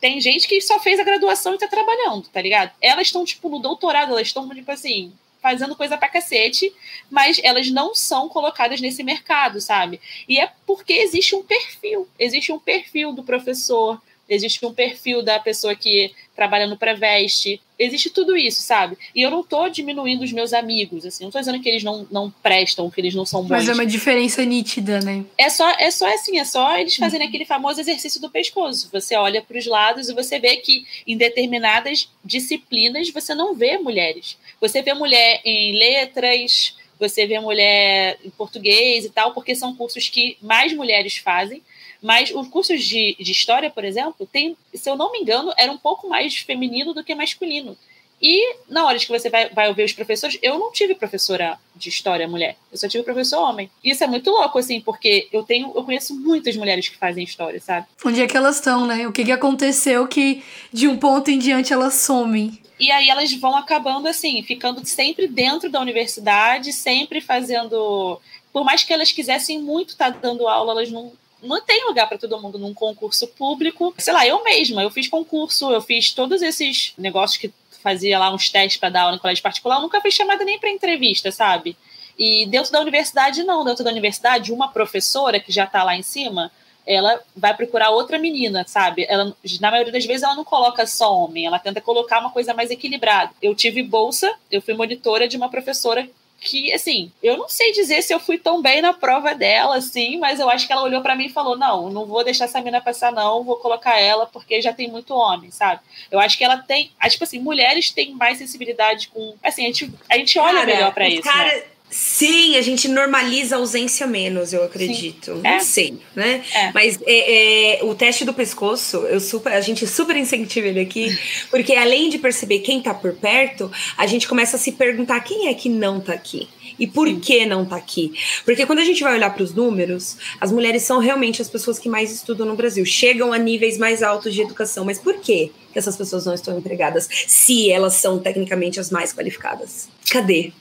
tem 0.02 0.20
gente 0.20 0.46
que 0.46 0.60
só 0.60 0.78
fez 0.78 1.00
a 1.00 1.06
graduação 1.06 1.56
e 1.56 1.58
tá 1.58 1.70
trabalhando, 1.70 2.28
tá 2.28 2.42
ligado? 2.42 2.74
Elas 2.82 3.08
estão 3.08 3.24
tipo 3.24 3.48
no 3.48 3.60
doutorado, 3.60 4.12
elas 4.12 4.28
estão 4.28 4.50
tipo 4.50 4.70
assim 4.70 5.14
fazendo 5.46 5.76
coisa 5.76 5.96
pra 5.96 6.10
cacete, 6.10 6.74
mas 7.08 7.40
elas 7.44 7.70
não 7.70 7.94
são 7.94 8.28
colocadas 8.28 8.82
nesse 8.82 9.04
mercado, 9.04 9.62
sabe? 9.62 10.02
E 10.28 10.40
é 10.40 10.52
porque 10.66 10.94
existe 10.94 11.36
um 11.36 11.44
perfil, 11.44 12.08
existe 12.18 12.52
um 12.52 12.58
perfil 12.58 13.12
do 13.14 13.24
professor, 13.24 14.02
existe 14.28 14.66
um 14.66 14.74
perfil 14.74 15.22
da 15.22 15.40
pessoa 15.40 15.76
que 15.76 16.12
trabalha 16.36 16.68
no 16.68 16.78
pré-veste, 16.78 17.62
existe 17.80 18.10
tudo 18.10 18.36
isso, 18.36 18.62
sabe? 18.62 18.98
E 19.16 19.22
eu 19.22 19.32
não 19.32 19.44
tô 19.44 19.70
diminuindo 19.70 20.24
os 20.24 20.32
meus 20.32 20.54
amigos, 20.54 21.06
assim, 21.06 21.24
não 21.24 21.32
tô 21.32 21.40
dizendo 21.40 21.60
que 21.62 21.70
eles 21.70 21.84
não, 21.84 22.06
não 22.12 22.30
prestam, 22.44 22.90
que 22.90 23.00
eles 23.00 23.16
não 23.16 23.26
são 23.26 23.42
bons. 23.42 23.50
Mas 23.50 23.70
é 23.70 23.74
uma 23.74 23.86
diferença 23.86 24.44
nítida, 24.44 25.00
né? 25.00 25.24
É 25.38 25.50
só, 25.50 25.70
é 25.80 25.90
só 25.90 26.14
assim, 26.14 26.38
é 26.38 26.46
só 26.46 26.78
eles 26.78 26.96
fazerem 26.96 27.26
uhum. 27.26 27.30
aquele 27.30 27.46
famoso 27.46 27.80
exercício 27.80 28.20
do 28.20 28.30
pescoço. 28.30 28.90
Você 28.92 29.16
olha 29.16 29.42
para 29.42 29.58
os 29.58 29.66
lados 29.66 30.10
e 30.10 30.14
você 30.14 30.40
vê 30.40 30.58
que 30.58 30.86
em 31.08 31.18
determinadas 31.18 32.10
disciplinas 32.24 33.10
você 33.10 33.34
não 33.34 33.56
vê 33.56 33.78
mulheres. 33.78 34.38
Você 34.60 34.82
vê 34.82 34.94
mulher 34.94 35.42
em 35.46 35.78
letras, 35.78 36.76
você 37.00 37.26
vê 37.26 37.40
mulher 37.40 38.18
em 38.24 38.30
português 38.30 39.06
e 39.06 39.10
tal, 39.10 39.34
porque 39.34 39.56
são 39.56 39.76
cursos 39.76 40.10
que 40.10 40.38
mais 40.42 40.74
mulheres 40.74 41.18
fazem. 41.18 41.62
Mas 42.02 42.32
os 42.34 42.48
cursos 42.48 42.84
de, 42.84 43.16
de 43.20 43.32
história, 43.32 43.70
por 43.70 43.84
exemplo, 43.84 44.28
tem, 44.32 44.56
se 44.74 44.90
eu 44.90 44.96
não 44.96 45.12
me 45.12 45.20
engano, 45.20 45.54
era 45.58 45.72
um 45.72 45.78
pouco 45.78 46.08
mais 46.08 46.36
feminino 46.38 46.94
do 46.94 47.04
que 47.04 47.16
masculino. 47.16 47.78
E 48.22 48.56
na 48.70 48.86
hora 48.86 48.98
que 48.98 49.10
você 49.10 49.30
vai, 49.30 49.50
vai 49.50 49.68
ouvir 49.68 49.84
os 49.84 49.92
professores, 49.92 50.38
eu 50.42 50.58
não 50.58 50.72
tive 50.72 50.96
professora 50.96 51.60
de 51.76 51.90
história 51.90 52.28
mulher, 52.28 52.56
eu 52.72 52.78
só 52.78 52.88
tive 52.88 53.04
professor 53.04 53.40
homem. 53.40 53.70
Isso 53.84 54.04
é 54.04 54.08
muito 54.08 54.30
louco, 54.30 54.58
assim, 54.58 54.80
porque 54.80 55.28
eu 55.32 55.44
tenho, 55.44 55.72
eu 55.76 55.84
conheço 55.84 56.16
muitas 56.16 56.56
mulheres 56.56 56.88
que 56.88 56.98
fazem 56.98 57.24
história, 57.24 57.60
sabe? 57.60 57.88
Onde 58.04 58.22
é 58.22 58.28
que 58.28 58.38
elas 58.38 58.56
estão, 58.56 58.88
né? 58.88 59.08
O 59.08 59.12
que, 59.12 59.26
que 59.26 59.32
aconteceu 59.32 60.08
que 60.08 60.42
de 60.72 60.88
um 60.88 60.98
ponto 60.98 61.30
em 61.30 61.38
diante 61.38 61.74
elas 61.74 61.96
somem? 61.96 62.60
E 62.80 62.92
aí 62.92 63.10
elas 63.10 63.32
vão 63.34 63.56
acabando 63.56 64.08
assim, 64.08 64.42
ficando 64.44 64.86
sempre 64.86 65.28
dentro 65.28 65.70
da 65.70 65.80
universidade, 65.80 66.74
sempre 66.74 67.22
fazendo. 67.22 68.20
Por 68.52 68.64
mais 68.64 68.84
que 68.84 68.94
elas 68.94 69.12
quisessem 69.12 69.62
muito 69.62 69.90
estar 69.90 70.12
tá 70.12 70.20
dando 70.22 70.48
aula, 70.48 70.72
elas 70.72 70.92
não, 70.92 71.12
não 71.46 71.62
tem 71.62 71.86
lugar 71.86 72.08
para 72.08 72.18
todo 72.18 72.42
mundo 72.42 72.58
num 72.58 72.74
concurso 72.74 73.28
público. 73.28 73.94
Sei 73.98 74.14
lá, 74.14 74.26
eu 74.26 74.44
mesma, 74.44 74.84
eu 74.84 74.90
fiz 74.90 75.08
concurso, 75.08 75.72
eu 75.72 75.82
fiz 75.82 76.12
todos 76.12 76.42
esses 76.42 76.94
negócios 76.98 77.38
que 77.38 77.54
fazia 77.82 78.18
lá 78.18 78.34
uns 78.34 78.50
testes 78.50 78.80
para 78.80 78.90
dar 78.90 79.02
aula 79.02 79.14
no 79.14 79.22
colégio 79.22 79.44
particular, 79.44 79.76
eu 79.76 79.84
nunca 79.84 80.02
fui 80.02 80.10
chamada 80.10 80.44
nem 80.44 80.60
para 80.60 80.72
entrevista, 80.72 81.32
sabe? 81.32 81.78
E 82.18 82.48
dentro 82.48 82.72
da 82.72 82.82
universidade, 82.82 83.44
não. 83.44 83.64
Dentro 83.64 83.84
da 83.84 83.92
universidade, 83.92 84.52
uma 84.52 84.70
professora 84.70 85.40
que 85.40 85.52
já 85.52 85.66
está 85.66 85.84
lá 85.84 85.96
em 85.96 86.02
cima, 86.02 86.52
ela 86.86 87.22
vai 87.36 87.56
procurar 87.56 87.90
outra 87.90 88.18
menina, 88.18 88.64
sabe? 88.68 89.06
Ela, 89.08 89.36
na 89.60 89.72
maioria 89.72 89.92
das 89.92 90.06
vezes, 90.06 90.24
ela 90.24 90.36
não 90.36 90.44
coloca 90.44 90.86
só 90.86 91.14
homem, 91.16 91.46
ela 91.46 91.60
tenta 91.60 91.82
colocar 91.82 92.20
uma 92.20 92.32
coisa 92.32 92.54
mais 92.54 92.72
equilibrada. 92.72 93.32
Eu 93.42 93.54
tive 93.54 93.84
bolsa, 93.84 94.34
eu 94.52 94.62
fui 94.62 94.74
monitora 94.74 95.28
de 95.28 95.36
uma 95.36 95.50
professora 95.50 96.08
que, 96.46 96.72
assim, 96.72 97.12
eu 97.22 97.36
não 97.36 97.50
sei 97.50 97.72
dizer 97.72 98.04
se 98.04 98.14
eu 98.14 98.20
fui 98.20 98.38
tão 98.38 98.62
bem 98.62 98.82
na 98.82 98.94
prova 98.94 99.34
dela, 99.34 99.78
assim, 99.78 100.18
mas 100.18 100.40
eu 100.40 100.50
acho 100.50 100.68
que 100.68 100.72
ela 100.72 100.84
olhou 100.84 101.02
para 101.02 101.16
mim 101.16 101.26
e 101.26 101.34
falou: 101.34 101.58
não, 101.58 101.90
não 101.90 102.06
vou 102.06 102.24
deixar 102.24 102.46
essa 102.46 102.60
menina 102.60 102.80
passar, 102.80 103.12
não, 103.12 103.44
vou 103.44 103.58
colocar 103.58 104.00
ela 104.00 104.28
porque 104.28 104.62
já 104.62 104.72
tem 104.72 104.88
muito 104.88 105.14
homem, 105.16 105.50
sabe? 105.50 105.82
Eu 106.12 106.20
acho 106.20 106.38
que 106.38 106.44
ela 106.44 106.58
tem. 106.58 106.92
Tipo 107.10 107.24
assim, 107.24 107.40
mulheres 107.40 107.92
têm 107.92 108.14
mais 108.14 108.38
sensibilidade 108.38 109.08
com. 109.10 109.36
Assim, 109.44 109.64
a 109.64 109.68
gente, 109.68 109.92
a 110.10 110.18
gente 110.18 110.38
olha 110.38 110.60
cara, 110.60 110.66
melhor 110.66 110.94
para 110.94 111.10
isso. 111.10 111.24
Cara... 111.24 111.54
Né? 111.54 111.75
Sim, 111.98 112.58
a 112.58 112.62
gente 112.62 112.90
normaliza 112.90 113.56
a 113.56 113.60
ausência 113.60 114.06
menos, 114.06 114.52
eu 114.52 114.66
acredito. 114.66 115.34
Sim. 115.34 115.42
Não 115.42 115.50
é. 115.50 115.60
sei, 115.62 115.98
né? 116.14 116.44
É. 116.54 116.72
Mas 116.74 117.00
é, 117.06 117.80
é, 117.80 117.84
o 117.86 117.96
teste 117.96 118.26
do 118.26 118.34
pescoço, 118.34 118.98
eu 119.06 119.22
super, 119.22 119.54
a 119.54 119.62
gente 119.62 119.88
super 119.88 120.18
incentiva 120.18 120.68
ele 120.68 120.82
aqui, 120.82 121.18
porque 121.50 121.74
além 121.74 122.10
de 122.10 122.18
perceber 122.18 122.60
quem 122.60 122.82
tá 122.82 122.94
por 122.94 123.14
perto, 123.14 123.72
a 123.98 124.06
gente 124.06 124.28
começa 124.28 124.58
a 124.58 124.60
se 124.60 124.74
perguntar 124.74 125.22
quem 125.22 125.48
é 125.48 125.54
que 125.54 125.70
não 125.70 126.02
tá 126.02 126.12
aqui. 126.12 126.50
E 126.78 126.86
por 126.86 127.08
Sim. 127.08 127.22
que 127.22 127.46
não 127.46 127.64
tá 127.64 127.78
aqui? 127.78 128.12
Porque 128.44 128.66
quando 128.66 128.80
a 128.80 128.84
gente 128.84 129.02
vai 129.02 129.14
olhar 129.14 129.34
para 129.34 129.44
os 129.44 129.54
números, 129.54 130.18
as 130.42 130.52
mulheres 130.52 130.84
são 130.84 131.00
realmente 131.00 131.42
as 131.42 131.50
pessoas 131.50 131.80
que 131.80 131.88
mais 131.88 132.12
estudam 132.12 132.46
no 132.46 132.58
Brasil, 132.58 132.86
chegam 132.86 133.32
a 133.32 133.38
níveis 133.38 133.78
mais 133.78 134.04
altos 134.04 134.34
de 134.34 134.42
educação. 134.42 134.84
Mas 134.84 135.00
por 135.00 135.22
quê 135.22 135.50
que 135.72 135.80
essas 135.80 135.96
pessoas 135.96 136.26
não 136.26 136.34
estão 136.34 136.58
empregadas 136.58 137.08
se 137.10 137.72
elas 137.72 137.94
são 137.94 138.20
tecnicamente 138.20 138.82
as 138.82 138.92
mais 138.92 139.14
qualificadas? 139.14 139.88
Cadê? 140.12 140.52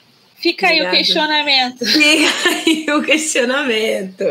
Fica 0.44 0.68
aí 0.68 0.82
o 0.82 0.90
questionamento. 0.90 1.86
Fica 1.86 2.48
aí 2.50 2.86
o 2.90 3.02
questionamento. 3.02 4.24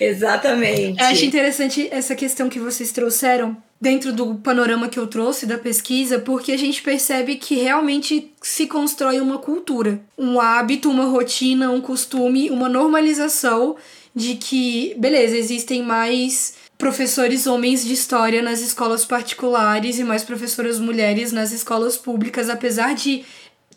Exatamente. 0.00 1.00
Eu 1.00 1.06
acho 1.06 1.24
interessante 1.24 1.88
essa 1.90 2.14
questão 2.14 2.48
que 2.48 2.60
vocês 2.60 2.92
trouxeram 2.92 3.56
dentro 3.80 4.12
do 4.12 4.36
panorama 4.36 4.88
que 4.88 4.96
eu 4.96 5.08
trouxe 5.08 5.44
da 5.44 5.58
pesquisa, 5.58 6.20
porque 6.20 6.52
a 6.52 6.56
gente 6.56 6.80
percebe 6.82 7.34
que 7.34 7.56
realmente 7.56 8.32
se 8.40 8.68
constrói 8.68 9.18
uma 9.18 9.38
cultura, 9.38 10.00
um 10.16 10.40
hábito, 10.40 10.88
uma 10.88 11.06
rotina, 11.06 11.68
um 11.72 11.80
costume, 11.80 12.48
uma 12.48 12.68
normalização 12.68 13.74
de 14.14 14.36
que, 14.36 14.94
beleza, 14.96 15.36
existem 15.36 15.82
mais 15.82 16.54
professores 16.78 17.46
homens 17.46 17.84
de 17.84 17.92
história 17.92 18.40
nas 18.40 18.60
escolas 18.60 19.04
particulares 19.04 19.98
e 19.98 20.04
mais 20.04 20.22
professoras 20.22 20.78
mulheres 20.78 21.32
nas 21.32 21.50
escolas 21.50 21.96
públicas, 21.96 22.48
apesar 22.48 22.94
de 22.94 23.24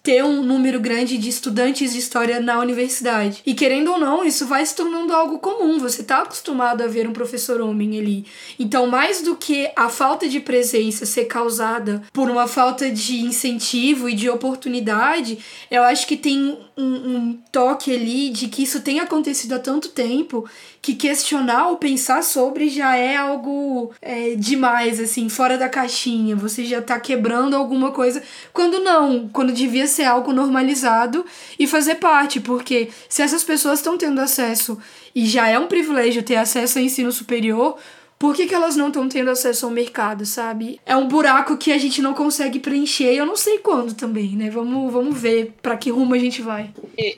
ter 0.01 0.23
um 0.23 0.41
número 0.41 0.79
grande 0.79 1.17
de 1.17 1.29
estudantes 1.29 1.93
de 1.93 1.99
história 1.99 2.39
na 2.39 2.59
universidade. 2.59 3.41
E 3.45 3.53
querendo 3.53 3.91
ou 3.91 3.99
não, 3.99 4.23
isso 4.23 4.45
vai 4.45 4.65
se 4.65 4.75
tornando 4.75 5.13
algo 5.13 5.39
comum. 5.39 5.79
Você 5.79 6.03
tá 6.03 6.21
acostumado 6.21 6.81
a 6.81 6.87
ver 6.87 7.07
um 7.07 7.13
professor 7.13 7.61
homem 7.61 7.99
ali. 7.99 8.25
Então, 8.57 8.87
mais 8.87 9.21
do 9.21 9.35
que 9.35 9.71
a 9.75 9.89
falta 9.89 10.27
de 10.27 10.39
presença 10.39 11.05
ser 11.05 11.25
causada 11.25 12.01
por 12.13 12.29
uma 12.29 12.47
falta 12.47 12.89
de 12.89 13.21
incentivo 13.21 14.09
e 14.09 14.13
de 14.13 14.29
oportunidade, 14.29 15.37
eu 15.69 15.83
acho 15.83 16.07
que 16.07 16.17
tem 16.17 16.57
um, 16.79 17.17
um 17.17 17.39
toque 17.51 17.93
ali 17.93 18.29
de 18.29 18.47
que 18.47 18.63
isso 18.63 18.81
tem 18.81 18.99
acontecido 18.99 19.53
há 19.53 19.59
tanto 19.59 19.89
tempo 19.89 20.49
que 20.81 20.95
questionar 20.95 21.67
ou 21.67 21.77
pensar 21.77 22.23
sobre 22.23 22.69
já 22.69 22.95
é 22.95 23.17
algo 23.17 23.91
é, 24.01 24.35
demais, 24.35 24.99
assim, 24.99 25.27
fora 25.27 25.57
da 25.57 25.67
caixinha. 25.67 26.35
Você 26.35 26.63
já 26.63 26.81
tá 26.81 26.99
quebrando 26.99 27.55
alguma 27.55 27.91
coisa. 27.91 28.23
Quando 28.53 28.79
não, 28.79 29.27
quando 29.29 29.51
devia 29.51 29.87
ser 29.87 30.05
algo 30.05 30.31
normalizado 30.31 31.25
e 31.59 31.67
fazer 31.67 31.95
parte, 31.95 32.39
porque 32.39 32.89
se 33.09 33.21
essas 33.21 33.43
pessoas 33.43 33.79
estão 33.79 33.97
tendo 33.97 34.21
acesso 34.21 34.77
e 35.13 35.25
já 35.25 35.47
é 35.47 35.59
um 35.59 35.67
privilégio 35.67 36.23
ter 36.23 36.37
acesso 36.37 36.79
ao 36.79 36.85
ensino 36.85 37.11
superior, 37.11 37.77
por 38.19 38.35
que, 38.35 38.47
que 38.47 38.53
elas 38.53 38.75
não 38.75 38.89
estão 38.89 39.07
tendo 39.07 39.31
acesso 39.31 39.65
ao 39.65 39.71
mercado, 39.71 40.25
sabe? 40.25 40.79
É 40.85 40.93
um 40.93 41.07
buraco 41.07 41.55
que 41.55 41.71
a 41.71 41.77
gente 41.77 42.01
não 42.01 42.13
consegue 42.13 42.59
preencher 42.59 43.13
e 43.13 43.17
eu 43.17 43.25
não 43.25 43.37
sei 43.37 43.59
quando 43.59 43.93
também, 43.93 44.35
né? 44.35 44.49
Vamos, 44.49 44.91
vamos 44.91 45.19
ver 45.19 45.53
para 45.61 45.77
que 45.77 45.89
rumo 45.89 46.13
a 46.13 46.19
gente 46.19 46.41
vai. 46.41 46.69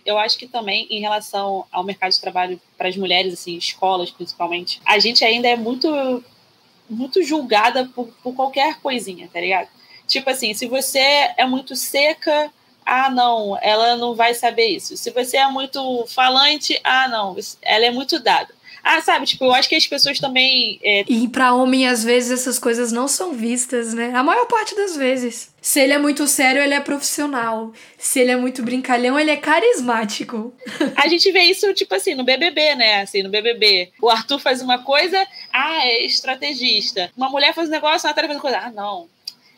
Eu 0.05 0.19
acho 0.19 0.37
que 0.37 0.47
também, 0.47 0.85
em 0.91 1.01
relação 1.01 1.65
ao 1.71 1.83
mercado 1.83 2.11
de 2.11 2.21
trabalho 2.21 2.61
para 2.77 2.87
as 2.87 2.95
mulheres, 2.95 3.33
assim, 3.33 3.57
escolas 3.57 4.11
principalmente, 4.11 4.79
a 4.85 4.99
gente 4.99 5.25
ainda 5.25 5.47
é 5.47 5.55
muito, 5.55 6.23
muito 6.87 7.23
julgada 7.23 7.89
por, 7.95 8.07
por 8.21 8.35
qualquer 8.35 8.79
coisinha, 8.79 9.27
tá 9.33 9.41
ligado? 9.41 9.69
Tipo 10.05 10.29
assim, 10.29 10.53
se 10.53 10.67
você 10.67 10.99
é 11.35 11.47
muito 11.47 11.75
seca, 11.75 12.51
ah, 12.85 13.09
não, 13.09 13.57
ela 13.59 13.95
não 13.97 14.13
vai 14.13 14.35
saber 14.35 14.67
isso. 14.67 14.95
Se 14.95 15.09
você 15.09 15.37
é 15.37 15.47
muito 15.47 16.05
falante, 16.07 16.79
ah, 16.83 17.07
não, 17.07 17.35
ela 17.63 17.85
é 17.85 17.91
muito 17.91 18.19
dada. 18.19 18.61
Ah, 18.84 19.01
sabe, 19.01 19.25
tipo, 19.25 19.45
eu 19.45 19.53
acho 19.53 19.69
que 19.69 19.75
as 19.75 19.86
pessoas 19.86 20.19
também. 20.19 20.79
É... 20.84 21.03
E 21.07 21.27
para 21.27 21.53
homem, 21.53 21.88
às 21.88 22.03
vezes, 22.03 22.32
essas 22.32 22.57
coisas 22.57 22.91
não 22.91 23.07
são 23.07 23.34
vistas, 23.34 23.93
né? 23.93 24.11
A 24.15 24.23
maior 24.23 24.45
parte 24.47 24.75
das 24.75 24.95
vezes. 24.97 25.51
Se 25.61 25.79
ele 25.79 25.93
é 25.93 25.97
muito 25.99 26.27
sério, 26.27 26.61
ele 26.61 26.73
é 26.73 26.79
profissional. 26.79 27.71
Se 27.97 28.19
ele 28.19 28.32
é 28.32 28.36
muito 28.36 28.63
brincalhão, 28.63 29.19
ele 29.19 29.29
é 29.29 29.38
carismático. 29.38 30.53
A 30.95 31.07
gente 31.07 31.32
vê 31.32 31.43
isso, 31.43 31.71
tipo 31.73 31.93
assim, 31.93 32.15
no 32.15 32.23
BBB, 32.23 32.75
né? 32.75 33.01
Assim, 33.01 33.21
no 33.21 33.29
BBB. 33.29 33.91
O 34.01 34.09
Arthur 34.09 34.39
faz 34.39 34.61
uma 34.61 34.79
coisa, 34.79 35.23
ah, 35.53 35.86
é 35.86 36.03
estrategista. 36.03 37.11
Uma 37.15 37.29
mulher 37.29 37.53
faz 37.53 37.69
um 37.69 37.71
negócio, 37.71 38.07
a 38.07 38.09
Natália 38.09 38.29
faz 38.29 38.38
uma 38.38 38.41
coisa, 38.41 38.57
ah, 38.57 38.71
não. 38.71 39.07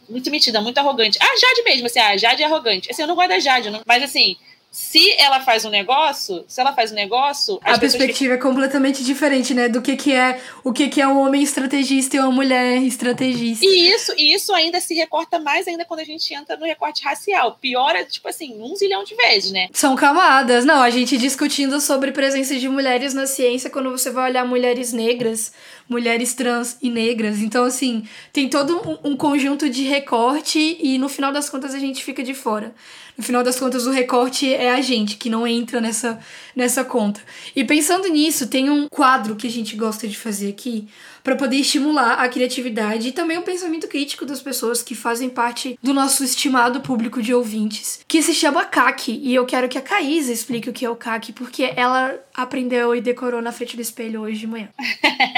Muito 0.10 0.30
metida, 0.30 0.62
muito 0.62 0.78
arrogante. 0.78 1.18
Ah, 1.22 1.38
Jade 1.40 1.64
mesmo, 1.64 1.86
assim, 1.88 2.00
ah, 2.00 2.18
Jade 2.18 2.44
é 2.44 2.46
arrogante. 2.46 2.92
Assim, 2.92 3.04
eu 3.04 3.08
não 3.08 3.16
gosto 3.16 3.30
da 3.30 3.40
Jade, 3.40 3.70
não... 3.70 3.82
mas 3.86 4.04
assim, 4.04 4.36
se 4.74 5.14
ela 5.20 5.40
faz 5.40 5.66
um 5.66 5.70
negócio, 5.70 6.44
se 6.48 6.60
ela 6.60 6.74
faz 6.74 6.92
um 6.92 6.96
negócio. 6.96 7.60
A 7.64 7.78
perspectiva 7.78 8.34
que... 8.34 8.40
é 8.40 8.42
completamente 8.42 9.04
diferente, 9.04 9.54
né? 9.54 9.70
Do 9.70 9.84
que, 9.84 9.96
que 9.96 10.12
é 10.12 10.42
o 10.64 10.74
que, 10.74 10.90
que 10.90 11.00
é 11.00 11.08
um 11.08 11.20
homem 11.20 11.44
estrategista 11.44 12.18
e 12.18 12.20
uma 12.20 12.32
mulher 12.32 12.82
estrategista. 12.82 13.64
E 13.64 13.92
isso, 13.92 14.12
e 14.18 14.34
isso 14.34 14.52
ainda 14.52 14.82
se 14.82 14.96
recorta 14.96 15.38
mais 15.38 15.68
ainda 15.68 15.86
quando 15.86 16.00
a 16.00 16.04
gente 16.04 16.34
entra 16.34 16.58
no 16.58 16.66
recorte 16.66 17.04
racial. 17.04 17.56
Piora, 17.62 18.04
tipo 18.04 18.28
assim, 18.28 18.60
um 18.60 18.76
zilhão 18.76 19.04
de 19.04 19.14
vezes, 19.14 19.52
né? 19.52 19.70
São 19.74 19.96
camadas. 19.96 20.66
Não, 20.66 20.82
a 20.82 20.90
gente 20.90 21.20
discutindo 21.20 21.80
sobre 21.80 22.12
presença 22.12 22.56
de 22.56 22.68
mulheres 22.68 23.14
na 23.14 23.28
ciência 23.28 23.70
quando 23.70 23.92
você 23.92 24.10
vai 24.10 24.32
olhar 24.32 24.44
mulheres 24.44 24.92
negras, 24.92 25.54
mulheres 25.94 26.34
trans 26.34 26.78
e 26.82 26.90
negras. 26.90 27.40
Então, 27.40 27.64
assim, 27.64 28.04
tem 28.34 28.50
todo 28.50 29.00
um, 29.04 29.16
conjunto 29.16 29.70
de 29.70 29.84
recorte 29.84 30.78
e 30.82 30.98
no 30.98 31.08
final 31.08 31.32
das 31.32 31.50
contas 31.50 31.74
a 31.74 31.80
gente 31.80 32.04
fica 32.04 32.24
de 32.24 32.34
fora. 32.34 32.74
No 33.16 33.24
final 33.24 33.44
das 33.44 33.60
contas, 33.60 33.86
o 33.86 33.92
recorte 33.92 34.52
é 34.52 34.72
a 34.74 34.82
gente 34.82 35.18
que 35.18 35.30
não 35.30 35.46
entra 35.46 35.80
nessa, 35.80 36.20
nessa 36.56 36.84
conta. 36.84 37.22
E 37.56 37.64
pensando 37.64 38.08
nisso, 38.08 38.48
tem 38.48 38.72
um 38.72 38.88
quadro 38.90 39.36
que 39.36 39.46
a 39.46 39.52
gente 39.52 39.76
gosta 39.76 40.08
de 40.08 40.18
fazer 40.18 40.50
aqui 40.50 40.88
para 41.24 41.36
poder 41.36 41.58
estimular 41.58 42.16
a 42.16 42.28
criatividade 42.28 43.08
e 43.08 43.12
também 43.12 43.38
o 43.38 43.44
pensamento 43.44 43.88
crítico 43.88 44.26
das 44.26 44.42
pessoas 44.42 44.82
que 44.82 44.96
fazem 44.96 45.30
parte 45.30 45.78
do 45.82 45.94
nosso 45.94 46.24
estimado 46.24 46.82
público 46.82 47.22
de 47.22 47.34
ouvintes, 47.34 48.02
que 48.08 48.22
se 48.22 48.34
chama 48.34 48.66
CAC. 48.66 49.12
E 49.24 49.34
eu 49.34 49.46
quero 49.46 49.70
que 49.70 49.78
a 49.78 49.82
Caísa 49.82 50.34
explique 50.34 50.70
o 50.70 50.74
que 50.74 50.84
é 50.84 50.90
o 50.90 50.96
CAC, 50.96 51.32
porque 51.34 51.72
ela 51.76 52.20
aprendeu 52.34 52.96
e 52.96 53.00
decorou 53.00 53.42
na 53.42 53.52
frente 53.52 53.76
do 53.76 53.82
espelho 53.82 54.22
hoje 54.22 54.40
de 54.40 54.48
manhã. 54.48 54.70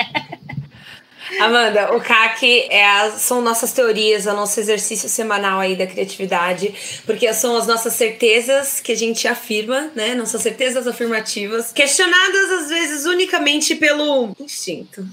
Amanda, 1.39 1.95
o 1.95 2.01
CAC 2.01 2.67
é 2.69 2.85
a, 2.85 3.11
são 3.11 3.41
nossas 3.41 3.73
teorias, 3.73 4.25
o 4.25 4.33
nosso 4.33 4.59
exercício 4.59 5.09
semanal 5.09 5.59
aí 5.59 5.75
da 5.75 5.87
criatividade, 5.87 7.01
porque 7.05 7.31
são 7.33 7.57
as 7.57 7.67
nossas 7.67 7.93
certezas 7.93 8.79
que 8.79 8.91
a 8.91 8.95
gente 8.95 9.27
afirma, 9.27 9.91
né? 9.95 10.13
Nossas 10.15 10.41
certezas 10.41 10.87
afirmativas, 10.87 11.71
questionadas 11.71 12.51
às 12.51 12.69
vezes 12.69 13.05
unicamente 13.05 13.75
pelo 13.75 14.35
instinto. 14.39 15.05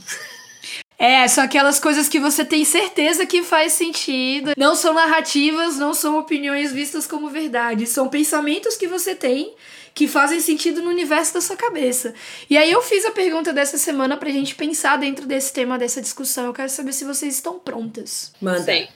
É, 1.03 1.27
são 1.27 1.43
aquelas 1.43 1.81
coisas 1.81 2.09
que 2.09 2.21
você 2.21 2.45
tem 2.45 2.65
certeza 2.65 3.27
que 3.27 3.43
faz 3.43 3.73
sentido. 3.73 4.53
Não 4.57 4.77
são 4.77 4.95
narrativas, 4.95 5.77
não 5.77 5.93
são 5.93 6.17
opiniões 6.17 6.71
vistas 6.73 7.09
como 7.09 7.29
verdade. 7.29 7.87
São 7.87 8.09
pensamentos 8.09 8.77
que 8.77 8.87
você 8.87 9.13
tem 9.13 9.53
que 9.93 10.07
fazem 10.07 10.39
sentido 10.39 10.81
no 10.81 10.89
universo 10.89 11.35
da 11.35 11.41
sua 11.41 11.57
cabeça. 11.57 12.15
E 12.49 12.57
aí 12.57 12.71
eu 12.71 12.81
fiz 12.81 13.05
a 13.05 13.11
pergunta 13.11 13.53
dessa 13.53 13.77
semana 13.79 14.17
pra 14.17 14.31
gente 14.31 14.55
pensar 14.55 14.97
dentro 14.97 15.27
desse 15.27 15.53
tema, 15.53 15.77
dessa 15.77 16.01
discussão. 16.01 16.45
Eu 16.47 16.53
quero 16.53 16.69
saber 16.69 16.93
se 16.93 17.05
vocês 17.05 17.35
estão 17.35 17.59
prontas. 17.59 18.33
Mandei. 18.41 18.89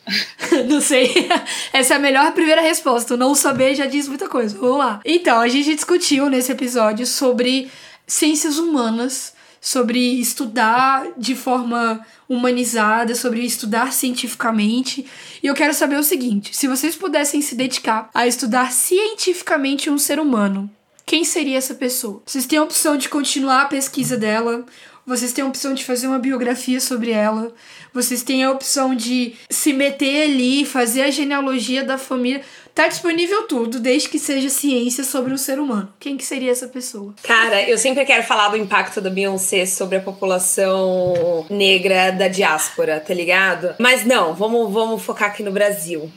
não 0.68 0.82
sei. 0.82 1.30
Essa 1.72 1.94
é 1.94 1.96
a 1.96 2.00
melhor 2.00 2.30
primeira 2.32 2.60
resposta. 2.60 3.16
não 3.16 3.34
saber 3.34 3.74
já 3.74 3.86
diz 3.86 4.06
muita 4.06 4.28
coisa. 4.28 4.54
Vamos 4.58 4.76
lá. 4.76 5.00
Então, 5.02 5.40
a 5.40 5.48
gente 5.48 5.74
discutiu 5.74 6.28
nesse 6.28 6.52
episódio 6.52 7.06
sobre 7.06 7.70
ciências 8.06 8.58
humanas 8.58 9.37
sobre 9.60 9.98
estudar 10.20 11.06
de 11.16 11.34
forma 11.34 12.04
humanizada, 12.28 13.14
sobre 13.14 13.44
estudar 13.44 13.92
cientificamente. 13.92 15.06
E 15.42 15.46
eu 15.46 15.54
quero 15.54 15.74
saber 15.74 15.96
o 15.96 16.02
seguinte: 16.02 16.56
se 16.56 16.68
vocês 16.68 16.96
pudessem 16.96 17.40
se 17.40 17.54
dedicar 17.54 18.10
a 18.14 18.26
estudar 18.26 18.72
cientificamente 18.72 19.90
um 19.90 19.98
ser 19.98 20.20
humano, 20.20 20.70
quem 21.04 21.24
seria 21.24 21.56
essa 21.56 21.74
pessoa? 21.74 22.22
Vocês 22.26 22.46
têm 22.46 22.58
a 22.58 22.62
opção 22.62 22.96
de 22.96 23.08
continuar 23.08 23.62
a 23.62 23.66
pesquisa 23.66 24.16
dela, 24.16 24.64
vocês 25.06 25.32
têm 25.32 25.42
a 25.42 25.48
opção 25.48 25.72
de 25.72 25.82
fazer 25.82 26.06
uma 26.06 26.18
biografia 26.18 26.78
sobre 26.80 27.12
ela, 27.12 27.50
vocês 27.94 28.22
têm 28.22 28.44
a 28.44 28.50
opção 28.50 28.94
de 28.94 29.34
se 29.48 29.72
meter 29.72 30.24
ali, 30.24 30.66
fazer 30.66 31.00
a 31.00 31.10
genealogia 31.10 31.82
da 31.82 31.96
família. 31.96 32.42
Tá 32.78 32.86
disponível 32.86 33.42
tudo, 33.42 33.80
desde 33.80 34.08
que 34.08 34.20
seja 34.20 34.48
ciência 34.48 35.02
sobre 35.02 35.34
o 35.34 35.36
ser 35.36 35.58
humano. 35.58 35.92
Quem 35.98 36.16
que 36.16 36.24
seria 36.24 36.52
essa 36.52 36.68
pessoa? 36.68 37.12
Cara, 37.24 37.68
eu 37.68 37.76
sempre 37.76 38.04
quero 38.04 38.22
falar 38.22 38.50
do 38.50 38.56
impacto 38.56 39.00
da 39.00 39.10
Beyoncé 39.10 39.66
sobre 39.66 39.96
a 39.96 40.00
população 40.00 41.44
negra 41.50 42.12
da 42.12 42.28
diáspora, 42.28 43.00
tá 43.00 43.12
ligado? 43.12 43.74
Mas 43.80 44.04
não, 44.04 44.32
vamos, 44.32 44.72
vamos 44.72 45.02
focar 45.02 45.30
aqui 45.30 45.42
no 45.42 45.50
Brasil. 45.50 46.08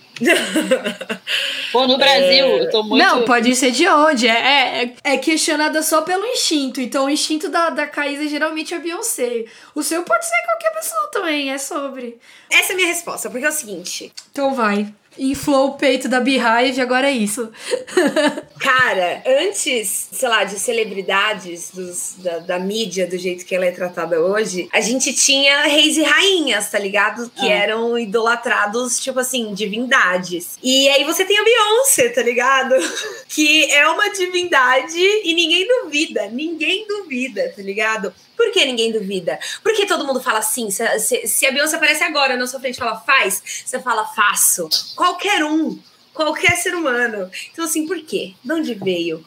Pô, 1.71 1.87
no 1.87 1.97
Brasil, 1.97 2.45
é... 2.45 2.61
eu 2.61 2.69
tô 2.69 2.83
muito. 2.83 3.03
Não, 3.03 3.23
pode 3.23 3.55
ser 3.55 3.71
de 3.71 3.87
onde. 3.87 4.27
É, 4.27 4.83
é, 4.83 4.93
é 5.03 5.17
questionada 5.17 5.81
só 5.81 6.01
pelo 6.01 6.25
instinto. 6.25 6.81
Então, 6.81 7.05
o 7.05 7.09
instinto 7.09 7.49
da, 7.49 7.69
da 7.69 7.87
Caísa 7.87 8.27
geralmente 8.27 8.73
é 8.73 8.79
Beyoncé. 8.79 9.45
O 9.73 9.81
seu 9.81 10.03
pode 10.03 10.25
ser 10.25 10.35
qualquer 10.45 10.71
pessoa 10.73 11.00
também, 11.21 11.51
é 11.51 11.57
sobre. 11.57 12.19
Essa 12.49 12.71
é 12.71 12.73
a 12.73 12.75
minha 12.75 12.87
resposta, 12.87 13.29
porque 13.29 13.45
é 13.45 13.49
o 13.49 13.53
seguinte. 13.53 14.11
Então 14.31 14.53
vai 14.53 14.91
inflou 15.17 15.67
o 15.67 15.73
peito 15.73 16.07
da 16.07 16.19
Beehive, 16.19 16.79
agora 16.79 17.09
é 17.09 17.11
isso. 17.11 17.51
Cara, 18.59 19.23
antes, 19.25 20.09
sei 20.11 20.29
lá, 20.29 20.43
de 20.43 20.57
celebridades 20.57 21.71
dos, 21.71 22.15
da, 22.17 22.39
da, 22.39 22.59
mídia, 22.59 23.07
do 23.07 23.17
jeito 23.17 23.45
que 23.45 23.55
ela 23.55 23.65
é 23.65 23.71
tratada 23.71 24.19
hoje, 24.19 24.69
a 24.71 24.79
gente 24.79 25.13
tinha 25.13 25.63
reis 25.63 25.97
e 25.97 26.03
rainhas, 26.03 26.69
tá 26.69 26.79
ligado? 26.79 27.29
Que 27.35 27.51
ah. 27.51 27.53
eram 27.53 27.99
idolatrados, 27.99 28.99
tipo 28.99 29.19
assim, 29.19 29.53
divindades. 29.53 30.57
E 30.63 30.87
aí 30.89 31.03
você 31.03 31.25
tem 31.25 31.37
a 31.37 31.43
Beyoncé, 31.43 32.09
tá 32.09 32.23
ligado? 32.23 32.75
que 33.27 33.65
é 33.71 33.87
uma 33.87 34.09
divindade 34.09 34.97
e 34.97 35.33
ninguém 35.33 35.67
duvida, 35.67 36.27
ninguém 36.27 36.87
duvida, 36.87 37.51
tá 37.55 37.61
ligado? 37.61 38.13
Por 38.41 38.51
que 38.51 38.65
ninguém 38.65 38.91
duvida? 38.91 39.39
Porque 39.61 39.85
todo 39.85 40.03
mundo 40.03 40.19
fala 40.19 40.39
assim. 40.39 40.71
Se, 40.71 40.99
se, 40.99 41.27
se 41.27 41.45
a 41.45 41.51
Beyoncé 41.51 41.75
aparece 41.75 42.03
agora 42.03 42.35
na 42.35 42.47
sua 42.47 42.59
frente 42.59 42.73
e 42.73 42.79
fala 42.79 42.99
faz, 42.99 43.43
você 43.63 43.79
fala 43.79 44.03
faço. 44.03 44.67
Qualquer 44.95 45.43
um 45.43 45.77
qualquer 46.11 46.57
ser 46.57 46.73
humano. 46.73 47.29
Então, 47.51 47.63
assim, 47.63 47.87
por 47.87 48.01
quê? 48.01 48.33
De 48.43 48.51
onde 48.51 48.73
veio? 48.73 49.23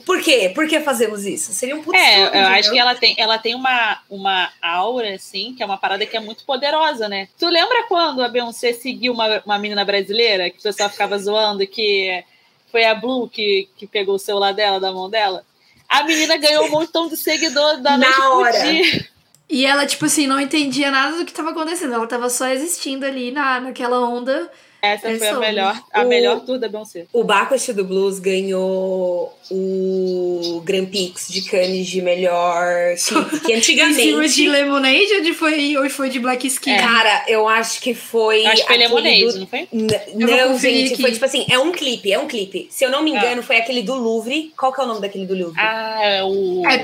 por 0.00 0.22
quê? 0.22 0.50
Por 0.54 0.66
que 0.66 0.80
fazemos 0.80 1.26
isso? 1.26 1.52
Seria 1.52 1.76
um 1.76 1.82
puto 1.82 1.96
É, 1.96 2.24
eu 2.24 2.48
acho 2.48 2.72
que 2.72 2.78
ela 2.78 2.94
tem, 2.94 3.14
ela 3.18 3.38
tem 3.38 3.54
uma, 3.54 4.00
uma 4.08 4.50
aura, 4.60 5.14
assim, 5.14 5.54
que 5.54 5.62
é 5.62 5.66
uma 5.66 5.76
parada 5.76 6.06
que 6.06 6.16
é 6.16 6.20
muito 6.20 6.44
poderosa, 6.44 7.08
né? 7.08 7.28
Tu 7.38 7.46
lembra 7.46 7.84
quando 7.88 8.24
a 8.24 8.28
Beyoncé 8.28 8.72
seguiu 8.72 9.12
uma, 9.12 9.42
uma 9.44 9.58
menina 9.58 9.84
brasileira, 9.84 10.48
que 10.48 10.58
o 10.58 10.62
pessoal 10.62 10.88
ficava 10.88 11.18
zoando, 11.18 11.66
que 11.66 12.24
foi 12.72 12.84
a 12.86 12.94
Blue 12.94 13.28
que, 13.28 13.68
que 13.76 13.86
pegou 13.86 14.16
o 14.16 14.18
celular 14.18 14.52
dela, 14.52 14.80
da 14.80 14.90
mão 14.90 15.10
dela? 15.10 15.44
A 16.00 16.04
menina 16.04 16.36
ganhou 16.36 16.64
um 16.66 16.70
montão 16.70 17.08
de 17.08 17.16
seguidores 17.16 17.82
da 17.82 17.96
noite 17.98 18.18
Na 18.18 18.30
hora. 18.34 18.62
Dia. 18.62 19.06
E 19.48 19.64
ela, 19.66 19.86
tipo 19.86 20.06
assim, 20.06 20.26
não 20.26 20.40
entendia 20.40 20.90
nada 20.90 21.16
do 21.18 21.24
que 21.24 21.32
tava 21.32 21.50
acontecendo. 21.50 21.92
Ela 21.94 22.06
tava 22.06 22.28
só 22.30 22.48
existindo 22.48 23.04
ali 23.04 23.30
na, 23.30 23.60
naquela 23.60 24.00
onda 24.00 24.50
Essa 24.82 25.02
foi 25.18 25.28
a 25.28 25.38
melhor, 25.38 25.80
a 25.92 26.02
O- 26.02 26.08
melhor 26.08 26.40
tour 26.40 26.58
da 26.58 26.66
Beyoncé. 26.68 27.06
O 27.12 27.22
Bacchus 27.22 27.74
do 27.74 27.84
Blues 27.84 28.18
ganhou 28.18 29.36
o 29.50 30.60
Grand 30.64 30.86
Prix 30.86 31.28
de 31.28 31.42
Cannes 31.42 31.86
de 31.86 32.00
melhor 32.00 32.96
clipe, 32.96 33.24
que 33.40 33.52
Em 33.54 33.60
cima 33.62 33.92
de 33.92 33.92
antigamente... 33.92 34.48
Lemonade 34.48 35.12
ou 35.14 35.20
de 35.22 35.32
foi, 35.34 35.76
ou 35.76 35.90
foi 35.90 36.08
de 36.10 36.18
Black 36.18 36.46
Skin? 36.46 36.70
É. 36.70 36.78
Cara, 36.78 37.24
eu 37.28 37.48
acho 37.48 37.80
que 37.80 37.94
foi. 37.94 38.42
Eu 38.44 38.48
Acho 38.48 38.62
que 38.62 38.68
foi 38.68 38.76
Lemonade, 38.78 39.24
do- 39.24 39.38
não 39.40 39.46
foi? 39.46 39.68
N- 39.72 40.00
Não, 40.14 40.58
gente, 40.58 40.92
aqui. 40.94 41.02
foi 41.02 41.12
tipo 41.12 41.24
assim, 41.24 41.46
é 41.50 41.58
um 41.58 41.72
clipe, 41.72 42.12
é 42.12 42.18
um 42.18 42.26
clipe. 42.26 42.66
Se 42.70 42.84
eu 42.84 42.90
não 42.90 43.02
me 43.02 43.14
Ah. 43.14 43.18
engano, 43.18 43.42
foi 43.42 43.56
aquele 43.56 43.82
do 43.82 43.94
Louvre. 43.94 44.52
Qual 44.56 44.72
que 44.72 44.80
é 44.80 44.84
o 44.84 44.86
nome 44.86 45.00
daquele 45.00 45.26
do 45.26 45.34
Louvre? 45.34 45.60
Ah, 45.60 45.98
é 46.02 46.22
o. 46.24 46.62
É 46.66 46.78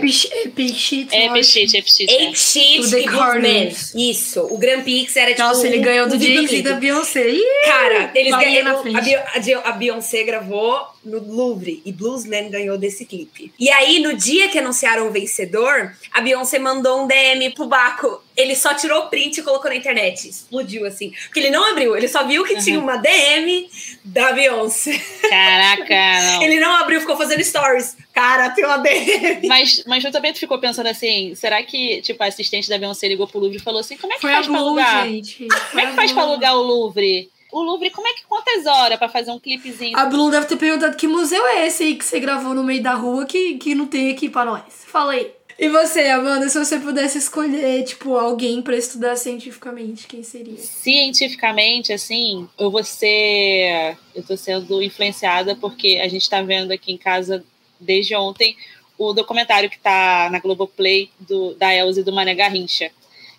é. 1.15 1.15
É 1.15 1.27
eu 1.27 1.33
acho. 1.33 1.43
Pichit, 1.43 1.77
é 1.77 2.35
Sheet 2.35 2.83
To 2.83 2.91
the 2.91 3.01
e. 3.01 3.09
Corners. 3.09 3.95
Isso. 3.95 4.41
O 4.51 4.59
Grand 4.59 4.83
Prix 4.83 5.17
era 5.17 5.31
tipo. 5.31 5.43
Nossa, 5.43 5.67
ele 5.67 5.79
um- 5.79 5.83
ganhou 5.83 6.07
um 6.07 6.09
do 6.11 6.19
Jay-Z 6.19 6.57
e 6.57 6.63
da 6.63 6.75
Beyoncé. 6.75 7.29
Ih, 7.31 7.43
Cara, 7.65 8.11
eles 8.15 8.35
ganharam. 8.37 8.83
a 9.65 9.73
Beyoncé 9.73 10.23
gravou 10.25 10.81
no 11.05 11.19
Louvre 11.33 11.81
e 11.85 11.93
Bluesman 11.93 12.50
ganhou 12.51 12.77
desse 12.77 13.05
clipe. 13.07 13.53
E 13.59 13.71
aí, 13.71 14.01
no 14.01 14.15
dia 14.15 14.49
que 14.49 14.59
anunciaram 14.59 15.09
o 15.09 15.11
vencedor, 15.11 15.95
a 16.13 16.21
Beyoncé 16.21 16.59
mandou 16.59 17.05
um 17.05 17.07
DM 17.07 17.51
pro 17.51 17.67
Baco. 17.67 18.23
Ele 18.37 18.55
só 18.55 18.75
tirou 18.75 19.05
o 19.05 19.09
print 19.09 19.39
e 19.39 19.43
colocou 19.43 19.71
na 19.71 19.77
internet. 19.77 20.29
Explodiu 20.29 20.87
assim. 20.87 21.13
Porque 21.25 21.41
ele 21.41 21.51
não 21.51 21.71
abriu, 21.71 21.97
ele 21.97 22.09
só 22.09 22.27
viu 22.27 22.45
que 22.45 22.63
tinha 22.63 22.79
uma 22.79 22.97
DM 22.97 23.69
da 24.05 24.33
Beyoncé. 24.33 25.01
Caraca, 25.29 25.95
não. 26.23 26.43
Ele 26.51 26.59
não 26.59 26.75
abriu, 26.77 27.01
ficou 27.01 27.17
fazendo 27.17 27.43
stories. 27.45 27.97
Cara, 28.13 28.51
tem 28.51 28.65
uma 28.65 28.79
DM. 28.79 29.47
Mas, 29.47 29.85
mas 29.87 30.03
tu 30.03 30.11
também 30.11 30.35
ficou 30.35 30.59
pensando 30.59 30.89
assim, 30.89 31.35
será 31.35 31.63
que, 31.63 32.01
tipo, 32.03 32.23
a 32.23 32.27
assistente 32.27 32.69
da 32.69 32.79
Beyoncé 32.79 33.07
ligou 33.09 33.27
pro 33.29 33.39
Louvre 33.39 33.59
e 33.59 33.61
falou 33.61 33.81
assim, 33.81 33.97
como 33.97 34.13
é 34.13 34.17
que 34.17 34.23
Foi 34.23 34.31
a 34.33 34.37
faz 34.37 34.47
pra 34.47 34.57
Blue, 34.57 34.67
alugar? 34.69 35.07
gente. 35.07 35.47
Como 35.71 35.81
é 35.81 35.87
que 35.87 35.93
faz 35.95 36.13
pra 36.13 36.23
alugar 36.23 36.57
o 36.57 36.63
Louvre? 36.63 37.31
O 37.53 37.63
Louvre, 37.63 37.91
como 37.91 38.07
é 38.07 38.13
que 38.15 38.25
quantas 38.27 38.67
horas 38.67 38.99
pra 38.99 39.09
fazer 39.09 39.31
um 39.31 39.39
clipezinho? 39.39 39.97
A 39.99 40.07
Blue 40.07 40.31
deve 40.31 40.47
ter 40.47 40.57
perguntado 40.57 40.97
que 40.97 41.07
museu 41.07 41.47
é 41.47 41.67
esse 41.67 41.83
aí 41.83 41.97
que 41.97 42.05
você 42.05 42.21
gravou 42.21 42.55
no 42.55 42.63
meio 42.63 42.83
da 42.83 42.95
rua 42.95 43.27
que, 43.27 43.57
que 43.57 43.75
não 43.75 43.87
tem 43.87 44.11
aqui 44.11 44.29
pra 44.29 44.45
nós. 44.45 44.63
Fala 44.87 45.13
aí. 45.13 45.33
E 45.59 45.69
você, 45.69 46.09
Amanda, 46.09 46.49
se 46.49 46.59
você 46.59 46.79
pudesse 46.79 47.19
escolher, 47.19 47.85
tipo, 47.85 48.17
alguém 48.17 48.63
pra 48.63 48.75
estudar 48.75 49.15
cientificamente, 49.17 50.07
quem 50.07 50.23
seria? 50.23 50.57
Cientificamente, 50.57 51.93
assim, 51.93 52.49
eu 52.59 52.71
vou 52.71 52.83
ser. 52.83 53.99
Eu 54.15 54.23
tô 54.23 54.39
sendo 54.39 54.83
influenciada 54.83 55.55
porque 55.55 56.01
a 56.03 56.09
gente 56.09 56.31
tá 56.31 56.41
vendo 56.41 56.73
aqui 56.73 56.93
em 56.93 56.97
casa 56.97 57.45
desde 57.79 58.15
ontem 58.15 58.57
o 58.97 59.13
documentário 59.13 59.69
que 59.69 59.79
tá 59.79 60.29
na 60.31 60.39
Globoplay 60.39 61.11
do, 61.19 61.55
da 61.55 61.75
Elza 61.75 62.01
e 62.01 62.05
do 62.05 62.13
Mané 62.13 62.35
Garrincha. 62.35 62.91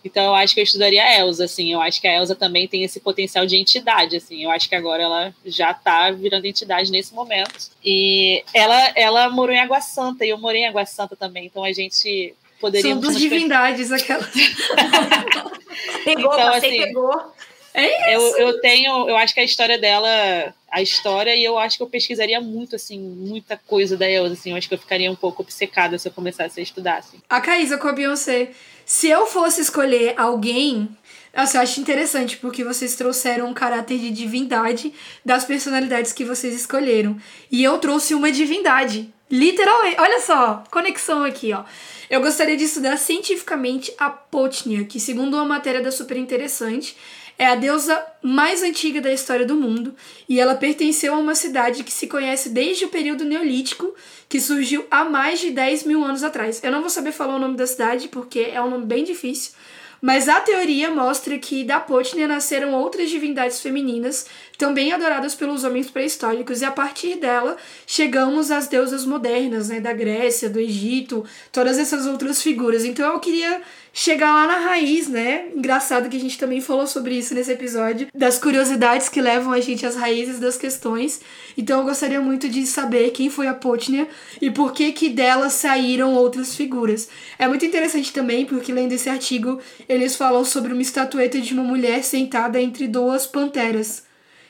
Então 0.03 0.23
eu 0.23 0.35
acho 0.35 0.53
que 0.53 0.59
eu 0.59 0.63
estudaria 0.63 1.03
a 1.03 1.19
Elza, 1.19 1.45
assim. 1.45 1.71
Eu 1.71 1.81
acho 1.81 2.01
que 2.01 2.07
a 2.07 2.15
Elza 2.15 2.35
também 2.35 2.67
tem 2.67 2.83
esse 2.83 2.99
potencial 2.99 3.45
de 3.45 3.55
entidade, 3.55 4.17
assim. 4.17 4.43
Eu 4.43 4.51
acho 4.51 4.67
que 4.67 4.75
agora 4.75 5.03
ela 5.03 5.33
já 5.45 5.73
tá 5.73 6.11
virando 6.11 6.45
entidade 6.45 6.91
nesse 6.91 7.13
momento. 7.13 7.69
E 7.83 8.43
ela, 8.53 8.91
ela 8.95 9.29
morou 9.29 9.53
em 9.53 9.59
Água 9.59 9.81
Santa 9.81 10.25
e 10.25 10.29
eu 10.29 10.37
morei 10.37 10.61
em 10.61 10.67
Água 10.67 10.85
Santa 10.85 11.15
também. 11.15 11.45
Então 11.45 11.63
a 11.63 11.71
gente 11.71 12.33
poderia. 12.59 12.91
São 12.91 12.99
duas 12.99 13.19
divindades, 13.19 13.91
aquelas. 13.91 14.29
Pegou, 16.03 16.33
Então, 16.33 16.51
passei, 16.51 16.69
assim, 16.69 16.83
pegou. 16.87 17.33
Eu, 17.73 18.37
eu 18.37 18.61
tenho, 18.61 19.09
eu 19.09 19.15
acho 19.17 19.33
que 19.33 19.39
a 19.39 19.43
história 19.43 19.77
dela, 19.77 20.53
a 20.71 20.81
história, 20.81 21.35
e 21.35 21.43
eu 21.43 21.59
acho 21.59 21.75
que 21.77 21.83
eu 21.83 21.89
pesquisaria 21.89 22.39
muito, 22.39 22.77
assim, 22.77 22.97
muita 22.97 23.57
coisa 23.57 23.97
da 23.97 24.09
Elza, 24.09 24.33
assim, 24.33 24.51
eu 24.51 24.57
acho 24.57 24.69
que 24.69 24.73
eu 24.73 24.79
ficaria 24.79 25.11
um 25.11 25.15
pouco 25.15 25.41
obcecada 25.41 25.99
se 25.99 26.07
eu 26.07 26.13
começasse 26.13 26.59
a 26.59 26.63
estudar, 26.63 26.99
assim. 26.99 27.17
A 27.29 27.41
Caísa 27.41 27.77
com 27.77 27.87
a 27.87 27.93
Beyoncé. 27.93 28.51
Se 28.85 29.07
eu 29.07 29.25
fosse 29.25 29.61
escolher 29.61 30.13
alguém. 30.17 30.89
Eu 31.33 31.61
acho 31.61 31.79
interessante, 31.79 32.37
porque 32.37 32.63
vocês 32.63 32.95
trouxeram 32.95 33.47
um 33.47 33.53
caráter 33.53 33.97
de 33.97 34.11
divindade 34.11 34.93
das 35.23 35.45
personalidades 35.45 36.11
que 36.11 36.25
vocês 36.25 36.53
escolheram. 36.53 37.17
E 37.49 37.63
eu 37.63 37.77
trouxe 37.77 38.13
uma 38.13 38.31
divindade. 38.31 39.13
Literalmente. 39.29 39.95
Olha 39.97 40.19
só, 40.19 40.63
conexão 40.69 41.23
aqui, 41.23 41.53
ó. 41.53 41.63
Eu 42.09 42.19
gostaria 42.19 42.57
de 42.57 42.65
estudar 42.65 42.97
cientificamente 42.97 43.93
a 43.97 44.09
Potnia, 44.09 44.83
que, 44.83 44.99
segundo 44.99 45.35
uma 45.35 45.45
matéria 45.45 45.81
da 45.81 45.89
Super 45.89 46.17
Interessante, 46.17 46.97
é 47.41 47.47
a 47.47 47.55
deusa 47.55 47.99
mais 48.21 48.61
antiga 48.61 49.01
da 49.01 49.11
história 49.11 49.47
do 49.47 49.55
mundo 49.55 49.95
e 50.29 50.39
ela 50.39 50.53
pertenceu 50.53 51.15
a 51.15 51.17
uma 51.17 51.33
cidade 51.33 51.83
que 51.83 51.91
se 51.91 52.05
conhece 52.05 52.49
desde 52.49 52.85
o 52.85 52.89
período 52.89 53.25
neolítico, 53.25 53.95
que 54.29 54.39
surgiu 54.39 54.85
há 54.91 55.03
mais 55.05 55.39
de 55.39 55.49
10 55.49 55.85
mil 55.85 56.03
anos 56.03 56.23
atrás. 56.23 56.63
Eu 56.63 56.71
não 56.71 56.81
vou 56.81 56.89
saber 56.91 57.11
falar 57.11 57.37
o 57.37 57.39
nome 57.39 57.57
da 57.57 57.65
cidade 57.65 58.09
porque 58.09 58.51
é 58.53 58.61
um 58.61 58.69
nome 58.69 58.85
bem 58.85 59.03
difícil, 59.03 59.53
mas 59.99 60.29
a 60.29 60.39
teoria 60.39 60.91
mostra 60.91 61.35
que 61.39 61.63
da 61.63 61.79
Potnia 61.79 62.27
nasceram 62.27 62.75
outras 62.75 63.09
divindades 63.09 63.59
femininas, 63.59 64.27
também 64.55 64.93
adoradas 64.93 65.33
pelos 65.33 65.63
homens 65.63 65.89
pré-históricos, 65.89 66.61
e 66.61 66.65
a 66.65 66.71
partir 66.71 67.15
dela 67.15 67.57
chegamos 67.87 68.51
às 68.51 68.67
deusas 68.67 69.03
modernas, 69.03 69.69
né, 69.69 69.79
da 69.79 69.93
Grécia, 69.93 70.47
do 70.47 70.59
Egito, 70.59 71.25
todas 71.51 71.79
essas 71.79 72.05
outras 72.05 72.39
figuras. 72.39 72.85
Então 72.85 73.11
eu 73.13 73.19
queria 73.19 73.61
chegar 73.93 74.33
lá 74.33 74.47
na 74.47 74.57
raiz, 74.57 75.07
né? 75.07 75.47
Engraçado 75.55 76.09
que 76.09 76.17
a 76.17 76.19
gente 76.19 76.37
também 76.37 76.61
falou 76.61 76.87
sobre 76.87 77.17
isso 77.17 77.33
nesse 77.33 77.51
episódio, 77.51 78.07
das 78.13 78.37
curiosidades 78.37 79.09
que 79.09 79.21
levam 79.21 79.51
a 79.51 79.59
gente 79.59 79.85
às 79.85 79.95
raízes 79.95 80.39
das 80.39 80.57
questões. 80.57 81.21
Então 81.57 81.79
eu 81.79 81.85
gostaria 81.85 82.21
muito 82.21 82.47
de 82.47 82.65
saber 82.65 83.11
quem 83.11 83.29
foi 83.29 83.47
a 83.47 83.53
Potnia 83.53 84.07
e 84.41 84.49
por 84.49 84.71
que 84.73 84.91
que 84.91 85.09
dela 85.09 85.49
saíram 85.49 86.13
outras 86.13 86.55
figuras. 86.55 87.09
É 87.37 87.47
muito 87.47 87.65
interessante 87.65 88.13
também 88.13 88.45
porque 88.45 88.71
lendo 88.71 88.93
esse 88.93 89.09
artigo, 89.09 89.59
eles 89.87 90.15
falam 90.15 90.45
sobre 90.45 90.71
uma 90.71 90.81
estatueta 90.81 91.39
de 91.39 91.53
uma 91.53 91.63
mulher 91.63 92.03
sentada 92.03 92.61
entre 92.61 92.87
duas 92.87 93.27
panteras. 93.27 94.03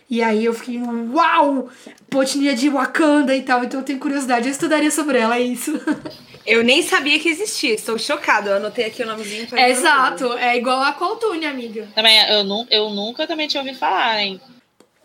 E 0.10 0.22
aí 0.22 0.44
eu 0.44 0.54
fiquei, 0.54 0.78
uau! 0.78 1.70
Potnia 2.10 2.54
de 2.54 2.68
Wakanda 2.68 3.34
e 3.34 3.42
tal, 3.44 3.64
então 3.64 3.80
eu 3.80 3.86
tenho 3.86 3.98
curiosidade, 3.98 4.46
eu 4.46 4.52
estudaria 4.52 4.92
sobre 4.92 5.18
ela, 5.18 5.38
é 5.38 5.42
isso. 5.42 5.72
Eu 6.46 6.64
nem 6.64 6.82
sabia 6.82 7.20
que 7.20 7.30
existia, 7.30 7.74
estou 7.74 7.98
chocada. 7.98 8.52
Eu 8.52 8.58
anotei 8.58 8.86
aqui 8.86 9.04
o 9.04 9.06
nomezinho 9.06 9.48
pra. 9.48 9.70
Exato, 9.70 10.34
é 10.34 10.58
igual 10.58 10.82
a 10.82 10.94
Coltune, 10.94 11.46
amiga. 11.46 11.88
Também, 11.94 12.18
eu, 12.30 12.44
nu, 12.44 12.68
eu 12.70 12.90
nunca 12.90 13.28
também 13.28 13.48
tinha 13.48 13.62
ouvido 13.62 13.78
falar, 13.78 14.22
hein? 14.22 14.42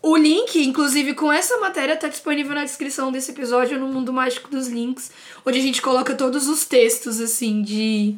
O 0.01 0.15
link, 0.15 0.55
inclusive, 0.63 1.13
com 1.15 1.33
essa 1.33 1.57
matéria, 1.57 1.95
tá 1.97 2.07
disponível 2.07 2.53
na 2.53 2.63
descrição 2.63 3.11
desse 3.11 3.31
episódio 3.31 3.79
no 3.79 3.87
Mundo 3.87 4.13
Mágico 4.13 4.49
dos 4.49 4.67
Links, 4.67 5.11
onde 5.45 5.59
a 5.59 5.61
gente 5.61 5.81
coloca 5.81 6.15
todos 6.15 6.47
os 6.47 6.65
textos, 6.65 7.19
assim, 7.19 7.61
de, 7.61 8.15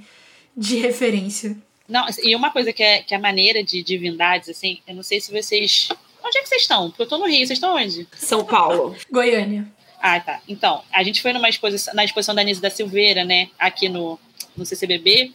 de 0.55 0.77
referência. 0.77 1.57
Não, 1.87 2.05
e 2.21 2.35
uma 2.35 2.51
coisa 2.51 2.71
que 2.71 2.83
é, 2.83 3.01
que 3.01 3.15
é 3.15 3.17
maneira 3.17 3.63
de 3.63 3.81
divindades, 3.81 4.49
assim, 4.49 4.79
eu 4.87 4.93
não 4.93 5.01
sei 5.01 5.19
se 5.19 5.31
vocês. 5.31 5.89
Onde 6.23 6.37
é 6.37 6.41
que 6.41 6.49
vocês 6.49 6.61
estão? 6.61 6.89
Porque 6.89 7.01
eu 7.01 7.07
tô 7.07 7.17
no 7.17 7.25
Rio, 7.25 7.47
vocês 7.47 7.57
estão 7.57 7.75
onde? 7.75 8.07
São 8.17 8.45
Paulo. 8.45 8.95
Goiânia. 9.09 9.65
Ah, 10.01 10.19
tá. 10.19 10.41
Então, 10.47 10.81
a 10.91 11.03
gente 11.03 11.21
foi 11.21 11.33
numa 11.33 11.49
exposição, 11.49 11.93
na 11.93 12.05
exposição 12.05 12.33
da 12.33 12.43
Nise 12.43 12.61
da 12.61 12.69
Silveira, 12.69 13.25
né, 13.25 13.49
aqui 13.59 13.89
no, 13.89 14.17
no 14.55 14.65
CCBB, 14.65 15.33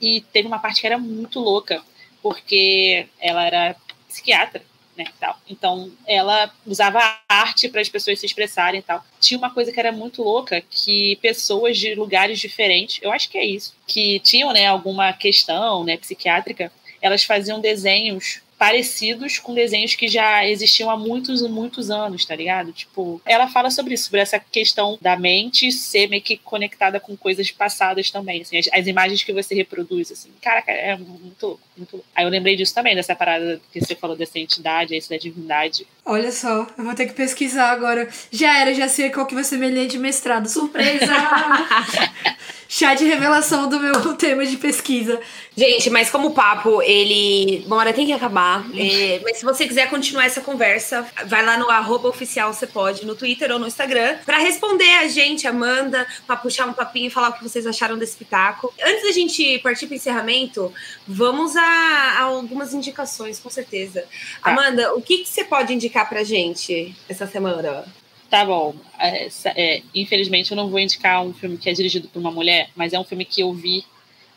e 0.00 0.20
teve 0.32 0.46
uma 0.46 0.58
parte 0.58 0.80
que 0.80 0.86
era 0.86 0.98
muito 0.98 1.40
louca, 1.40 1.82
porque 2.22 3.06
ela 3.18 3.44
era 3.46 3.76
psiquiatra, 4.06 4.62
né, 4.96 5.06
tal. 5.18 5.38
Então, 5.48 5.90
ela 6.06 6.52
usava 6.66 7.00
arte 7.26 7.68
para 7.68 7.80
as 7.80 7.88
pessoas 7.88 8.20
se 8.20 8.26
expressarem 8.26 8.80
e 8.80 8.82
tal. 8.82 9.02
Tinha 9.18 9.38
uma 9.38 9.50
coisa 9.50 9.72
que 9.72 9.80
era 9.80 9.90
muito 9.90 10.22
louca, 10.22 10.62
que 10.70 11.16
pessoas 11.16 11.78
de 11.78 11.94
lugares 11.94 12.38
diferentes, 12.38 12.98
eu 13.02 13.10
acho 13.10 13.30
que 13.30 13.38
é 13.38 13.44
isso, 13.44 13.74
que 13.86 14.20
tinham, 14.20 14.52
né, 14.52 14.66
alguma 14.66 15.12
questão, 15.14 15.84
né, 15.84 15.96
psiquiátrica, 15.96 16.70
elas 17.00 17.24
faziam 17.24 17.60
desenhos 17.60 18.42
parecidos 18.62 19.40
com 19.40 19.52
desenhos 19.52 19.96
que 19.96 20.06
já 20.06 20.46
existiam 20.46 20.88
há 20.88 20.96
muitos 20.96 21.42
e 21.42 21.48
muitos 21.48 21.90
anos, 21.90 22.24
tá 22.24 22.36
ligado? 22.36 22.70
Tipo, 22.70 23.20
ela 23.26 23.48
fala 23.48 23.72
sobre 23.72 23.94
isso, 23.94 24.04
sobre 24.04 24.20
essa 24.20 24.38
questão 24.38 24.96
da 25.00 25.16
mente 25.16 25.72
ser 25.72 26.08
meio 26.08 26.22
que 26.22 26.36
conectada 26.36 27.00
com 27.00 27.16
coisas 27.16 27.50
passadas 27.50 28.08
também, 28.08 28.42
assim, 28.42 28.56
as, 28.56 28.68
as 28.72 28.86
imagens 28.86 29.24
que 29.24 29.32
você 29.32 29.52
reproduz, 29.52 30.12
assim. 30.12 30.30
Caraca, 30.40 30.70
é 30.70 30.96
muito 30.96 31.44
louco, 31.44 31.60
muito 31.76 31.92
louco. 31.94 32.08
Aí 32.14 32.24
eu 32.24 32.30
lembrei 32.30 32.54
disso 32.54 32.72
também, 32.72 32.94
dessa 32.94 33.16
parada 33.16 33.60
que 33.72 33.80
você 33.80 33.96
falou 33.96 34.16
dessa 34.16 34.38
entidade, 34.38 34.96
essa 34.96 35.10
da 35.10 35.16
divindade. 35.16 35.84
Olha 36.04 36.30
só, 36.30 36.64
eu 36.78 36.84
vou 36.84 36.94
ter 36.94 37.06
que 37.06 37.14
pesquisar 37.14 37.72
agora. 37.72 38.08
Já 38.30 38.60
era, 38.60 38.72
já 38.72 38.86
sei 38.86 39.10
qual 39.10 39.26
que 39.26 39.34
vai 39.34 39.42
ser 39.42 39.56
minha 39.56 39.72
linha 39.72 39.88
de 39.88 39.98
mestrado. 39.98 40.48
Surpresa! 40.48 41.06
Chá 42.74 42.94
de 42.94 43.04
revelação 43.04 43.68
do 43.68 43.78
meu 43.78 43.92
tema 44.16 44.46
de 44.46 44.56
pesquisa. 44.56 45.20
Gente, 45.54 45.90
mas 45.90 46.08
como 46.08 46.28
o 46.28 46.30
papo, 46.30 46.80
ele. 46.80 47.62
Uma 47.66 47.76
hora 47.76 47.92
tem 47.92 48.06
que 48.06 48.12
acabar. 48.14 48.51
É, 48.82 49.20
mas 49.22 49.38
se 49.38 49.44
você 49.44 49.66
quiser 49.66 49.88
continuar 49.88 50.24
essa 50.24 50.40
conversa, 50.40 51.06
vai 51.26 51.44
lá 51.44 51.56
no 51.56 51.70
arroba 51.70 52.08
oficial, 52.08 52.52
você 52.52 52.66
pode, 52.66 53.06
no 53.06 53.14
Twitter 53.14 53.50
ou 53.52 53.58
no 53.58 53.66
Instagram, 53.66 54.18
pra 54.24 54.38
responder 54.38 54.90
a 54.98 55.08
gente, 55.08 55.46
Amanda, 55.46 56.06
pra 56.26 56.36
puxar 56.36 56.66
um 56.66 56.72
papinho 56.72 57.06
e 57.06 57.10
falar 57.10 57.30
o 57.30 57.32
que 57.34 57.42
vocês 57.42 57.66
acharam 57.66 57.96
desse 57.96 58.12
espetáculo. 58.12 58.72
Antes 58.82 59.02
da 59.04 59.12
gente 59.12 59.58
partir 59.60 59.86
pro 59.86 59.94
encerramento, 59.94 60.72
vamos 61.06 61.54
a, 61.56 61.62
a 61.62 62.22
algumas 62.22 62.74
indicações, 62.74 63.38
com 63.38 63.50
certeza. 63.50 64.04
Tá. 64.42 64.50
Amanda, 64.50 64.94
o 64.94 65.02
que, 65.02 65.18
que 65.18 65.28
você 65.28 65.44
pode 65.44 65.72
indicar 65.72 66.08
pra 66.08 66.24
gente 66.24 66.94
essa 67.08 67.26
semana? 67.26 67.84
Tá 68.32 68.46
bom. 68.46 68.74
É, 68.98 69.28
é, 69.56 69.82
infelizmente, 69.94 70.50
eu 70.50 70.56
não 70.56 70.70
vou 70.70 70.80
indicar 70.80 71.22
um 71.22 71.34
filme 71.34 71.58
que 71.58 71.68
é 71.68 71.72
dirigido 71.72 72.08
por 72.08 72.18
uma 72.18 72.30
mulher, 72.30 72.70
mas 72.74 72.92
é 72.94 72.98
um 72.98 73.04
filme 73.04 73.24
que 73.24 73.42
eu 73.42 73.52
vi 73.52 73.84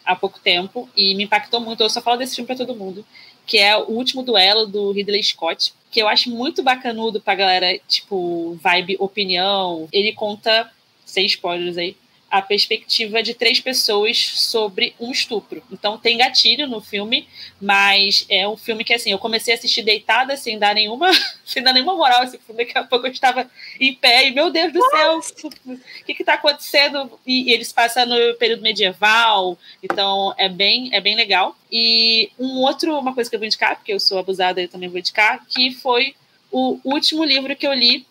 há 0.05 0.15
pouco 0.15 0.39
tempo 0.39 0.89
e 0.95 1.15
me 1.15 1.23
impactou 1.23 1.59
muito. 1.59 1.81
Eu 1.81 1.89
só 1.89 2.01
falo 2.01 2.17
desse 2.17 2.35
filme 2.35 2.45
para 2.45 2.57
todo 2.57 2.75
mundo, 2.75 3.05
que 3.45 3.57
é 3.57 3.77
o 3.77 3.91
último 3.91 4.23
duelo 4.23 4.65
do 4.65 4.91
Ridley 4.91 5.23
Scott, 5.23 5.73
que 5.91 6.01
eu 6.01 6.07
acho 6.07 6.29
muito 6.29 6.63
bacanudo 6.63 7.21
pra 7.21 7.35
galera, 7.35 7.79
tipo, 7.87 8.57
vibe 8.61 8.97
opinião. 8.99 9.87
Ele 9.91 10.13
conta, 10.13 10.69
sem 11.05 11.25
spoilers 11.25 11.77
aí, 11.77 11.95
a 12.37 12.41
perspectiva 12.41 13.23
de 13.23 13.33
três 13.33 13.61
pessoas 13.61 14.17
sobre 14.35 14.93
um 14.99 15.09
estupro. 15.09 15.63
Então 15.71 15.97
tem 15.97 16.17
gatilho 16.17 16.67
no 16.67 16.81
filme, 16.81 17.29
mas 17.61 18.25
é 18.29 18.45
um 18.45 18.57
filme 18.57 18.83
que 18.83 18.93
assim, 18.93 19.11
eu 19.11 19.17
comecei 19.17 19.53
a 19.53 19.57
assistir 19.57 19.83
deitada 19.83 20.35
sem 20.35 20.59
dar 20.59 20.75
nenhuma, 20.75 21.11
sem 21.45 21.63
dar 21.63 21.71
nenhuma 21.71 21.95
moral 21.95 22.25
esse 22.25 22.37
filme, 22.37 22.65
daqui 22.65 22.77
a 22.77 22.83
pouco 22.83 23.07
eu 23.07 23.11
estava 23.11 23.49
em 23.79 23.93
pé 23.93 24.27
e 24.27 24.31
meu 24.31 24.49
Deus 24.49 24.73
do 24.73 24.83
céu, 24.89 25.19
o 25.65 25.79
que 26.05 26.13
que 26.13 26.25
tá 26.25 26.33
acontecendo? 26.33 27.09
E, 27.25 27.49
e 27.49 27.53
eles 27.53 27.71
passam 27.71 28.05
no 28.05 28.35
período 28.35 28.61
medieval, 28.61 29.57
então 29.81 30.35
é 30.37 30.49
bem 30.49 30.89
é 30.93 30.99
bem 30.99 31.15
legal. 31.15 31.55
E 31.71 32.29
um 32.37 32.57
outro 32.59 32.99
uma 32.99 33.13
coisa 33.13 33.29
que 33.29 33.35
eu 33.37 33.39
vou 33.39 33.47
indicar, 33.47 33.77
porque 33.77 33.93
eu 33.93 33.99
sou 33.99 34.19
abusada, 34.19 34.61
eu 34.61 34.67
também 34.67 34.89
vou 34.89 34.99
indicar, 34.99 35.45
que 35.47 35.71
foi 35.71 36.15
o 36.51 36.79
último 36.83 37.23
livro 37.23 37.55
que 37.55 37.65
eu 37.65 37.73
li, 37.73 38.05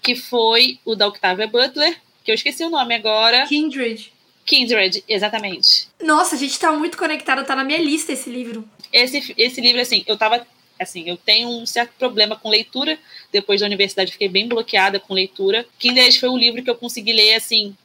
que 0.00 0.14
foi 0.14 0.78
o 0.84 0.94
da 0.94 1.08
Octavia 1.08 1.48
Butler, 1.48 2.00
que 2.24 2.30
eu 2.30 2.34
esqueci 2.34 2.64
o 2.64 2.70
nome 2.70 2.94
agora. 2.94 3.46
Kindred. 3.46 4.12
Kindred, 4.44 5.04
exatamente. 5.08 5.88
Nossa, 6.02 6.34
a 6.34 6.38
gente 6.38 6.58
tá 6.58 6.72
muito 6.72 6.98
conectada, 6.98 7.44
tá 7.44 7.54
na 7.54 7.64
minha 7.64 7.78
lista 7.78 8.12
esse 8.12 8.28
livro. 8.28 8.68
Esse, 8.92 9.34
esse 9.36 9.60
livro, 9.60 9.80
assim, 9.80 10.02
eu 10.06 10.16
tava. 10.16 10.46
Assim, 10.78 11.04
eu 11.06 11.16
tenho 11.16 11.48
um 11.48 11.66
certo 11.66 11.92
problema 11.98 12.36
com 12.36 12.48
leitura. 12.48 12.98
Depois 13.30 13.60
da 13.60 13.66
universidade, 13.66 14.12
fiquei 14.12 14.28
bem 14.28 14.48
bloqueada 14.48 14.98
com 14.98 15.12
leitura. 15.12 15.66
Kindred 15.78 16.18
foi 16.18 16.28
um 16.30 16.38
livro 16.38 16.62
que 16.62 16.70
eu 16.70 16.74
consegui 16.74 17.12
ler, 17.12 17.34
assim, 17.34 17.76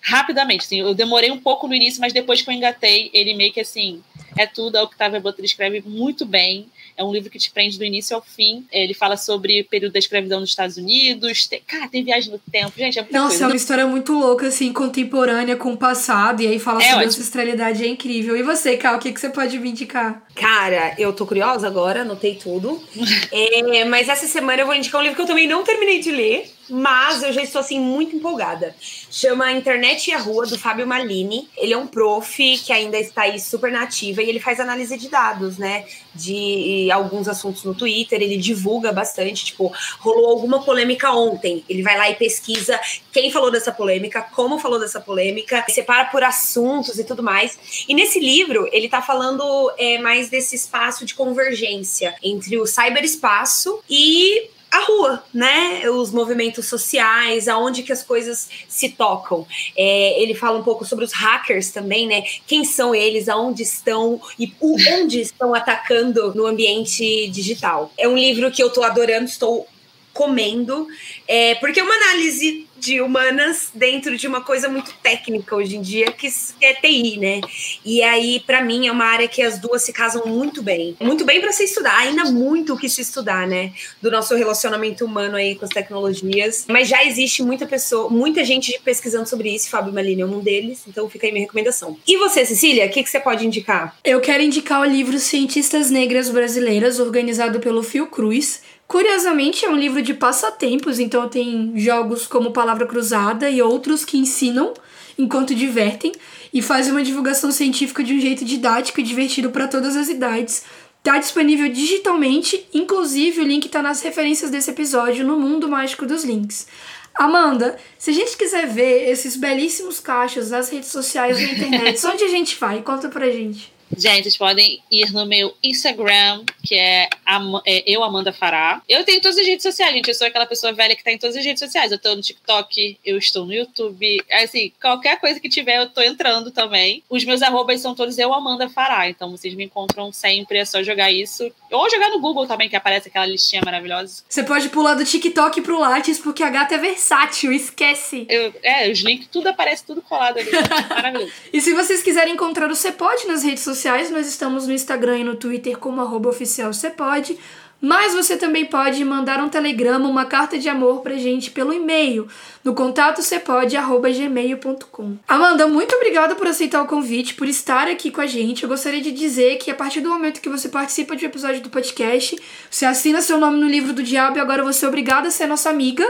rapidamente. 0.00 0.64
Assim, 0.64 0.78
eu 0.80 0.94
demorei 0.94 1.30
um 1.30 1.40
pouco 1.40 1.66
no 1.66 1.74
início, 1.74 2.00
mas 2.00 2.12
depois 2.12 2.40
que 2.40 2.48
eu 2.48 2.54
engatei, 2.54 3.10
ele 3.12 3.34
meio 3.34 3.52
que 3.52 3.60
assim. 3.60 4.02
É 4.38 4.46
tudo, 4.46 4.76
a 4.76 4.82
Octavia 4.84 5.20
Butler 5.20 5.44
escreve 5.44 5.82
muito 5.84 6.24
bem. 6.24 6.70
É 7.00 7.04
um 7.04 7.14
livro 7.14 7.30
que 7.30 7.38
te 7.38 7.50
prende 7.50 7.78
do 7.78 7.84
início 7.84 8.14
ao 8.14 8.20
fim. 8.20 8.66
Ele 8.70 8.92
fala 8.92 9.16
sobre 9.16 9.62
o 9.62 9.64
período 9.64 9.92
da 9.94 9.98
escravidão 9.98 10.38
nos 10.38 10.50
Estados 10.50 10.76
Unidos. 10.76 11.46
Tem, 11.46 11.62
cara, 11.66 11.88
tem 11.88 12.04
viagem 12.04 12.30
no 12.30 12.38
tempo. 12.38 12.72
Gente, 12.76 12.98
é 12.98 13.02
muita 13.02 13.16
Nossa, 13.18 13.30
coisa. 13.30 13.44
é 13.44 13.46
uma 13.46 13.56
história 13.56 13.86
muito 13.86 14.12
louca, 14.12 14.48
assim, 14.48 14.70
contemporânea 14.70 15.56
com 15.56 15.72
o 15.72 15.78
passado. 15.78 16.42
E 16.42 16.46
aí 16.46 16.58
fala 16.58 16.78
É 16.82 16.90
sobre 16.90 17.06
ótimo. 17.06 17.08
ancestralidade, 17.08 17.82
é 17.82 17.88
incrível. 17.88 18.36
E 18.36 18.42
você, 18.42 18.76
Cal, 18.76 18.96
o 18.96 18.98
que, 18.98 19.12
que 19.12 19.18
você 19.18 19.30
pode 19.30 19.58
me 19.58 19.70
indicar? 19.70 20.22
Cara, 20.34 20.94
eu 20.98 21.10
tô 21.14 21.24
curiosa 21.24 21.66
agora, 21.66 22.02
anotei 22.02 22.34
tudo. 22.34 22.78
É, 23.32 23.84
mas 23.84 24.08
essa 24.10 24.26
semana 24.26 24.60
eu 24.60 24.66
vou 24.66 24.74
indicar 24.74 25.00
um 25.00 25.04
livro 25.04 25.16
que 25.16 25.22
eu 25.22 25.26
também 25.26 25.46
não 25.48 25.64
terminei 25.64 26.00
de 26.00 26.10
ler, 26.10 26.50
mas 26.70 27.22
eu 27.22 27.32
já 27.32 27.42
estou 27.42 27.60
assim 27.60 27.80
muito 27.80 28.16
empolgada. 28.16 28.74
Chama 29.10 29.52
Internet 29.52 30.08
e 30.08 30.12
a 30.12 30.18
Rua, 30.18 30.46
do 30.46 30.58
Fábio 30.58 30.86
Malini. 30.86 31.48
Ele 31.56 31.72
é 31.72 31.76
um 31.76 31.86
prof 31.86 32.58
que 32.58 32.72
ainda 32.72 32.98
está 32.98 33.22
aí 33.22 33.38
super 33.40 33.72
nativa 33.72 34.22
e 34.22 34.28
ele 34.28 34.40
faz 34.40 34.60
análise 34.60 34.96
de 34.96 35.08
dados, 35.08 35.58
né? 35.58 35.84
De 36.14 36.90
alguns 36.90 37.28
assuntos 37.28 37.64
no 37.64 37.74
Twitter, 37.74 38.20
ele 38.22 38.36
divulga 38.36 38.92
bastante. 38.92 39.44
Tipo, 39.44 39.72
rolou 39.98 40.30
alguma 40.30 40.62
polêmica 40.62 41.10
ontem. 41.12 41.64
Ele 41.68 41.82
vai 41.82 41.98
lá 41.98 42.08
e 42.08 42.14
pesquisa 42.14 42.78
quem 43.12 43.30
falou 43.30 43.50
dessa 43.50 43.72
polêmica, 43.72 44.22
como 44.22 44.58
falou 44.58 44.78
dessa 44.78 45.00
polêmica, 45.00 45.64
separa 45.68 46.06
por 46.06 46.22
assuntos 46.22 46.98
e 46.98 47.04
tudo 47.04 47.22
mais. 47.22 47.58
E 47.88 47.94
nesse 47.94 48.20
livro, 48.20 48.68
ele 48.72 48.88
tá 48.88 49.02
falando 49.02 49.72
é, 49.76 49.98
mais 49.98 50.28
desse 50.28 50.54
espaço 50.54 51.04
de 51.04 51.14
convergência 51.14 52.14
entre 52.22 52.56
o 52.58 52.66
cyberespaço 52.66 53.80
e 53.88 54.50
a 54.70 54.84
rua, 54.84 55.24
né? 55.34 55.88
Os 55.90 56.12
movimentos 56.12 56.66
sociais, 56.66 57.48
aonde 57.48 57.82
que 57.82 57.92
as 57.92 58.02
coisas 58.02 58.48
se 58.68 58.90
tocam. 58.90 59.46
É, 59.76 60.22
ele 60.22 60.34
fala 60.34 60.58
um 60.58 60.62
pouco 60.62 60.84
sobre 60.84 61.04
os 61.04 61.12
hackers 61.12 61.70
também, 61.70 62.06
né? 62.06 62.22
Quem 62.46 62.64
são 62.64 62.94
eles, 62.94 63.28
aonde 63.28 63.62
estão 63.62 64.20
e 64.38 64.52
onde 64.60 65.20
estão 65.20 65.54
atacando 65.54 66.32
no 66.34 66.46
ambiente 66.46 67.28
digital. 67.28 67.92
É 67.98 68.06
um 68.06 68.16
livro 68.16 68.50
que 68.50 68.62
eu 68.62 68.70
tô 68.70 68.84
adorando, 68.84 69.24
estou 69.24 69.66
comendo, 70.12 70.86
é, 71.26 71.54
porque 71.56 71.80
é 71.80 71.82
uma 71.82 71.94
análise 71.94 72.66
de 72.80 73.00
humanas 73.00 73.70
dentro 73.74 74.16
de 74.16 74.26
uma 74.26 74.40
coisa 74.40 74.68
muito 74.68 74.92
técnica 75.02 75.54
hoje 75.54 75.76
em 75.76 75.82
dia, 75.82 76.10
que 76.10 76.28
é 76.60 76.74
TI, 76.74 77.18
né? 77.18 77.40
E 77.84 78.02
aí, 78.02 78.40
pra 78.40 78.62
mim, 78.62 78.88
é 78.88 78.92
uma 78.92 79.04
área 79.04 79.28
que 79.28 79.42
as 79.42 79.58
duas 79.58 79.82
se 79.82 79.92
casam 79.92 80.24
muito 80.26 80.62
bem. 80.62 80.96
Muito 80.98 81.24
bem 81.24 81.40
pra 81.40 81.52
se 81.52 81.64
estudar, 81.64 81.96
ainda 81.98 82.24
muito 82.24 82.74
o 82.74 82.78
que 82.78 82.88
se 82.88 83.02
estudar, 83.02 83.46
né? 83.46 83.72
Do 84.00 84.10
nosso 84.10 84.34
relacionamento 84.34 85.04
humano 85.04 85.36
aí 85.36 85.54
com 85.54 85.64
as 85.64 85.70
tecnologias. 85.70 86.64
Mas 86.68 86.88
já 86.88 87.04
existe 87.04 87.42
muita 87.42 87.66
pessoa, 87.66 88.08
muita 88.08 88.44
gente 88.44 88.80
pesquisando 88.82 89.28
sobre 89.28 89.54
isso, 89.54 89.68
Fábio 89.68 89.92
Malini 89.92 90.22
é 90.22 90.26
um 90.26 90.40
deles, 90.40 90.82
então 90.88 91.08
fica 91.08 91.26
aí 91.26 91.32
minha 91.32 91.44
recomendação. 91.44 91.96
E 92.06 92.16
você, 92.16 92.44
Cecília, 92.46 92.86
o 92.86 92.90
que, 92.90 93.02
que 93.02 93.10
você 93.10 93.20
pode 93.20 93.46
indicar? 93.46 93.96
Eu 94.02 94.20
quero 94.20 94.42
indicar 94.42 94.80
o 94.80 94.84
livro 94.84 95.18
Cientistas 95.18 95.90
Negras 95.90 96.30
Brasileiras, 96.30 96.98
organizado 96.98 97.60
pelo 97.60 97.82
Fio 97.82 98.06
Cruz. 98.06 98.62
Curiosamente, 98.90 99.64
é 99.64 99.70
um 99.70 99.76
livro 99.76 100.02
de 100.02 100.12
passatempos, 100.12 100.98
então 100.98 101.28
tem 101.28 101.72
jogos 101.76 102.26
como 102.26 102.50
Palavra 102.50 102.84
Cruzada 102.84 103.48
e 103.48 103.62
outros 103.62 104.04
que 104.04 104.18
ensinam 104.18 104.74
enquanto 105.16 105.54
divertem 105.54 106.10
e 106.52 106.60
fazem 106.60 106.90
uma 106.90 107.04
divulgação 107.04 107.52
científica 107.52 108.02
de 108.02 108.12
um 108.12 108.20
jeito 108.20 108.44
didático 108.44 108.98
e 108.98 109.04
divertido 109.04 109.50
para 109.50 109.68
todas 109.68 109.96
as 109.96 110.08
idades. 110.08 110.64
Tá 111.04 111.18
disponível 111.18 111.68
digitalmente, 111.68 112.66
inclusive 112.74 113.40
o 113.40 113.44
link 113.44 113.68
tá 113.68 113.80
nas 113.80 114.02
referências 114.02 114.50
desse 114.50 114.72
episódio 114.72 115.24
no 115.24 115.38
Mundo 115.38 115.68
Mágico 115.68 116.04
dos 116.04 116.24
Links. 116.24 116.66
Amanda, 117.14 117.78
se 117.96 118.10
a 118.10 118.12
gente 118.12 118.36
quiser 118.36 118.66
ver 118.66 119.08
esses 119.08 119.36
belíssimos 119.36 120.00
cachos 120.00 120.50
nas 120.50 120.68
redes 120.68 120.88
sociais 120.88 121.38
e 121.38 121.46
na 121.46 121.52
internet, 121.52 122.02
onde 122.08 122.24
a 122.24 122.28
gente 122.28 122.58
vai? 122.58 122.82
Conta 122.82 123.08
pra 123.08 123.30
gente. 123.30 123.72
Gente, 123.96 124.22
vocês 124.24 124.36
podem 124.36 124.80
ir 124.90 125.12
no 125.12 125.26
meu 125.26 125.52
Instagram, 125.62 126.44
que 126.64 126.76
é, 126.76 127.08
Am- 127.26 127.60
é 127.66 127.82
eu, 127.90 128.04
Amanda 128.04 128.32
Fará. 128.32 128.80
Eu 128.88 129.04
tenho 129.04 129.20
todas 129.20 129.36
as 129.36 129.44
redes 129.46 129.62
sociais, 129.64 129.92
gente. 129.92 130.06
Eu 130.08 130.14
sou 130.14 130.26
aquela 130.26 130.46
pessoa 130.46 130.72
velha 130.72 130.94
que 130.94 131.02
tá 131.02 131.10
em 131.10 131.18
todas 131.18 131.36
as 131.36 131.44
redes 131.44 131.58
sociais. 131.58 131.90
Eu 131.90 131.98
tô 131.98 132.14
no 132.14 132.22
TikTok, 132.22 132.98
eu 133.04 133.18
estou 133.18 133.44
no 133.44 133.52
YouTube. 133.52 134.24
Assim, 134.30 134.72
qualquer 134.80 135.18
coisa 135.20 135.40
que 135.40 135.48
tiver, 135.48 135.78
eu 135.78 135.88
tô 135.90 136.00
entrando 136.02 136.50
também. 136.52 137.02
Os 137.10 137.24
meus 137.24 137.42
arrobas 137.42 137.80
são 137.80 137.94
todos 137.94 138.16
eu, 138.16 138.32
Amanda 138.32 138.68
Fará. 138.68 139.08
Então 139.08 139.30
vocês 139.32 139.54
me 139.54 139.64
encontram 139.64 140.12
sempre, 140.12 140.58
é 140.58 140.64
só 140.64 140.82
jogar 140.84 141.10
isso. 141.10 141.50
Ou 141.70 141.90
jogar 141.90 142.10
no 142.10 142.20
Google 142.20 142.46
também, 142.46 142.68
que 142.68 142.76
aparece 142.76 143.08
aquela 143.08 143.26
listinha 143.26 143.60
maravilhosa. 143.64 144.22
Você 144.28 144.44
pode 144.44 144.68
pular 144.68 144.94
do 144.94 145.04
TikTok 145.04 145.60
pro 145.62 145.80
Lattes, 145.80 146.18
porque 146.18 146.42
a 146.44 146.50
gata 146.50 146.76
é 146.76 146.78
versátil, 146.78 147.52
esquece. 147.52 148.24
Eu, 148.28 148.54
é, 148.62 148.88
os 148.90 149.00
links, 149.00 149.26
tudo 149.32 149.48
aparece, 149.48 149.84
tudo 149.84 150.00
colado 150.00 150.38
ali. 150.38 150.50
Maravilhoso. 150.88 151.32
E 151.52 151.60
se 151.60 151.72
vocês 151.74 152.02
quiserem 152.02 152.34
encontrar 152.34 152.70
o 152.70 152.74
Cepode 152.76 153.26
nas 153.26 153.42
redes 153.42 153.64
sociais, 153.64 153.79
nós 154.10 154.26
estamos 154.26 154.66
no 154.66 154.72
Instagram 154.72 155.18
e 155.18 155.24
no 155.24 155.36
Twitter 155.36 155.78
como 155.78 156.00
arroba 156.00 156.28
oficial 156.28 156.72
Cepode. 156.72 157.38
Mas 157.80 158.12
você 158.12 158.36
também 158.36 158.66
pode 158.66 159.02
mandar 159.04 159.42
um 159.42 159.48
telegrama, 159.48 160.06
uma 160.06 160.26
carta 160.26 160.58
de 160.58 160.68
amor 160.68 161.00
pra 161.00 161.16
gente 161.16 161.50
pelo 161.50 161.72
e-mail, 161.72 162.28
no 162.62 162.74
contato 162.74 163.22
cepode.gmail.com. 163.22 165.16
Amanda, 165.26 165.66
muito 165.66 165.96
obrigada 165.96 166.34
por 166.34 166.46
aceitar 166.46 166.82
o 166.82 166.86
convite, 166.86 167.32
por 167.32 167.48
estar 167.48 167.88
aqui 167.88 168.10
com 168.10 168.20
a 168.20 168.26
gente. 168.26 168.64
Eu 168.64 168.68
gostaria 168.68 169.00
de 169.00 169.10
dizer 169.10 169.56
que 169.56 169.70
a 169.70 169.74
partir 169.74 170.02
do 170.02 170.10
momento 170.10 170.42
que 170.42 170.50
você 170.50 170.68
participa 170.68 171.16
de 171.16 171.24
um 171.24 171.28
episódio 171.28 171.62
do 171.62 171.70
podcast, 171.70 172.36
você 172.70 172.84
assina 172.84 173.22
seu 173.22 173.38
nome 173.38 173.58
no 173.58 173.66
livro 173.66 173.94
do 173.94 174.02
diabo 174.02 174.36
e 174.36 174.40
agora 174.40 174.62
você 174.62 174.84
é 174.84 174.88
obrigada 174.88 175.28
a 175.28 175.30
ser 175.30 175.46
nossa 175.46 175.70
amiga. 175.70 176.06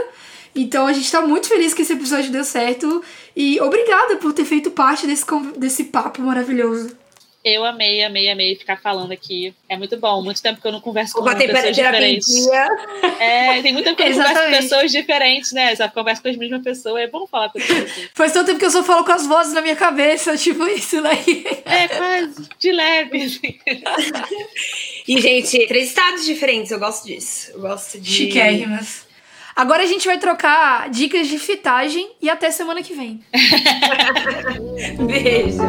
Então 0.53 0.85
a 0.85 0.91
gente 0.91 1.09
tá 1.09 1.21
muito 1.21 1.47
feliz 1.47 1.73
que 1.73 1.83
esse 1.83 1.93
episódio 1.93 2.33
deu 2.33 2.43
certo. 2.43 3.01
E 3.33 3.61
obrigada 3.61 4.17
por 4.17 4.33
ter 4.33 4.43
feito 4.43 4.71
parte 4.71 5.07
desse, 5.07 5.25
desse 5.55 5.85
papo 5.85 6.21
maravilhoso. 6.21 7.00
Eu 7.43 7.65
amei, 7.65 8.03
amei, 8.03 8.29
amei 8.29 8.55
ficar 8.55 8.77
falando 8.77 9.11
aqui. 9.11 9.53
É 9.67 9.75
muito 9.75 9.97
bom. 9.97 10.21
Muito 10.21 10.41
tempo 10.41 10.61
que 10.61 10.67
eu 10.67 10.71
não 10.71 10.79
converso 10.79 11.13
com 11.13 11.23
pessoas 11.23 11.75
diferentes. 11.75 12.47
É, 13.19 13.61
tem 13.61 13.73
muito 13.73 13.85
tempo 13.85 13.97
que 13.97 14.03
eu 14.03 14.09
não 14.09 14.17
converso 14.17 14.43
com 14.43 14.51
pessoas 14.51 14.91
diferentes, 14.91 15.51
né? 15.51 15.75
Só 15.75 15.87
converso 15.89 16.21
com 16.21 16.27
as 16.27 16.37
mesmas 16.37 16.63
pessoas. 16.63 17.01
É 17.01 17.07
bom 17.07 17.25
falar 17.25 17.49
com 17.49 17.59
pessoas. 17.59 17.83
assim. 17.91 18.07
Faz 18.13 18.31
tanto 18.31 18.47
tempo 18.47 18.59
que 18.59 18.65
eu 18.65 18.71
só 18.71 18.83
falo 18.83 19.03
com 19.03 19.11
as 19.11 19.25
vozes 19.25 19.53
na 19.53 19.61
minha 19.61 19.75
cabeça, 19.75 20.37
tipo 20.37 20.67
isso 20.67 21.01
daí. 21.01 21.45
É, 21.65 21.87
quase. 21.87 22.49
De 22.59 22.71
leve. 22.71 23.23
assim. 23.23 23.59
E, 25.07 25.19
gente, 25.19 25.67
três 25.67 25.87
estados 25.89 26.23
diferentes, 26.23 26.71
eu 26.71 26.79
gosto 26.79 27.05
disso. 27.07 27.51
Eu 27.53 27.61
gosto 27.61 27.99
de. 27.99 28.09
Chiquérrimas. 28.09 29.10
Agora 29.55 29.83
a 29.83 29.85
gente 29.85 30.07
vai 30.07 30.17
trocar 30.17 30.89
dicas 30.89 31.27
de 31.27 31.37
fitagem 31.37 32.09
e 32.21 32.29
até 32.29 32.51
semana 32.51 32.81
que 32.81 32.93
vem. 32.93 33.21
Beijo. 35.05 35.59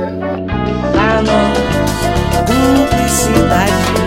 Cumplicidade. 2.46 4.02